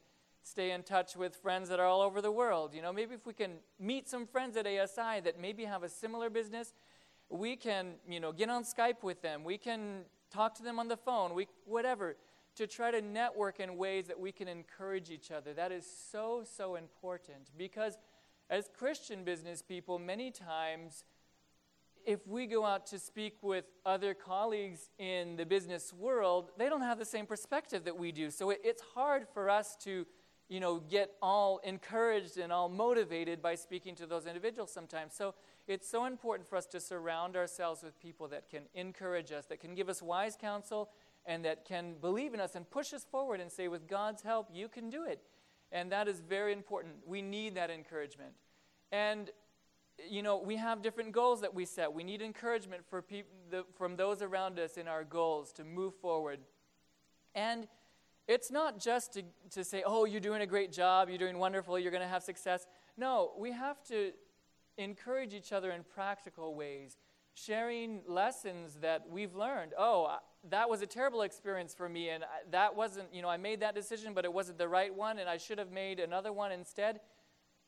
stay 0.43 0.71
in 0.71 0.84
touch 0.84 1.15
with 1.15 1.36
friends 1.38 1.69
that 1.69 1.79
are 1.79 1.86
all 1.86 2.01
over 2.01 2.21
the 2.21 2.31
world. 2.31 2.73
You 2.73 2.81
know, 2.81 2.91
maybe 2.91 3.15
if 3.15 3.25
we 3.25 3.34
can 3.34 3.53
meet 3.79 4.09
some 4.09 4.27
friends 4.27 4.57
at 4.57 4.67
ASI 4.67 5.21
that 5.21 5.39
maybe 5.39 5.63
have 5.63 5.84
a 5.84 5.89
similar 5.89 6.29
business, 6.29 6.73
we 7.29 7.55
can, 7.55 7.93
you 8.07 8.19
know, 8.19 8.34
get 8.34 8.49
on 8.49 8.63
Skype 8.63 9.01
with 9.01 9.21
them. 9.21 9.45
We 9.45 9.57
can 9.57 10.01
talk 10.29 10.53
to 10.55 10.63
them 10.63 10.79
on 10.79 10.89
the 10.89 10.97
phone. 10.97 11.34
We 11.34 11.47
whatever 11.65 12.17
to 12.55 12.67
try 12.67 12.91
to 12.91 13.01
network 13.01 13.59
in 13.59 13.77
ways 13.77 14.07
that 14.07 14.19
we 14.19 14.31
can 14.31 14.47
encourage 14.47 15.09
each 15.09 15.31
other. 15.31 15.53
That 15.53 15.71
is 15.71 15.88
so 16.11 16.43
so 16.43 16.75
important 16.75 17.51
because 17.57 17.97
as 18.49 18.69
Christian 18.77 19.23
business 19.23 19.61
people, 19.61 19.97
many 19.97 20.29
times 20.29 21.05
if 22.06 22.26
we 22.28 22.45
go 22.45 22.66
out 22.66 22.86
to 22.88 22.99
speak 22.99 23.38
with 23.41 23.66
other 23.86 24.14
colleagues 24.14 24.89
in 24.97 25.36
the 25.36 25.45
business 25.45 25.93
world, 25.93 26.51
they 26.58 26.70
don't 26.70 26.82
have 26.82 26.99
the 26.99 27.06
same 27.06 27.26
perspective 27.26 27.86
that 27.86 27.97
we 27.97 28.12
do. 28.12 28.30
So 28.30 28.49
it, 28.49 28.62
it's 28.64 28.82
hard 28.93 29.28
for 29.34 29.49
us 29.49 29.76
to 29.84 30.06
you 30.49 30.60
know, 30.60 30.80
get 30.80 31.12
all 31.22 31.60
encouraged 31.64 32.38
and 32.38 32.51
all 32.51 32.70
motivated 32.70 33.41
by 33.41 33.56
speaking 33.56 33.95
to 33.95 34.06
those 34.06 34.26
individuals 34.26 34.72
sometimes. 34.72 35.14
So 35.16 35.34
it's 35.68 35.89
so 35.89 36.06
important 36.06 36.47
for 36.47 36.58
us 36.58 36.66
to 36.68 36.80
surround 36.80 37.36
ourselves 37.36 37.82
with 37.82 37.99
people 37.99 38.28
that 38.28 38.49
can 38.49 38.64
encourage 38.76 39.32
us, 39.32 39.45
that 39.45 39.60
can 39.60 39.74
give 39.74 39.89
us 39.89 40.01
wise 40.01 40.36
counsel, 40.39 40.89
and 41.26 41.43
that 41.45 41.66
can 41.66 41.95
believe 42.01 42.34
in 42.34 42.39
us 42.39 42.56
and 42.56 42.70
push 42.70 42.93
us 42.93 43.06
forward 43.10 43.39
and 43.39 43.51
say, 43.51 43.68
with 43.68 43.88
God's 43.88 44.22
help, 44.22 44.49
you 44.54 44.68
can 44.68 44.89
do 44.89 45.06
it. 45.06 45.22
And 45.72 45.91
that 45.91 46.08
is 46.08 46.20
very 46.20 46.54
important. 46.54 46.95
We 47.06 47.22
need 47.22 47.56
that 47.56 47.72
encouragement. 47.72 48.34
And, 48.91 49.32
you 50.09 50.23
know, 50.23 50.37
we 50.37 50.57
have 50.57 50.81
different 50.81 51.11
goals 51.11 51.41
that 51.41 51.53
we 51.53 51.65
set. 51.65 51.93
We 51.93 52.03
need 52.03 52.21
encouragement 52.21 52.83
for 52.89 53.01
peop- 53.01 53.27
the, 53.49 53.65
from 53.77 53.95
those 53.95 54.21
around 54.21 54.59
us 54.59 54.77
in 54.77 54.87
our 54.87 55.03
goals 55.03 55.51
to 55.53 55.63
move 55.63 55.95
forward. 55.95 56.39
And 57.35 57.67
it's 58.27 58.51
not 58.51 58.79
just 58.79 59.13
to, 59.13 59.23
to 59.51 59.63
say, 59.63 59.83
oh, 59.85 60.05
you're 60.05 60.21
doing 60.21 60.41
a 60.41 60.47
great 60.47 60.71
job, 60.71 61.09
you're 61.09 61.17
doing 61.17 61.37
wonderful, 61.37 61.77
you're 61.77 61.91
going 61.91 62.01
to 62.03 62.07
have 62.07 62.23
success. 62.23 62.67
No, 62.97 63.31
we 63.37 63.51
have 63.51 63.83
to 63.85 64.11
encourage 64.77 65.33
each 65.33 65.51
other 65.51 65.71
in 65.71 65.83
practical 65.83 66.55
ways, 66.55 66.97
sharing 67.33 68.01
lessons 68.07 68.77
that 68.81 69.03
we've 69.09 69.35
learned. 69.35 69.73
Oh, 69.77 70.17
that 70.49 70.69
was 70.69 70.81
a 70.81 70.87
terrible 70.87 71.21
experience 71.21 71.73
for 71.73 71.89
me, 71.89 72.09
and 72.09 72.23
that 72.51 72.75
wasn't, 72.75 73.13
you 73.13 73.21
know, 73.21 73.29
I 73.29 73.37
made 73.37 73.59
that 73.61 73.75
decision, 73.75 74.13
but 74.13 74.25
it 74.25 74.33
wasn't 74.33 74.57
the 74.57 74.67
right 74.67 74.93
one, 74.93 75.19
and 75.19 75.29
I 75.29 75.37
should 75.37 75.57
have 75.57 75.71
made 75.71 75.99
another 75.99 76.31
one 76.31 76.51
instead. 76.51 76.99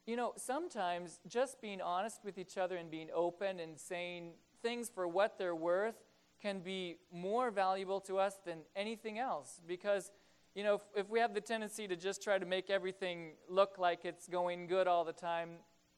You 0.06 0.16
know, 0.16 0.34
sometimes 0.38 1.20
just 1.28 1.62
being 1.62 1.82
honest 1.82 2.20
with 2.24 2.38
each 2.38 2.58
other 2.58 2.76
and 2.78 2.92
being 2.92 3.10
open 3.14 3.60
and 3.60 3.80
saying 3.80 4.34
things 4.62 4.90
for 4.94 5.08
what 5.08 5.38
they're 5.38 5.56
worth 5.56 5.96
can 6.42 6.60
be 6.60 6.98
more 7.12 7.50
valuable 7.50 8.00
to 8.02 8.20
us 8.20 8.36
than 8.46 8.60
anything 8.76 9.18
else 9.18 9.62
because 9.68 10.12
you 10.56 10.64
know, 10.64 10.76
if, 10.76 10.82
if 10.96 11.10
we 11.10 11.20
have 11.20 11.34
the 11.34 11.42
tendency 11.42 11.86
to 11.88 11.98
just 11.98 12.24
try 12.24 12.40
to 12.40 12.46
make 12.46 12.70
everything 12.70 13.34
look 13.50 13.78
like 13.78 14.06
it's 14.06 14.28
going 14.28 14.68
good 14.68 14.88
all 14.88 15.04
the 15.04 15.14
time, 15.14 15.50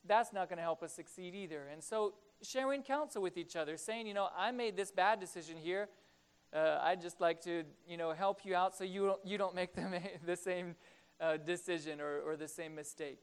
that's 0.05 0.33
not 0.33 0.49
going 0.49 0.57
to 0.57 0.63
help 0.63 0.81
us 0.81 0.93
succeed 0.93 1.35
either. 1.35 1.67
And 1.71 1.83
so, 1.83 2.15
sharing 2.41 2.81
counsel 2.81 3.21
with 3.21 3.37
each 3.37 3.55
other, 3.55 3.77
saying, 3.77 4.07
you 4.07 4.13
know, 4.15 4.29
I 4.35 4.51
made 4.51 4.75
this 4.75 4.91
bad 4.91 5.19
decision 5.19 5.57
here. 5.57 5.89
Uh, 6.53 6.79
I'd 6.81 7.01
just 7.01 7.21
like 7.21 7.41
to, 7.41 7.63
you 7.87 7.97
know, 7.97 8.13
help 8.13 8.45
you 8.45 8.55
out 8.55 8.75
so 8.75 8.83
you 8.83 9.05
don't, 9.05 9.25
you 9.25 9.37
don't 9.37 9.53
make 9.53 9.75
the, 9.75 10.01
the 10.25 10.35
same 10.35 10.75
uh, 11.21 11.37
decision 11.37 12.01
or, 12.01 12.21
or 12.21 12.35
the 12.35 12.47
same 12.47 12.73
mistake. 12.73 13.19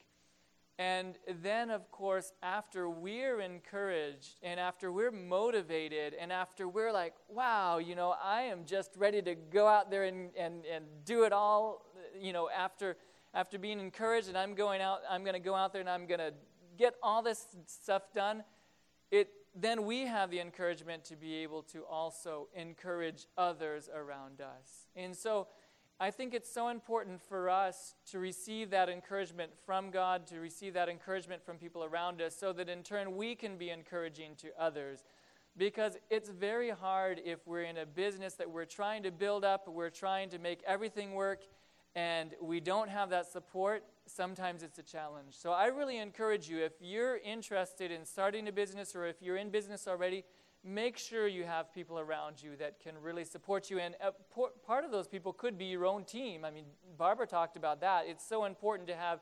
And 0.79 1.19
then, 1.43 1.71
of 1.71 1.89
course, 1.93 2.33
after 2.43 2.89
we're 2.89 3.41
encouraged 3.41 4.41
and 4.43 4.59
after 4.59 4.91
we're 4.91 5.13
motivated 5.13 6.15
and 6.15 6.33
after 6.33 6.67
we're 6.67 6.91
like, 6.91 7.15
wow, 7.29 7.79
you 7.79 7.95
know, 7.95 8.17
I 8.21 8.43
am 8.43 8.65
just 8.67 8.91
ready 8.97 9.23
to 9.23 9.37
go 9.37 9.69
out 9.69 9.89
there 9.89 10.03
and, 10.03 10.31
and, 10.37 10.65
and 10.67 10.85
do 11.05 11.25
it 11.25 11.33
all, 11.33 11.87
you 12.21 12.33
know, 12.33 12.51
after, 12.51 12.97
after 13.35 13.57
being 13.57 13.79
encouraged 13.79 14.27
and 14.27 14.37
I'm 14.37 14.57
going 14.57 14.81
out, 14.81 15.01
I'm 15.09 15.23
going 15.23 15.35
to 15.35 15.41
go 15.41 15.55
out 15.55 15.73
there 15.73 15.81
and 15.81 15.89
I'm 15.89 16.07
going 16.07 16.19
to 16.19 16.33
get 16.77 16.95
all 17.05 17.23
this 17.23 17.47
stuff 17.67 18.13
done, 18.13 18.43
it, 19.13 19.29
then 19.55 19.85
we 19.85 20.01
have 20.07 20.33
the 20.33 20.41
encouragement 20.41 21.05
to 21.05 21.17
be 21.17 21.37
able 21.37 21.63
to 21.63 21.85
also 21.85 22.49
encourage 22.55 23.27
others 23.39 23.89
around 23.95 24.41
us. 24.41 24.89
And 24.97 25.15
so, 25.15 25.47
I 26.01 26.11
think 26.11 26.35
it's 26.35 26.53
so 26.53 26.69
important 26.69 27.23
for 27.23 27.49
us 27.49 27.95
to 28.11 28.19
receive 28.19 28.71
that 28.71 28.89
encouragement 28.89 29.53
from 29.65 29.91
God, 29.91 30.27
to 30.27 30.41
receive 30.41 30.75
that 30.75 30.89
encouragement 30.89 31.45
from 31.45 31.57
people 31.57 31.85
around 31.85 32.21
us, 32.21 32.35
so 32.37 32.53
that 32.53 32.69
in 32.69 32.83
turn 32.83 33.17
we 33.17 33.37
can 33.37 33.57
be 33.57 33.71
encouraging 33.71 34.35
to 34.39 34.49
others. 34.59 35.05
Because 35.57 35.97
it's 36.11 36.29
very 36.29 36.71
hard 36.71 37.21
if 37.25 37.47
we're 37.47 37.63
in 37.63 37.79
a 37.79 37.87
business 37.87 38.35
that 38.35 38.51
we're 38.51 38.65
trying 38.65 39.05
to 39.05 39.13
build 39.13 39.45
up, 39.45 39.69
we're 39.69 39.89
trying 39.89 40.31
to 40.31 40.39
make 40.41 40.61
everything 40.67 41.15
work, 41.15 41.45
and 41.95 42.35
we 42.43 42.59
don't 42.59 42.89
have 42.89 43.09
that 43.11 43.31
support. 43.31 43.85
Sometimes 44.07 44.65
it's 44.65 44.81
a 44.81 44.83
challenge. 44.83 45.35
So 45.37 45.53
I 45.53 45.67
really 45.67 45.99
encourage 45.99 46.49
you 46.49 46.59
if 46.59 46.73
you're 46.81 47.19
interested 47.19 47.93
in 47.93 48.05
starting 48.05 48.49
a 48.49 48.53
business 48.53 48.97
or 48.97 49.07
if 49.07 49.23
you're 49.23 49.37
in 49.37 49.51
business 49.51 49.87
already, 49.87 50.25
make 50.65 50.97
sure 50.97 51.29
you 51.29 51.45
have 51.45 51.73
people 51.75 51.99
around 51.99 52.43
you 52.43 52.57
that 52.57 52.81
can 52.81 52.95
really 53.03 53.25
support 53.25 53.69
you. 53.69 53.79
And 53.79 53.95
uh, 54.03 54.13
part 54.67 54.85
of 54.85 54.91
those 54.91 55.07
people 55.07 55.33
could 55.33 55.59
be 55.59 55.67
your 55.67 55.85
own 55.85 56.05
team. 56.05 56.45
I 56.45 56.51
mean, 56.51 56.65
Barbara 56.97 57.27
talked 57.27 57.57
about 57.57 57.81
that. 57.83 58.07
It's 58.07 58.27
so 58.27 58.47
important 58.47 58.89
to 58.89 58.97
have 58.97 59.21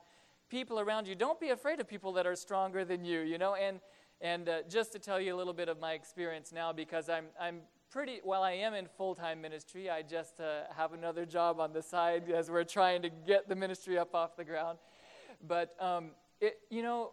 people 0.49 0.79
around 0.79 1.09
you. 1.09 1.15
Don't 1.15 1.41
be 1.41 1.49
afraid 1.49 1.81
of 1.81 1.89
people 1.89 2.13
that 2.13 2.27
are 2.27 2.37
stronger 2.37 2.85
than 2.85 3.05
you, 3.05 3.21
you 3.21 3.39
know. 3.39 3.57
And, 3.57 3.81
and 4.21 4.49
uh, 4.49 4.63
just 4.69 4.93
to 4.93 5.01
tell 5.01 5.21
you 5.21 5.35
a 5.35 5.37
little 5.37 5.53
bit 5.53 5.69
of 5.69 5.81
my 5.81 5.95
experience 5.95 6.53
now, 6.53 6.73
because 6.73 7.09
I'm, 7.09 7.25
I'm 7.41 7.61
pretty, 7.91 8.21
well, 8.25 8.45
I 8.45 8.53
am 8.53 8.75
in 8.75 8.87
full 8.87 9.15
time 9.17 9.41
ministry. 9.41 9.91
I 9.91 10.03
just 10.03 10.41
uh, 10.41 10.73
have 10.77 10.93
another 10.93 11.27
job 11.27 11.59
on 11.59 11.73
the 11.73 11.83
side 11.83 12.31
as 12.31 12.51
we're 12.51 12.65
trying 12.65 13.03
to 13.03 13.11
get 13.11 13.49
the 13.49 13.57
ministry 13.57 13.99
up 13.99 14.15
off 14.15 14.37
the 14.37 14.45
ground. 14.45 14.79
But, 15.47 15.75
um, 15.81 16.11
it, 16.41 16.59
you 16.71 16.83
know, 16.83 17.13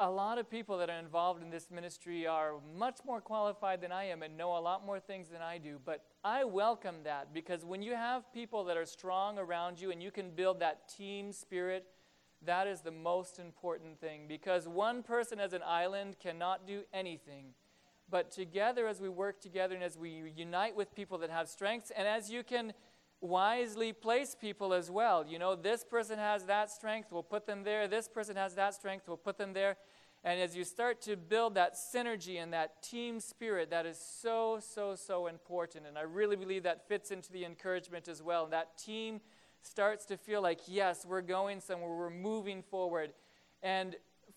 a 0.00 0.10
lot 0.10 0.38
of 0.38 0.50
people 0.50 0.78
that 0.78 0.90
are 0.90 0.98
involved 0.98 1.42
in 1.42 1.50
this 1.50 1.70
ministry 1.70 2.26
are 2.26 2.54
much 2.76 2.98
more 3.06 3.20
qualified 3.20 3.80
than 3.80 3.92
I 3.92 4.04
am 4.04 4.22
and 4.22 4.36
know 4.36 4.56
a 4.56 4.58
lot 4.58 4.84
more 4.84 4.98
things 4.98 5.28
than 5.28 5.40
I 5.40 5.58
do. 5.58 5.78
But 5.84 6.04
I 6.24 6.44
welcome 6.44 6.96
that 7.04 7.32
because 7.32 7.64
when 7.64 7.80
you 7.80 7.94
have 7.94 8.32
people 8.32 8.64
that 8.64 8.76
are 8.76 8.86
strong 8.86 9.38
around 9.38 9.80
you 9.80 9.92
and 9.92 10.02
you 10.02 10.10
can 10.10 10.30
build 10.30 10.58
that 10.60 10.88
team 10.88 11.30
spirit, 11.30 11.86
that 12.44 12.66
is 12.66 12.80
the 12.80 12.90
most 12.90 13.38
important 13.38 14.00
thing 14.00 14.22
because 14.28 14.66
one 14.66 15.02
person 15.02 15.38
as 15.38 15.52
an 15.52 15.62
island 15.64 16.16
cannot 16.18 16.66
do 16.66 16.82
anything. 16.92 17.54
But 18.10 18.30
together, 18.30 18.86
as 18.86 19.00
we 19.00 19.08
work 19.08 19.40
together 19.40 19.74
and 19.74 19.84
as 19.84 19.96
we 19.96 20.32
unite 20.36 20.76
with 20.76 20.94
people 20.94 21.18
that 21.18 21.30
have 21.30 21.48
strengths, 21.48 21.90
and 21.90 22.06
as 22.06 22.30
you 22.30 22.42
can 22.42 22.74
wisely 23.24 23.92
place 23.92 24.36
people 24.38 24.74
as 24.74 24.90
well. 24.90 25.24
You 25.26 25.38
know, 25.38 25.56
this 25.56 25.82
person 25.82 26.18
has 26.18 26.44
that 26.44 26.70
strength, 26.70 27.10
we'll 27.10 27.22
put 27.22 27.46
them 27.46 27.64
there. 27.64 27.88
This 27.88 28.06
person 28.06 28.36
has 28.36 28.54
that 28.54 28.74
strength, 28.74 29.08
we'll 29.08 29.16
put 29.16 29.38
them 29.38 29.54
there. 29.54 29.76
And 30.22 30.40
as 30.40 30.54
you 30.56 30.64
start 30.64 31.00
to 31.02 31.16
build 31.16 31.54
that 31.54 31.74
synergy 31.74 32.42
and 32.42 32.52
that 32.52 32.82
team 32.82 33.20
spirit, 33.20 33.70
that 33.70 33.84
is 33.84 33.98
so, 33.98 34.58
so, 34.60 34.94
so 34.94 35.26
important. 35.26 35.86
And 35.86 35.98
I 35.98 36.02
really 36.02 36.36
believe 36.36 36.62
that 36.62 36.88
fits 36.88 37.10
into 37.10 37.32
the 37.32 37.44
encouragement 37.44 38.08
as 38.08 38.22
well. 38.22 38.44
And 38.44 38.52
that 38.52 38.78
team 38.78 39.20
starts 39.60 40.04
to 40.06 40.16
feel 40.16 40.42
like, 40.42 40.60
yes, 40.66 41.04
we're 41.06 41.22
going 41.22 41.60
somewhere, 41.60 41.90
we're 41.90 42.10
moving 42.10 42.62
forward. 42.62 43.12
And 43.62 43.96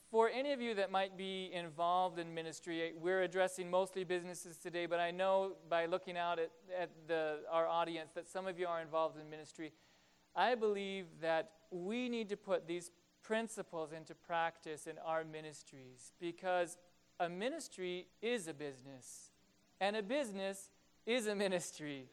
for 0.09 0.29
any 0.29 0.53
of 0.53 0.61
you 0.61 0.73
that 0.75 0.89
might 0.89 1.17
be 1.17 1.51
involved 1.53 2.17
in 2.17 2.33
ministry, 2.33 2.93
we're 2.99 3.23
addressing 3.23 3.69
mostly 3.69 4.03
businesses 4.03 4.57
today, 4.57 4.85
but 4.85 4.99
I 4.99 5.11
know 5.11 5.53
by 5.69 5.85
looking 5.85 6.17
out 6.17 6.39
at, 6.39 6.51
at 6.79 6.89
the, 7.07 7.39
our 7.51 7.67
audience 7.67 8.11
that 8.15 8.27
some 8.27 8.47
of 8.47 8.57
you 8.57 8.67
are 8.67 8.81
involved 8.81 9.19
in 9.19 9.29
ministry. 9.29 9.73
I 10.35 10.55
believe 10.55 11.05
that 11.21 11.51
we 11.71 12.07
need 12.07 12.29
to 12.29 12.37
put 12.37 12.67
these 12.67 12.91
principles 13.21 13.91
into 13.91 14.15
practice 14.15 14.87
in 14.87 14.97
our 15.05 15.25
ministries 15.25 16.13
because 16.21 16.77
a 17.19 17.27
ministry 17.27 18.07
is 18.21 18.47
a 18.47 18.53
business, 18.53 19.31
and 19.81 19.95
a 19.97 20.03
business 20.03 20.71
is 21.05 21.27
a 21.27 21.35
ministry. 21.35 22.05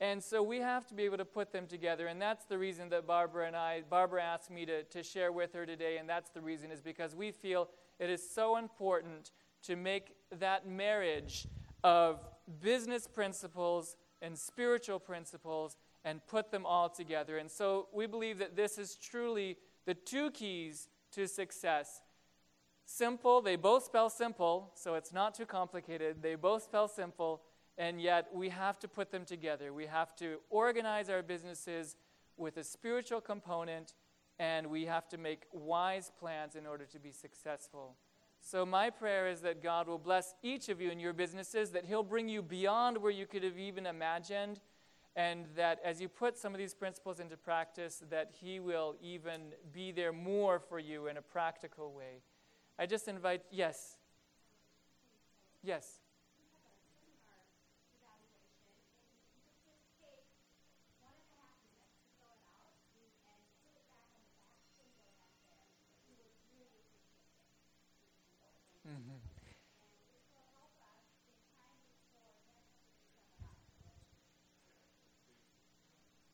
And 0.00 0.22
so 0.22 0.42
we 0.42 0.58
have 0.58 0.86
to 0.88 0.94
be 0.94 1.04
able 1.04 1.16
to 1.16 1.24
put 1.24 1.52
them 1.52 1.66
together. 1.66 2.06
And 2.08 2.20
that's 2.20 2.44
the 2.44 2.58
reason 2.58 2.90
that 2.90 3.06
Barbara 3.06 3.46
and 3.46 3.56
I, 3.56 3.82
Barbara 3.88 4.22
asked 4.22 4.50
me 4.50 4.66
to, 4.66 4.82
to 4.82 5.02
share 5.02 5.32
with 5.32 5.54
her 5.54 5.64
today. 5.64 5.96
And 5.96 6.08
that's 6.08 6.30
the 6.30 6.40
reason 6.42 6.70
is 6.70 6.82
because 6.82 7.14
we 7.14 7.30
feel 7.30 7.68
it 7.98 8.10
is 8.10 8.28
so 8.28 8.58
important 8.58 9.30
to 9.62 9.74
make 9.74 10.14
that 10.38 10.68
marriage 10.68 11.46
of 11.82 12.20
business 12.60 13.06
principles 13.06 13.96
and 14.20 14.38
spiritual 14.38 14.98
principles 14.98 15.76
and 16.04 16.24
put 16.26 16.50
them 16.50 16.66
all 16.66 16.88
together. 16.88 17.38
And 17.38 17.50
so 17.50 17.88
we 17.92 18.06
believe 18.06 18.38
that 18.38 18.54
this 18.54 18.76
is 18.76 18.96
truly 18.96 19.56
the 19.86 19.94
two 19.94 20.30
keys 20.30 20.88
to 21.12 21.26
success. 21.26 22.02
Simple, 22.84 23.40
they 23.40 23.56
both 23.56 23.84
spell 23.84 24.08
simple, 24.10 24.72
so 24.74 24.94
it's 24.94 25.12
not 25.12 25.34
too 25.34 25.46
complicated. 25.46 26.22
They 26.22 26.36
both 26.36 26.62
spell 26.62 26.86
simple 26.86 27.42
and 27.78 28.00
yet 28.00 28.28
we 28.32 28.48
have 28.48 28.78
to 28.80 28.88
put 28.88 29.10
them 29.10 29.24
together. 29.24 29.72
We 29.72 29.86
have 29.86 30.16
to 30.16 30.38
organize 30.50 31.10
our 31.10 31.22
businesses 31.22 31.96
with 32.36 32.56
a 32.56 32.64
spiritual 32.64 33.20
component, 33.20 33.94
and 34.38 34.66
we 34.68 34.86
have 34.86 35.08
to 35.08 35.18
make 35.18 35.44
wise 35.52 36.10
plans 36.18 36.56
in 36.56 36.66
order 36.66 36.84
to 36.84 36.98
be 36.98 37.12
successful. 37.12 37.96
So, 38.40 38.64
my 38.64 38.90
prayer 38.90 39.26
is 39.28 39.40
that 39.40 39.62
God 39.62 39.88
will 39.88 39.98
bless 39.98 40.34
each 40.42 40.68
of 40.68 40.80
you 40.80 40.90
in 40.90 41.00
your 41.00 41.12
businesses, 41.12 41.70
that 41.70 41.84
He'll 41.84 42.02
bring 42.02 42.28
you 42.28 42.42
beyond 42.42 42.98
where 42.98 43.10
you 43.10 43.26
could 43.26 43.42
have 43.42 43.58
even 43.58 43.86
imagined, 43.86 44.60
and 45.16 45.46
that 45.56 45.80
as 45.84 46.00
you 46.00 46.08
put 46.08 46.38
some 46.38 46.54
of 46.54 46.58
these 46.58 46.74
principles 46.74 47.18
into 47.18 47.36
practice, 47.36 48.02
that 48.10 48.30
He 48.40 48.60
will 48.60 48.94
even 49.02 49.52
be 49.72 49.90
there 49.90 50.12
more 50.12 50.60
for 50.60 50.78
you 50.78 51.08
in 51.08 51.16
a 51.16 51.22
practical 51.22 51.92
way. 51.92 52.20
I 52.78 52.86
just 52.86 53.08
invite, 53.08 53.42
yes. 53.50 53.96
Yes. 55.62 56.00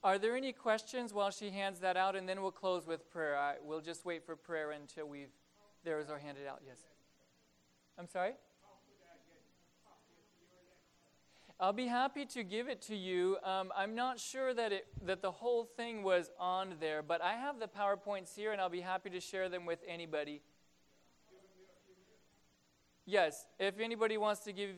Are 0.05 0.19
there 0.19 0.37
any 0.37 0.53
questions 0.53 1.15
while 1.15 1.31
she 1.31 1.51
hands 1.51 1.79
that 1.81 1.97
out? 1.97 2.17
And 2.17 2.29
then 2.29 2.43
we'll 2.43 2.51
close 2.51 2.87
with 2.87 3.09
prayer. 3.11 3.37
I, 3.37 3.55
we'll 3.63 3.81
just 3.81 4.05
wait 4.05 4.27
for 4.27 4.35
prayer 4.35 4.73
until 4.73 5.07
we've, 5.07 5.31
theirs 5.85 6.11
are 6.11 6.19
handed 6.19 6.47
out. 6.47 6.61
Yes. 6.67 6.79
I'm 7.99 8.09
sorry? 8.09 8.33
I'll 11.61 11.73
be 11.73 11.87
happy 11.87 12.27
to 12.27 12.43
give 12.43 12.69
it 12.69 12.83
to 12.83 12.97
you. 12.97 13.37
Um, 13.45 13.73
I'm 13.77 13.95
not 13.95 14.19
sure 14.19 14.53
that, 14.53 14.73
it, 14.73 14.87
that 15.07 15.23
the 15.23 15.31
whole 15.31 15.65
thing 15.65 16.03
was 16.03 16.29
on 16.37 16.75
there, 16.81 17.03
but 17.03 17.23
I 17.23 17.35
have 17.35 17.61
the 17.61 17.69
PowerPoints 17.69 18.35
here 18.35 18.51
and 18.51 18.61
I'll 18.61 18.69
be 18.69 18.81
happy 18.81 19.11
to 19.11 19.21
share 19.21 19.49
them 19.49 19.65
with 19.65 19.79
anybody. 19.87 20.43
Yes, 23.07 23.47
if 23.61 23.79
anybody 23.79 24.17
wants 24.17 24.41
to 24.41 24.53
give 24.53 24.71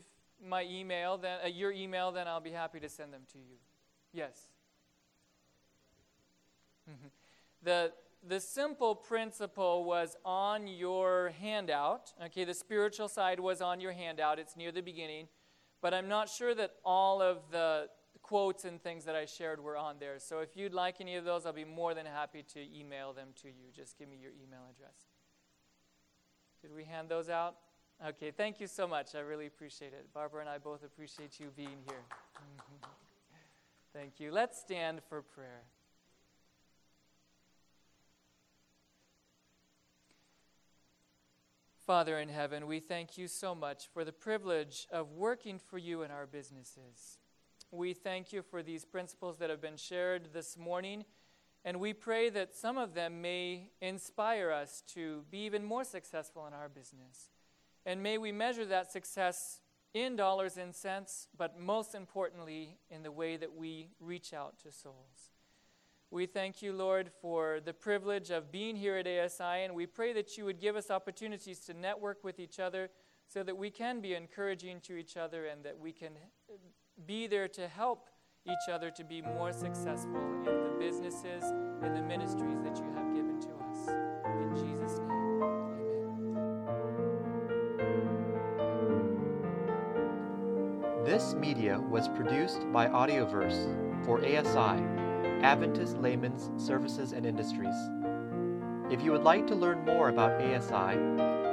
my 0.46 0.64
email, 0.64 1.16
then 1.16 1.38
uh, 1.42 1.48
your 1.48 1.72
email, 1.72 2.12
then 2.12 2.28
I'll 2.28 2.40
be 2.40 2.50
happy 2.50 2.80
to 2.80 2.88
send 2.90 3.14
them 3.14 3.22
to 3.32 3.38
you. 3.38 3.56
Yes. 4.12 4.48
Mm-hmm. 6.90 7.08
The, 7.62 7.92
the 8.26 8.40
simple 8.40 8.94
principle 8.94 9.84
was 9.84 10.16
on 10.24 10.66
your 10.66 11.32
handout. 11.40 12.12
Okay, 12.26 12.44
the 12.44 12.54
spiritual 12.54 13.08
side 13.08 13.40
was 13.40 13.60
on 13.60 13.80
your 13.80 13.92
handout. 13.92 14.38
It's 14.38 14.56
near 14.56 14.72
the 14.72 14.82
beginning. 14.82 15.28
But 15.80 15.92
I'm 15.94 16.08
not 16.08 16.28
sure 16.28 16.54
that 16.54 16.72
all 16.84 17.20
of 17.20 17.38
the 17.50 17.88
quotes 18.22 18.64
and 18.64 18.82
things 18.82 19.04
that 19.04 19.14
I 19.14 19.26
shared 19.26 19.60
were 19.60 19.76
on 19.76 19.96
there. 20.00 20.18
So 20.18 20.40
if 20.40 20.56
you'd 20.56 20.72
like 20.72 20.96
any 21.00 21.16
of 21.16 21.24
those, 21.24 21.44
I'll 21.44 21.52
be 21.52 21.64
more 21.64 21.92
than 21.92 22.06
happy 22.06 22.42
to 22.54 22.60
email 22.60 23.12
them 23.12 23.28
to 23.42 23.48
you. 23.48 23.70
Just 23.74 23.98
give 23.98 24.08
me 24.08 24.16
your 24.16 24.32
email 24.32 24.62
address. 24.70 24.96
Did 26.62 26.74
we 26.74 26.84
hand 26.84 27.10
those 27.10 27.28
out? 27.28 27.56
Okay, 28.08 28.30
thank 28.30 28.60
you 28.60 28.66
so 28.66 28.88
much. 28.88 29.14
I 29.14 29.20
really 29.20 29.46
appreciate 29.46 29.92
it. 29.92 30.06
Barbara 30.14 30.40
and 30.40 30.48
I 30.48 30.56
both 30.56 30.82
appreciate 30.82 31.38
you 31.38 31.50
being 31.54 31.82
here. 31.86 32.00
thank 33.92 34.18
you. 34.18 34.32
Let's 34.32 34.58
stand 34.58 35.00
for 35.08 35.20
prayer. 35.20 35.62
Father 41.86 42.18
in 42.18 42.30
heaven, 42.30 42.66
we 42.66 42.80
thank 42.80 43.18
you 43.18 43.28
so 43.28 43.54
much 43.54 43.88
for 43.92 44.06
the 44.06 44.12
privilege 44.12 44.86
of 44.90 45.12
working 45.12 45.58
for 45.58 45.76
you 45.76 46.02
in 46.02 46.10
our 46.10 46.24
businesses. 46.24 47.18
We 47.70 47.92
thank 47.92 48.32
you 48.32 48.40
for 48.40 48.62
these 48.62 48.86
principles 48.86 49.36
that 49.36 49.50
have 49.50 49.60
been 49.60 49.76
shared 49.76 50.30
this 50.32 50.56
morning, 50.56 51.04
and 51.62 51.78
we 51.78 51.92
pray 51.92 52.30
that 52.30 52.54
some 52.54 52.78
of 52.78 52.94
them 52.94 53.20
may 53.20 53.68
inspire 53.82 54.50
us 54.50 54.82
to 54.94 55.24
be 55.30 55.44
even 55.44 55.62
more 55.62 55.84
successful 55.84 56.46
in 56.46 56.54
our 56.54 56.70
business. 56.70 57.28
And 57.84 58.02
may 58.02 58.16
we 58.16 58.32
measure 58.32 58.64
that 58.64 58.90
success 58.90 59.60
in 59.92 60.16
dollars 60.16 60.56
and 60.56 60.74
cents, 60.74 61.28
but 61.36 61.60
most 61.60 61.94
importantly, 61.94 62.78
in 62.88 63.02
the 63.02 63.12
way 63.12 63.36
that 63.36 63.54
we 63.54 63.90
reach 64.00 64.32
out 64.32 64.58
to 64.60 64.72
souls. 64.72 65.33
We 66.14 66.26
thank 66.26 66.62
you, 66.62 66.72
Lord, 66.72 67.10
for 67.20 67.58
the 67.64 67.72
privilege 67.72 68.30
of 68.30 68.52
being 68.52 68.76
here 68.76 68.94
at 68.94 69.08
ASI, 69.08 69.64
and 69.64 69.74
we 69.74 69.84
pray 69.84 70.12
that 70.12 70.38
you 70.38 70.44
would 70.44 70.60
give 70.60 70.76
us 70.76 70.88
opportunities 70.88 71.58
to 71.66 71.74
network 71.74 72.22
with 72.22 72.38
each 72.38 72.60
other 72.60 72.90
so 73.26 73.42
that 73.42 73.56
we 73.56 73.68
can 73.68 74.00
be 74.00 74.14
encouraging 74.14 74.78
to 74.82 74.96
each 74.96 75.16
other 75.16 75.46
and 75.46 75.64
that 75.64 75.76
we 75.76 75.90
can 75.90 76.12
be 77.04 77.26
there 77.26 77.48
to 77.48 77.66
help 77.66 78.10
each 78.46 78.68
other 78.70 78.92
to 78.92 79.02
be 79.02 79.22
more 79.22 79.52
successful 79.52 80.14
in 80.14 80.44
the 80.44 80.76
businesses 80.78 81.42
and 81.82 81.96
the 81.96 82.02
ministries 82.02 82.62
that 82.62 82.76
you 82.76 82.84
have 82.94 83.12
given 83.12 83.40
to 83.40 83.48
us. 83.68 83.88
In 84.40 84.54
Jesus' 84.54 85.00
name, 85.00 85.42
amen. 85.42 85.64
This 91.04 91.34
media 91.34 91.80
was 91.90 92.06
produced 92.06 92.70
by 92.72 92.86
Audioverse 92.86 93.66
for 94.04 94.24
ASI 94.24 94.80
Adventist 95.44 95.98
Laymen's 95.98 96.50
Services 96.56 97.12
and 97.12 97.26
Industries. 97.26 97.76
If 98.90 99.02
you 99.02 99.12
would 99.12 99.24
like 99.24 99.46
to 99.48 99.54
learn 99.54 99.84
more 99.84 100.08
about 100.08 100.40
ASI, 100.40 100.96